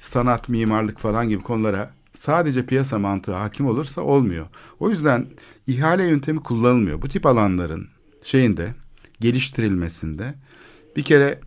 sanat, 0.00 0.48
mimarlık 0.48 0.98
falan 0.98 1.28
gibi 1.28 1.42
konulara 1.42 1.90
sadece 2.18 2.66
piyasa 2.66 2.98
mantığı 2.98 3.34
hakim 3.34 3.66
olursa 3.66 4.00
olmuyor. 4.00 4.46
O 4.80 4.90
yüzden 4.90 5.26
ihale 5.66 6.04
yöntemi 6.04 6.42
kullanılmıyor. 6.42 7.02
Bu 7.02 7.08
tip 7.08 7.26
alanların 7.26 7.88
şeyinde 8.22 8.74
geliştirilmesinde 9.20 10.34
bir 10.96 11.02
kere 11.02 11.40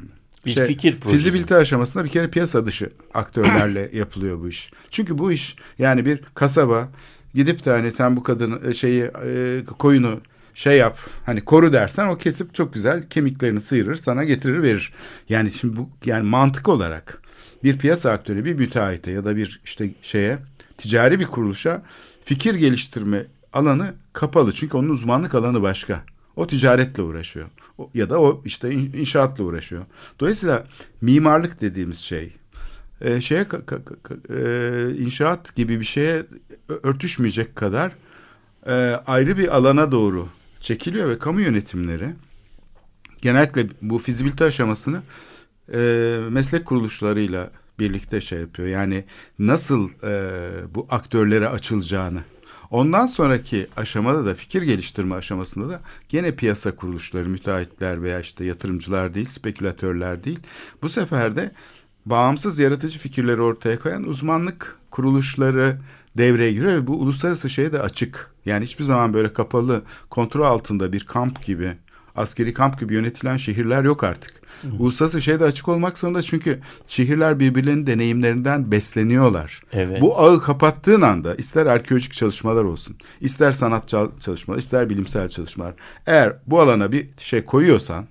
bir 0.46 0.52
şey, 0.52 0.66
fikir 0.66 1.00
projesi. 1.00 1.18
Fizibilite 1.18 1.56
aşamasında 1.56 2.06
bir 2.06 2.10
kere 2.10 2.30
piyasa 2.30 2.66
dışı 2.66 2.90
aktörlerle 3.14 3.90
yapılıyor 3.98 4.40
bu 4.40 4.50
iş. 4.50 4.72
Çünkü 4.92 5.18
bu 5.18 5.32
iş 5.32 5.56
yani 5.78 6.06
bir 6.06 6.22
kasaba 6.34 6.90
gidip 7.34 7.66
de 7.66 7.72
hani 7.72 7.92
sen 7.92 8.16
bu 8.16 8.24
kadın 8.24 8.70
e, 8.70 8.74
şeyi 8.74 9.12
e, 9.26 9.62
koyunu 9.80 10.22
şey 10.54 10.78
yap 10.78 11.00
hani 11.26 11.42
koru 11.42 11.74
dersen 11.74 12.08
o 12.08 12.18
kesip 12.18 12.54
çok 12.54 12.74
güzel 12.74 13.10
kemiklerini 13.10 13.62
sıyırır 13.62 13.96
sana 13.96 14.24
getirir 14.24 14.64
verir. 14.64 14.94
Yani 15.30 15.52
şimdi 15.52 15.78
bu 15.78 15.90
yani 16.06 16.30
mantık 16.30 16.70
olarak 16.70 17.22
bir 17.64 17.78
piyasa 17.78 18.12
aktörü 18.12 18.46
bir 18.46 18.54
müteahhite 18.54 19.12
ya 19.12 19.26
da 19.26 19.36
bir 19.36 19.62
işte 19.66 19.90
şeye 20.02 20.38
ticari 20.78 21.20
bir 21.20 21.26
kuruluşa 21.26 21.84
fikir 22.26 22.56
geliştirme 22.56 23.26
alanı 23.54 23.94
kapalı. 24.14 24.54
Çünkü 24.54 24.78
onun 24.78 24.90
uzmanlık 24.90 25.36
alanı 25.36 25.62
başka. 25.62 26.04
O 26.36 26.48
ticaretle 26.48 27.04
uğraşıyor. 27.04 27.46
O, 27.78 27.90
ya 27.94 28.10
da 28.10 28.22
o 28.22 28.42
işte 28.46 28.72
inşaatla 28.72 29.44
uğraşıyor. 29.44 29.86
Dolayısıyla 30.20 30.64
mimarlık 31.02 31.62
dediğimiz 31.62 31.98
şey 31.98 32.34
e, 33.02 33.22
şeye 33.22 33.48
ka, 33.48 33.66
ka, 33.66 33.78
ka, 33.84 34.16
e, 34.36 34.96
inşaat 34.98 35.56
gibi 35.56 35.80
bir 35.80 35.86
şeye 35.86 36.24
örtüşmeyecek 36.84 37.56
kadar 37.56 37.92
e, 38.68 38.74
ayrı 39.08 39.38
bir 39.38 39.56
alana 39.56 39.92
doğru 39.92 40.30
çekiliyor 40.60 41.10
ve 41.10 41.20
kamu 41.20 41.42
yönetimleri 41.42 42.16
genellikle 43.22 43.68
bu 43.82 44.00
fizibilite 44.00 44.46
aşamasını 44.46 45.02
e, 45.74 46.18
meslek 46.30 46.66
kuruluşlarıyla 46.66 47.52
birlikte 47.80 48.22
şey 48.22 48.40
yapıyor. 48.40 48.68
Yani 48.68 49.04
nasıl 49.40 49.90
e, 50.04 50.32
bu 50.76 50.88
aktörlere 50.90 51.50
açılacağını. 51.50 52.24
Ondan 52.72 53.06
sonraki 53.06 53.68
aşamada 53.78 54.26
da 54.26 54.36
fikir 54.36 54.62
geliştirme 54.62 55.16
aşamasında 55.16 55.70
da 55.70 55.82
gene 56.10 56.36
piyasa 56.36 56.76
kuruluşları, 56.76 57.30
müteahhitler 57.30 58.04
veya 58.04 58.20
işte 58.20 58.46
yatırımcılar 58.46 59.14
değil, 59.14 59.26
spekülatörler 59.26 60.24
değil. 60.24 60.40
Bu 60.82 60.90
sefer 60.90 61.36
de 61.36 61.52
bağımsız 62.06 62.60
yaratıcı 62.60 63.00
fikirleri 63.00 63.42
ortaya 63.42 63.80
koyan 63.80 64.04
uzmanlık 64.04 64.80
kuruluşları 64.92 65.78
devreye 66.20 66.52
giriyor 66.52 66.74
ve 66.74 66.88
bu 66.88 66.94
uluslararası 66.94 67.50
şeye 67.50 67.74
de 67.74 67.82
açık. 67.82 68.32
Yani 68.46 68.66
hiçbir 68.66 68.84
zaman 68.84 69.14
böyle 69.14 69.34
kapalı 69.34 69.82
kontrol 70.10 70.44
altında 70.44 70.94
bir 70.94 71.04
kamp 71.04 71.44
gibi 71.46 71.72
askeri 72.16 72.54
kamp 72.54 72.80
gibi 72.80 72.94
yönetilen 72.94 73.38
şehirler 73.38 73.84
yok 73.84 74.04
artık. 74.04 74.40
Hı. 74.62 74.68
Uluslararası 74.80 75.22
şey 75.22 75.40
de 75.40 75.44
açık 75.44 75.68
olmak 75.68 75.98
zorunda 75.98 76.22
çünkü 76.22 76.60
şehirler 76.88 77.40
birbirlerinin 77.40 77.88
deneyimlerinden 77.88 78.72
besleniyorlar. 78.72 79.62
Evet. 79.74 80.02
Bu 80.02 80.20
ağı 80.20 80.42
kapattığın 80.42 81.02
anda 81.02 81.36
ister 81.36 81.66
arkeolojik 81.66 82.14
çalışmalar 82.14 82.64
olsun, 82.64 82.96
ister 83.22 83.52
sanat 83.52 83.90
çalışmalar, 84.22 84.60
ister 84.60 84.90
bilimsel 84.90 85.30
çalışmalar. 85.30 85.74
Eğer 86.08 86.34
bu 86.48 86.62
alana 86.62 86.92
bir 86.92 87.08
şey 87.18 87.46
koyuyorsan, 87.46 88.06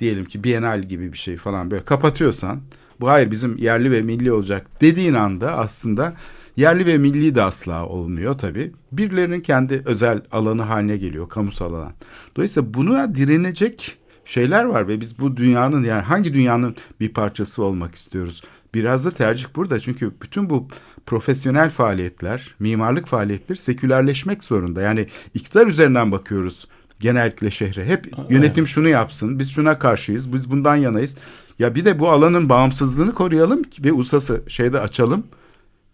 diyelim 0.00 0.24
ki 0.24 0.44
Bienal 0.44 0.82
gibi 0.82 1.12
bir 1.12 1.18
şey 1.18 1.36
falan 1.36 1.70
böyle 1.70 1.84
kapatıyorsan, 1.84 2.60
bu 3.00 3.08
hayır 3.08 3.30
bizim 3.30 3.56
yerli 3.56 3.90
ve 3.90 4.02
milli 4.02 4.32
olacak 4.32 4.66
dediğin 4.80 5.14
anda 5.14 5.56
aslında 5.56 6.14
Yerli 6.56 6.86
ve 6.86 6.98
milli 6.98 7.34
de 7.34 7.42
asla 7.42 7.86
olmuyor 7.86 8.38
tabii. 8.38 8.72
Birilerinin 8.92 9.40
kendi 9.40 9.82
özel 9.84 10.20
alanı 10.32 10.62
haline 10.62 10.96
geliyor, 10.96 11.28
kamusal 11.28 11.74
alan. 11.74 11.92
Dolayısıyla 12.36 12.74
buna 12.74 13.14
direnecek 13.14 13.98
şeyler 14.24 14.64
var 14.64 14.88
ve 14.88 15.00
biz 15.00 15.18
bu 15.18 15.36
dünyanın 15.36 15.84
yani 15.84 16.02
hangi 16.02 16.34
dünyanın 16.34 16.76
bir 17.00 17.08
parçası 17.08 17.62
olmak 17.62 17.94
istiyoruz? 17.94 18.42
Biraz 18.74 19.04
da 19.04 19.10
tercih 19.10 19.46
burada 19.56 19.80
çünkü 19.80 20.12
bütün 20.22 20.50
bu 20.50 20.68
profesyonel 21.06 21.70
faaliyetler, 21.70 22.54
mimarlık 22.58 23.06
faaliyetleri 23.06 23.58
sekülerleşmek 23.58 24.44
zorunda. 24.44 24.82
Yani 24.82 25.06
iktidar 25.34 25.66
üzerinden 25.66 26.12
bakıyoruz 26.12 26.68
genellikle 27.00 27.50
şehre. 27.50 27.84
Hep 27.84 28.06
yönetim 28.30 28.66
şunu 28.66 28.88
yapsın, 28.88 29.38
biz 29.38 29.50
şuna 29.50 29.78
karşıyız, 29.78 30.32
biz 30.32 30.50
bundan 30.50 30.76
yanayız. 30.76 31.16
Ya 31.58 31.74
bir 31.74 31.84
de 31.84 31.98
bu 31.98 32.10
alanın 32.10 32.48
bağımsızlığını 32.48 33.14
koruyalım 33.14 33.62
ve 33.84 33.92
uluslararası 33.92 34.42
şeyde 34.48 34.80
açalım. 34.80 35.24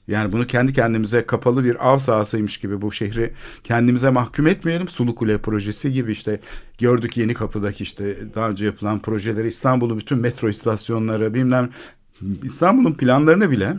Yani 0.09 0.33
bunu 0.33 0.47
kendi 0.47 0.73
kendimize 0.73 1.27
kapalı 1.27 1.65
bir 1.65 1.89
av 1.89 1.99
sahasıymış 1.99 2.59
gibi 2.59 2.83
bu 2.83 2.93
şehri 2.93 3.33
kendimize 3.65 4.11
mahkum 4.11 4.47
etmeyelim. 4.47 4.89
Sulu 4.89 5.15
Kule 5.15 5.39
projesi 5.39 5.93
gibi 5.93 6.13
işte 6.13 6.41
gördük 6.79 7.17
yeni 7.17 7.35
kapıdaki 7.35 7.83
işte 7.83 8.17
daha 8.35 8.49
önce 8.49 8.65
yapılan 8.65 8.99
projeleri 8.99 9.49
İstanbul'u 9.49 9.99
bütün 9.99 10.19
metro 10.19 10.49
istasyonları 10.49 11.35
bilmem 11.35 11.71
İstanbul'un 12.43 12.95
planlarını 12.95 13.51
bile 13.51 13.77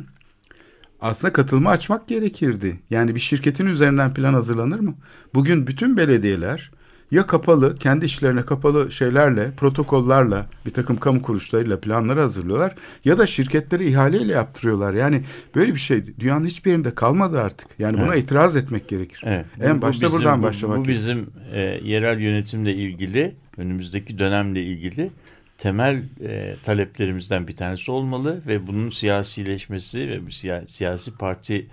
aslında 1.02 1.34
katılma 1.34 1.70
açmak 1.70 2.08
gerekirdi. 2.08 2.80
Yani 2.90 3.16
bir 3.16 3.20
şirketin 3.20 3.66
üzerinden 3.66 4.14
plan 4.14 4.34
hazırlanır 4.34 4.80
mı? 4.80 4.94
Bugün 5.34 5.68
bütün 5.68 5.98
belediyeler 5.98 6.72
ya 7.12 7.28
kapalı, 7.28 7.76
kendi 7.76 8.06
işlerine 8.06 8.42
kapalı 8.42 8.92
şeylerle, 8.92 9.52
protokollarla, 9.52 10.46
bir 10.66 10.72
takım 10.72 10.98
kamu 10.98 11.22
kuruluşlarıyla 11.22 11.80
planları 11.80 12.22
hazırlıyorlar 12.22 12.76
ya 13.06 13.20
da 13.20 13.28
şirketleri 13.28 13.90
ihaleyle 13.90 14.34
yaptırıyorlar. 14.34 14.94
Yani 14.94 15.24
böyle 15.56 15.74
bir 15.74 15.80
şey 15.80 16.04
dünyanın 16.20 16.46
hiçbir 16.46 16.72
yerinde 16.72 16.96
kalmadı 16.96 17.42
artık. 17.42 17.68
Yani 17.80 17.98
buna 17.98 18.14
evet. 18.14 18.24
itiraz 18.24 18.56
etmek 18.56 18.88
gerekir. 18.88 19.22
Evet. 19.26 19.46
En 19.62 19.78
bu, 19.78 19.82
başta 19.82 20.08
bu 20.08 20.12
bizim, 20.12 20.20
buradan 20.20 20.44
başlamak 20.44 20.78
Bu, 20.78 20.86
bu 20.86 20.88
bizim 20.88 21.30
e, 21.54 21.60
yerel 21.84 22.20
yönetimle 22.20 22.74
ilgili, 22.74 23.36
önümüzdeki 23.58 24.20
dönemle 24.20 24.64
ilgili 24.64 25.12
temel 25.58 26.04
e, 26.24 26.56
taleplerimizden 26.64 27.48
bir 27.48 27.56
tanesi 27.56 27.92
olmalı 27.92 28.42
ve 28.48 28.68
bunun 28.68 28.90
siyasileşmesi 28.90 30.10
ve 30.10 30.26
bu 30.26 30.32
siyasi 30.66 31.18
parti 31.18 31.68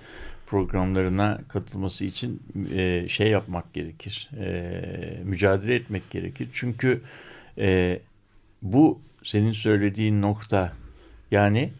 programlarına 0.47 1.41
katılması 1.49 2.05
için 2.05 2.43
e, 2.75 3.09
şey 3.09 3.29
yapmak 3.29 3.75
gerekir. 3.75 4.31
E, 4.41 5.21
mücadele 5.25 5.75
etmek 5.75 6.11
gerekir. 6.11 6.49
Çünkü 6.53 7.03
e, 7.59 8.01
bu 8.63 9.01
senin 9.23 9.53
söylediğin 9.53 10.23
nokta 10.23 10.73
Yani 11.31 11.71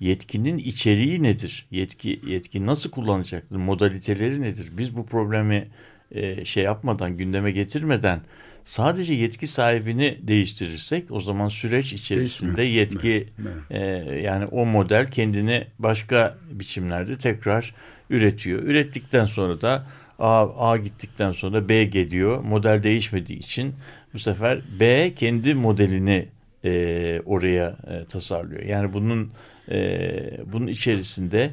yetkinin 0.00 0.58
içeriği 0.58 1.22
nedir? 1.22 1.66
Yetki 1.70 2.20
yetki 2.26 2.66
nasıl 2.66 2.90
kullanacaktır? 2.90 3.56
Modaliteleri 3.56 4.42
nedir? 4.42 4.70
Biz 4.78 4.96
bu 4.96 5.06
problemi 5.06 5.68
e, 6.10 6.44
şey 6.44 6.64
yapmadan, 6.64 7.16
gündeme 7.16 7.50
getirmeden 7.50 8.20
sadece 8.66 9.14
yetki 9.14 9.46
sahibini 9.46 10.18
değiştirirsek 10.22 11.10
o 11.10 11.20
zaman 11.20 11.48
süreç 11.48 11.92
içerisinde 11.92 12.56
Değişmiyor. 12.56 13.04
yetki 13.04 13.28
e, 13.70 13.80
yani 14.24 14.46
o 14.46 14.66
model 14.66 15.06
kendini 15.06 15.64
başka 15.78 16.38
biçimlerde 16.50 17.18
tekrar 17.18 17.74
üretiyor. 18.10 18.62
Ürettikten 18.62 19.24
sonra 19.24 19.60
da 19.60 19.86
A, 20.18 20.70
A 20.70 20.76
gittikten 20.76 21.32
sonra 21.32 21.68
B 21.68 21.84
geliyor. 21.84 22.40
Model 22.40 22.82
değişmediği 22.82 23.38
için 23.38 23.74
bu 24.14 24.18
sefer 24.18 24.60
B 24.80 25.14
kendi 25.14 25.54
modelini 25.54 26.28
e, 26.64 27.20
oraya 27.26 27.76
e, 27.86 28.04
tasarlıyor. 28.04 28.62
Yani 28.62 28.92
bunun 28.92 29.30
e, 29.70 30.10
bunun 30.52 30.66
içerisinde 30.66 31.50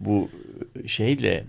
bu 0.00 0.30
şeyle 0.86 1.44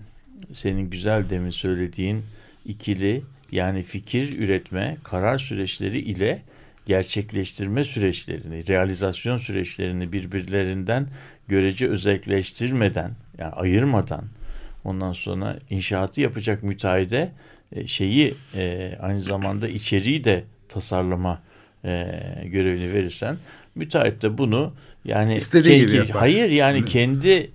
senin 0.52 0.90
güzel 0.90 1.30
demin 1.30 1.50
söylediğin 1.50 2.22
ikili 2.66 3.22
yani 3.52 3.82
fikir 3.82 4.38
üretme, 4.38 4.96
karar 5.04 5.38
süreçleri 5.38 5.98
ile 5.98 6.42
gerçekleştirme 6.86 7.84
süreçlerini, 7.84 8.66
realizasyon 8.68 9.36
süreçlerini 9.36 10.12
birbirlerinden 10.12 11.08
görece 11.48 11.88
özelleştirmeden, 11.88 13.10
yani 13.38 13.52
ayırmadan 13.52 14.24
ondan 14.84 15.12
sonra 15.12 15.58
inşaatı 15.70 16.20
yapacak 16.20 16.62
müteahhide 16.62 17.32
e, 17.72 17.86
şeyi 17.86 18.34
e, 18.54 18.92
aynı 19.00 19.22
zamanda 19.22 19.68
içeriği 19.68 20.24
de 20.24 20.44
tasarlama 20.68 21.42
e, 21.84 22.06
görevini 22.44 22.92
verirsen 22.92 23.36
müteahhit 23.74 24.22
de 24.22 24.38
bunu 24.38 24.72
yani 25.04 25.36
İstediği 25.36 25.78
kendi, 25.78 25.86
gibi 25.86 25.96
yapar. 25.96 26.16
hayır 26.16 26.50
yani 26.50 26.84
kendi 26.84 27.50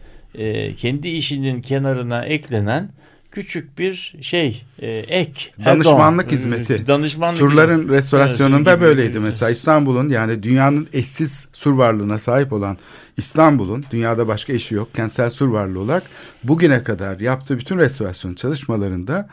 kendi 0.78 1.08
işinin 1.10 1.62
kenarına 1.62 2.26
eklenen 2.26 2.89
küçük 3.34 3.80
bir 3.80 4.16
şey 4.22 4.64
e, 4.80 4.92
ek. 4.92 5.52
Danışmanlık 5.66 6.26
Erdoğan. 6.26 6.38
hizmeti. 6.38 6.88
Danışmanlık 6.88 7.40
Surların 7.40 7.80
hizmeti. 7.80 7.94
restorasyonunda 7.94 8.72
evet, 8.72 8.82
böyleydi 8.82 9.20
mesela 9.20 9.52
İstanbul'un 9.52 10.10
yani 10.10 10.44
dünyanın 10.44 10.88
eşsiz 10.94 11.48
sur 11.54 11.74
varlığına 11.74 12.20
sahip 12.20 12.54
olan 12.54 12.78
İstanbul'un 13.18 13.86
dünyada 13.92 14.28
başka 14.28 14.54
eşi 14.54 14.76
yok 14.76 14.96
kentsel 14.96 15.30
sur 15.30 15.48
varlığı 15.48 15.80
olarak 15.80 16.04
bugüne 16.44 16.84
kadar 16.84 17.20
yaptığı 17.20 17.58
bütün 17.58 17.78
restorasyon 17.78 18.36
çalışmalarında 18.36 19.30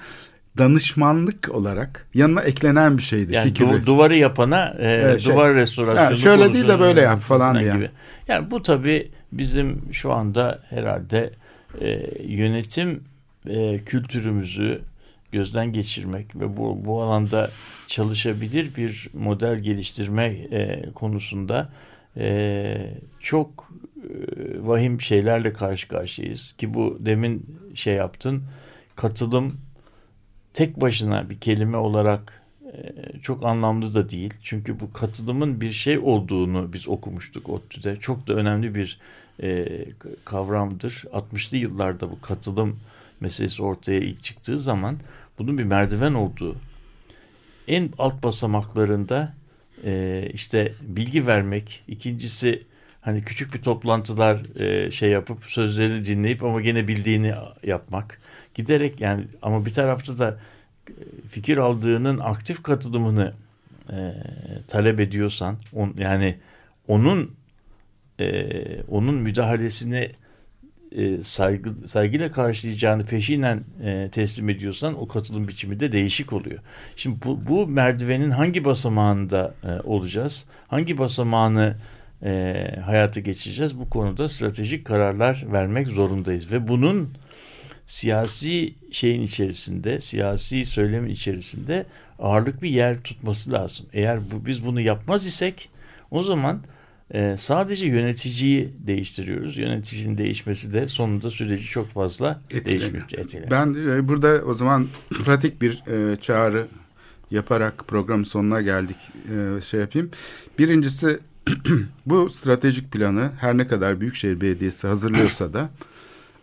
danışmanlık 0.59 1.49
olarak 1.55 2.07
yanına 2.15 2.41
eklenen 2.41 2.99
bir 2.99 3.03
şeydi. 3.03 3.35
Yani 3.35 3.59
du 3.59 3.87
duvarı 3.87 4.15
yapana 4.17 4.75
e, 4.79 4.89
evet, 4.89 5.21
şey, 5.21 5.33
duvar 5.33 5.55
restorasyonu 5.55 6.11
yani 6.11 6.19
şöyle 6.19 6.55
değil 6.55 6.69
de 6.69 6.81
böyle 6.81 7.01
yap 7.01 7.21
falan 7.21 7.61
diye. 7.61 7.73
Gibi. 7.73 7.91
Yani 8.29 8.51
bu 8.51 8.63
tabii 8.63 9.11
bizim 9.33 9.83
şu 9.93 10.13
anda 10.13 10.61
herhalde 10.71 11.33
e, 11.81 12.01
yönetim 12.25 13.10
e, 13.49 13.80
kültürümüzü 13.86 14.82
gözden 15.32 15.72
geçirmek 15.72 16.36
ve 16.36 16.57
bu, 16.57 16.84
bu 16.84 17.03
alanda 17.03 17.51
çalışabilir 17.86 18.76
bir 18.76 19.09
model 19.14 19.59
geliştirme 19.59 20.24
e, 20.26 20.91
konusunda 20.95 21.72
e, 22.16 22.95
çok 23.20 23.72
e, 23.97 24.11
vahim 24.66 25.01
şeylerle 25.01 25.53
karşı 25.53 25.88
karşıyayız. 25.88 26.53
Ki 26.53 26.74
bu 26.74 26.99
demin 27.01 27.57
şey 27.74 27.95
yaptın 27.95 28.43
katılım 28.97 29.61
tek 30.53 30.80
başına 30.80 31.30
bir 31.30 31.41
kelime 31.41 31.76
olarak 31.76 32.43
e, 32.72 32.95
çok 33.22 33.45
anlamlı 33.45 33.95
da 33.95 34.11
değil. 34.11 34.34
Çünkü 34.43 34.80
bu 34.80 34.93
katılımın 34.93 35.61
bir 35.61 35.72
şey 35.72 35.99
olduğunu 35.99 36.72
biz 36.72 36.88
okumuştuk 36.88 37.49
ODTÜ'de. 37.49 37.97
Çok 37.97 38.28
da 38.28 38.34
önemli 38.34 38.74
bir 38.74 38.99
e, 39.43 39.66
kavramdır. 40.24 41.05
60'lı 41.12 41.57
yıllarda 41.57 42.11
bu 42.11 42.20
katılım 42.20 42.80
meselesi 43.21 43.62
ortaya 43.62 44.01
ilk 44.01 44.23
çıktığı 44.23 44.59
zaman 44.59 44.99
bunun 45.39 45.59
bir 45.59 45.64
merdiven 45.64 46.14
olduğu 46.14 46.57
en 47.68 47.91
alt 47.99 48.23
basamaklarında 48.23 49.35
e, 49.85 50.25
işte 50.33 50.73
bilgi 50.81 51.27
vermek 51.27 51.85
ikincisi 51.89 52.62
hani 53.01 53.25
küçük 53.25 53.55
bir 53.55 53.62
toplantılar 53.62 54.61
e, 54.61 54.91
şey 54.91 55.11
yapıp 55.11 55.45
sözlerini 55.45 56.05
dinleyip 56.05 56.43
ama 56.43 56.61
gene 56.61 56.89
bildiğini 56.89 57.35
yapmak 57.66 58.21
giderek 58.55 59.01
yani 59.01 59.25
ama 59.43 59.66
bir 59.66 59.73
tarafta 59.73 60.18
da 60.18 60.41
e, 60.89 60.93
fikir 61.31 61.59
aldığının 61.59 62.18
aktif 62.18 62.62
katılımını 62.62 63.33
e, 63.93 64.14
talep 64.68 65.01
ediyorsan 65.01 65.57
on, 65.73 65.95
yani 65.99 66.39
onun 66.89 67.35
e, 68.21 68.83
onun 68.83 69.14
müdahalesine 69.14 70.12
e, 70.93 71.22
saygı, 71.22 71.88
saygıyla 71.88 72.32
karşılayacağını 72.32 73.07
peşinen 73.07 73.64
e, 73.84 74.09
teslim 74.12 74.49
ediyorsan 74.49 75.03
o 75.03 75.09
katılım 75.09 75.49
biçimi 75.49 75.80
de 75.80 75.93
değişik 75.93 76.32
oluyor. 76.32 76.59
Şimdi 76.97 77.18
bu, 77.24 77.41
bu 77.49 77.66
merdivenin 77.66 78.30
hangi 78.30 78.64
basamağında 78.64 79.55
e, 79.64 79.80
olacağız? 79.80 80.47
Hangi 80.68 80.99
basamağını 80.99 81.76
e, 82.22 82.55
hayata 82.84 83.20
geçireceğiz? 83.20 83.78
Bu 83.78 83.91
konuda 83.91 84.28
stratejik 84.28 84.84
kararlar 84.84 85.45
vermek 85.53 85.86
zorundayız 85.88 86.53
ve 86.53 86.68
bunun 86.68 87.11
siyasi 87.86 88.74
şeyin 88.91 89.22
içerisinde, 89.22 90.01
siyasi 90.01 90.66
söylemin 90.66 91.11
içerisinde 91.11 91.86
ağırlık 92.18 92.62
bir 92.62 92.70
yer 92.70 93.03
tutması 93.03 93.53
lazım. 93.53 93.86
Eğer 93.93 94.18
bu, 94.30 94.47
biz 94.47 94.66
bunu 94.66 94.80
yapmaz 94.80 95.26
isek 95.26 95.68
o 96.11 96.22
zaman 96.22 96.61
e, 97.15 97.37
sadece 97.39 97.87
yöneticiyi 97.87 98.75
değiştiriyoruz. 98.79 99.59
Yöneticinin 99.59 100.19
değişmesi 100.19 100.73
de 100.73 100.89
sonunda 100.89 101.31
süreci 101.31 101.65
çok 101.65 101.89
fazla 101.89 102.41
değişmeyecek. 102.65 103.51
Ben 103.51 103.77
e, 103.89 104.09
burada 104.09 104.43
o 104.47 104.55
zaman 104.55 104.89
pratik 105.25 105.63
bir 105.63 105.83
e, 105.87 106.17
çağrı 106.17 106.67
yaparak 107.31 107.89
programın 107.89 108.25
sonuna 108.25 108.61
geldik 108.61 108.97
e, 109.29 109.61
şey 109.61 109.81
yapayım. 109.81 110.11
Birincisi 110.59 111.19
bu 112.07 112.31
stratejik 112.31 112.93
planı 112.93 113.31
her 113.41 113.57
ne 113.57 113.67
kadar 113.67 114.01
Büyükşehir 114.01 114.41
Belediyesi 114.41 114.87
hazırlıyorsa 114.87 115.53
da 115.53 115.71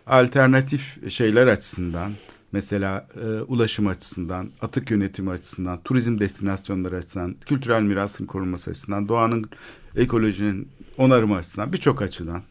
alternatif 0.08 1.12
şeyler 1.12 1.48
açısından 1.48 2.14
mesela 2.52 3.08
e, 3.16 3.42
ulaşım 3.42 3.88
açısından, 3.88 4.52
atık 4.62 4.92
yönetimi 4.92 5.30
açısından, 5.30 5.80
turizm 5.84 6.20
destinasyonları 6.20 6.98
açısından, 6.98 7.36
kültürel 7.46 7.82
mirasın 7.82 8.26
korunması 8.26 8.72
açısından, 8.72 9.08
doğanın, 9.08 9.50
ekolojinin 9.96 10.68
onarımı 10.98 11.36
açısından 11.36 11.74
birçok 11.74 12.02
açıdan 12.02 12.42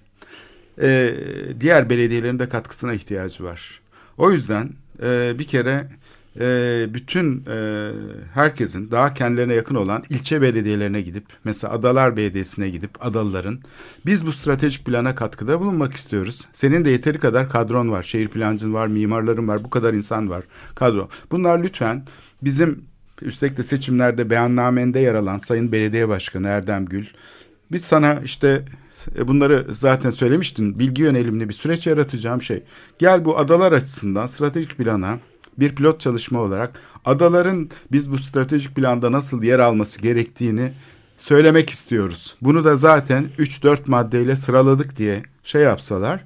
e, 0.83 1.15
diğer 1.61 1.91
belediyelerin 1.91 2.39
de 2.39 2.49
katkısına 2.49 2.93
ihtiyacı 2.93 3.45
var. 3.45 3.81
O 4.19 4.31
yüzden 4.31 4.71
e, 5.03 5.35
bir 5.39 5.45
kere 5.45 5.89
e, 6.41 6.87
bütün 6.95 7.45
e, 7.51 7.91
herkesin 8.35 8.91
daha 8.91 9.15
kendilerine 9.15 9.55
yakın 9.55 9.75
olan 9.75 10.05
ilçe 10.11 10.43
belediyelerine 10.43 11.01
gidip 11.01 11.25
mesela 11.45 11.73
Adalar 11.73 12.17
Belediyesi'ne 12.17 12.71
gidip 12.71 13.07
adalıların 13.07 13.61
biz 14.07 14.27
bu 14.27 14.33
stratejik 14.33 14.85
plana 14.85 15.15
katkıda 15.15 15.61
bulunmak 15.61 15.95
istiyoruz. 15.95 16.49
Senin 16.53 16.85
de 16.85 16.91
yeteri 16.91 17.19
kadar 17.19 17.51
kadron 17.51 17.91
var. 17.91 18.03
Şehir 18.03 18.29
plancın 18.29 18.75
var, 18.75 18.87
mimarların 18.87 19.49
var, 19.49 19.65
bu 19.65 19.71
kadar 19.71 19.95
insan 19.95 20.31
var. 20.31 20.45
Kadro. 20.75 21.09
Bunlar 21.31 21.63
lütfen 21.63 22.07
bizim 22.43 22.85
üstelik 23.23 23.57
de 23.57 23.63
seçimlerde 23.63 24.31
beyannamende 24.31 25.01
yer 25.01 25.15
alan 25.15 25.39
Sayın 25.39 25.73
Belediye 25.73 26.09
Başkanı 26.09 26.49
Erdem 26.49 26.87
Gül 26.87 27.07
biz 27.73 27.85
sana 27.85 28.15
işte 28.25 28.65
e, 29.19 29.29
bunları 29.29 29.67
zaten 29.71 30.11
söylemiştin. 30.11 30.79
Bilgi 30.79 31.03
yönelimli 31.03 31.49
bir 31.49 31.55
süreç 31.55 31.87
yaratacağım 31.87 32.43
şey. 32.43 32.63
Gel 32.99 33.25
bu 33.25 33.39
adalar 33.39 33.73
açısından 33.73 34.27
stratejik 34.27 34.79
plana 34.79 35.19
bir 35.59 35.75
pilot 35.75 36.01
çalışma 36.01 36.41
olarak 36.41 36.81
adaların 37.05 37.71
biz 37.93 38.11
bu 38.11 38.19
stratejik 38.19 38.77
planda 38.77 39.13
nasıl 39.13 39.43
yer 39.43 39.59
alması 39.59 40.03
gerektiğini 40.03 40.73
söylemek 41.17 41.71
istiyoruz. 41.71 42.37
Bunu 42.43 42.65
da 42.65 42.77
zaten 42.77 43.31
3-4 43.39 43.79
maddeyle 43.87 44.37
sıraladık 44.37 44.97
diye 44.97 45.23
şey 45.45 45.63
yapsalar 45.63 46.25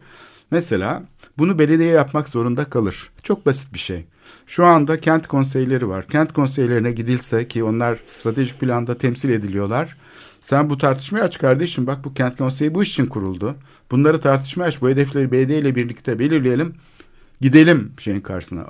mesela 0.51 1.03
bunu 1.39 1.59
belediye 1.59 1.91
yapmak 1.91 2.29
zorunda 2.29 2.65
kalır. 2.65 3.11
Çok 3.23 3.47
basit 3.47 3.75
bir 3.75 3.79
şey. 3.79 4.05
Şu 4.47 4.67
anda 4.67 4.97
kent 4.97 5.27
konseyleri 5.27 5.89
var. 5.89 6.09
Kent 6.09 6.33
konseylerine 6.33 6.93
gidilse 6.93 7.49
ki 7.49 7.65
onlar 7.65 7.99
stratejik 8.09 8.61
planda 8.61 8.99
temsil 8.99 9.29
ediliyorlar. 9.31 9.97
Sen 10.41 10.71
bu 10.71 10.79
tartışmayı 10.79 11.25
aç 11.25 11.39
kardeşim. 11.39 11.87
Bak 11.87 12.05
bu 12.05 12.15
kent 12.15 12.37
konseyi 12.37 12.75
bu 12.75 12.83
için 12.83 13.07
kuruldu. 13.07 13.55
Bunları 13.91 14.21
tartışmaya 14.21 14.65
aç. 14.65 14.81
Bu 14.81 14.89
hedefleri 14.89 15.33
belediye 15.33 15.59
ile 15.59 15.75
birlikte 15.75 16.19
belirleyelim. 16.19 16.75
Gidelim 17.41 17.93
şeyin 17.99 18.21
karşısına. 18.21 18.67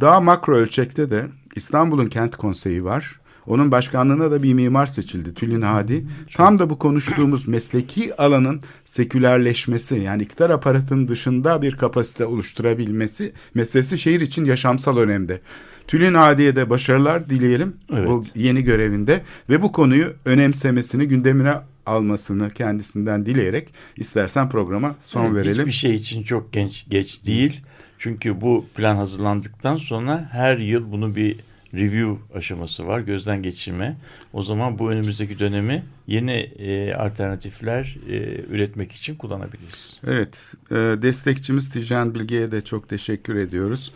Daha 0.00 0.20
makro 0.20 0.56
ölçekte 0.56 1.10
de 1.10 1.26
İstanbul'un 1.56 2.06
kent 2.06 2.36
konseyi 2.36 2.84
var. 2.84 3.20
Onun 3.46 3.70
başkanlığına 3.70 4.30
da 4.30 4.42
bir 4.42 4.54
mimar 4.54 4.86
seçildi 4.86 5.34
Tülin 5.34 5.62
Hadi. 5.62 6.06
Tam 6.34 6.58
da 6.58 6.70
bu 6.70 6.78
konuştuğumuz 6.78 7.48
mesleki 7.48 8.16
alanın 8.16 8.60
sekülerleşmesi 8.84 9.96
yani 9.96 10.22
iktidar 10.22 10.50
aparatının 10.50 11.08
dışında 11.08 11.62
bir 11.62 11.76
kapasite 11.76 12.26
oluşturabilmesi 12.26 13.32
meselesi 13.54 13.98
şehir 13.98 14.20
için 14.20 14.44
yaşamsal 14.44 14.98
önemde. 14.98 15.40
Tülin 15.86 16.14
Hadi'ye 16.14 16.56
de 16.56 16.70
başarılar 16.70 17.30
dileyelim 17.30 17.76
evet. 17.92 18.08
bu 18.08 18.22
yeni 18.34 18.62
görevinde 18.62 19.22
ve 19.50 19.62
bu 19.62 19.72
konuyu 19.72 20.12
önemsemesini 20.24 21.08
gündemine 21.08 21.54
almasını 21.86 22.50
kendisinden 22.50 23.26
dileyerek 23.26 23.74
istersen 23.96 24.48
programa 24.48 24.94
son 25.00 25.24
evet, 25.24 25.34
verelim. 25.34 25.66
Hiçbir 25.66 25.72
şey 25.72 25.94
için 25.94 26.22
çok 26.22 26.52
genç 26.52 26.86
geç 26.88 27.26
değil. 27.26 27.60
Çünkü 28.04 28.40
bu 28.40 28.66
plan 28.74 28.96
hazırlandıktan 28.96 29.76
sonra 29.76 30.28
her 30.32 30.58
yıl 30.58 30.92
bunu 30.92 31.16
bir 31.16 31.36
review 31.74 32.38
aşaması 32.38 32.86
var, 32.86 33.00
gözden 33.00 33.42
geçirme. 33.42 33.96
O 34.32 34.42
zaman 34.42 34.78
bu 34.78 34.90
önümüzdeki 34.90 35.38
dönemi 35.38 35.82
yeni 36.06 36.32
e, 36.32 36.94
alternatifler 36.94 37.96
e, 38.08 38.40
üretmek 38.50 38.92
için 38.92 39.14
kullanabiliriz. 39.14 40.00
Evet, 40.06 40.54
e, 40.70 40.74
destekçimiz 40.74 41.70
Tijan 41.70 42.14
Bilge'ye 42.14 42.52
de 42.52 42.60
çok 42.60 42.88
teşekkür 42.88 43.36
ediyoruz. 43.36 43.92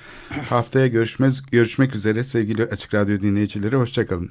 Haftaya 0.49 0.87
görüşmek, 0.87 1.33
görüşmek 1.51 1.95
üzere 1.95 2.25
sevgili 2.25 2.65
Açık 2.65 2.95
Radyo 2.95 3.21
dinleyicileri, 3.21 3.77
hoşçakalın. 3.77 4.31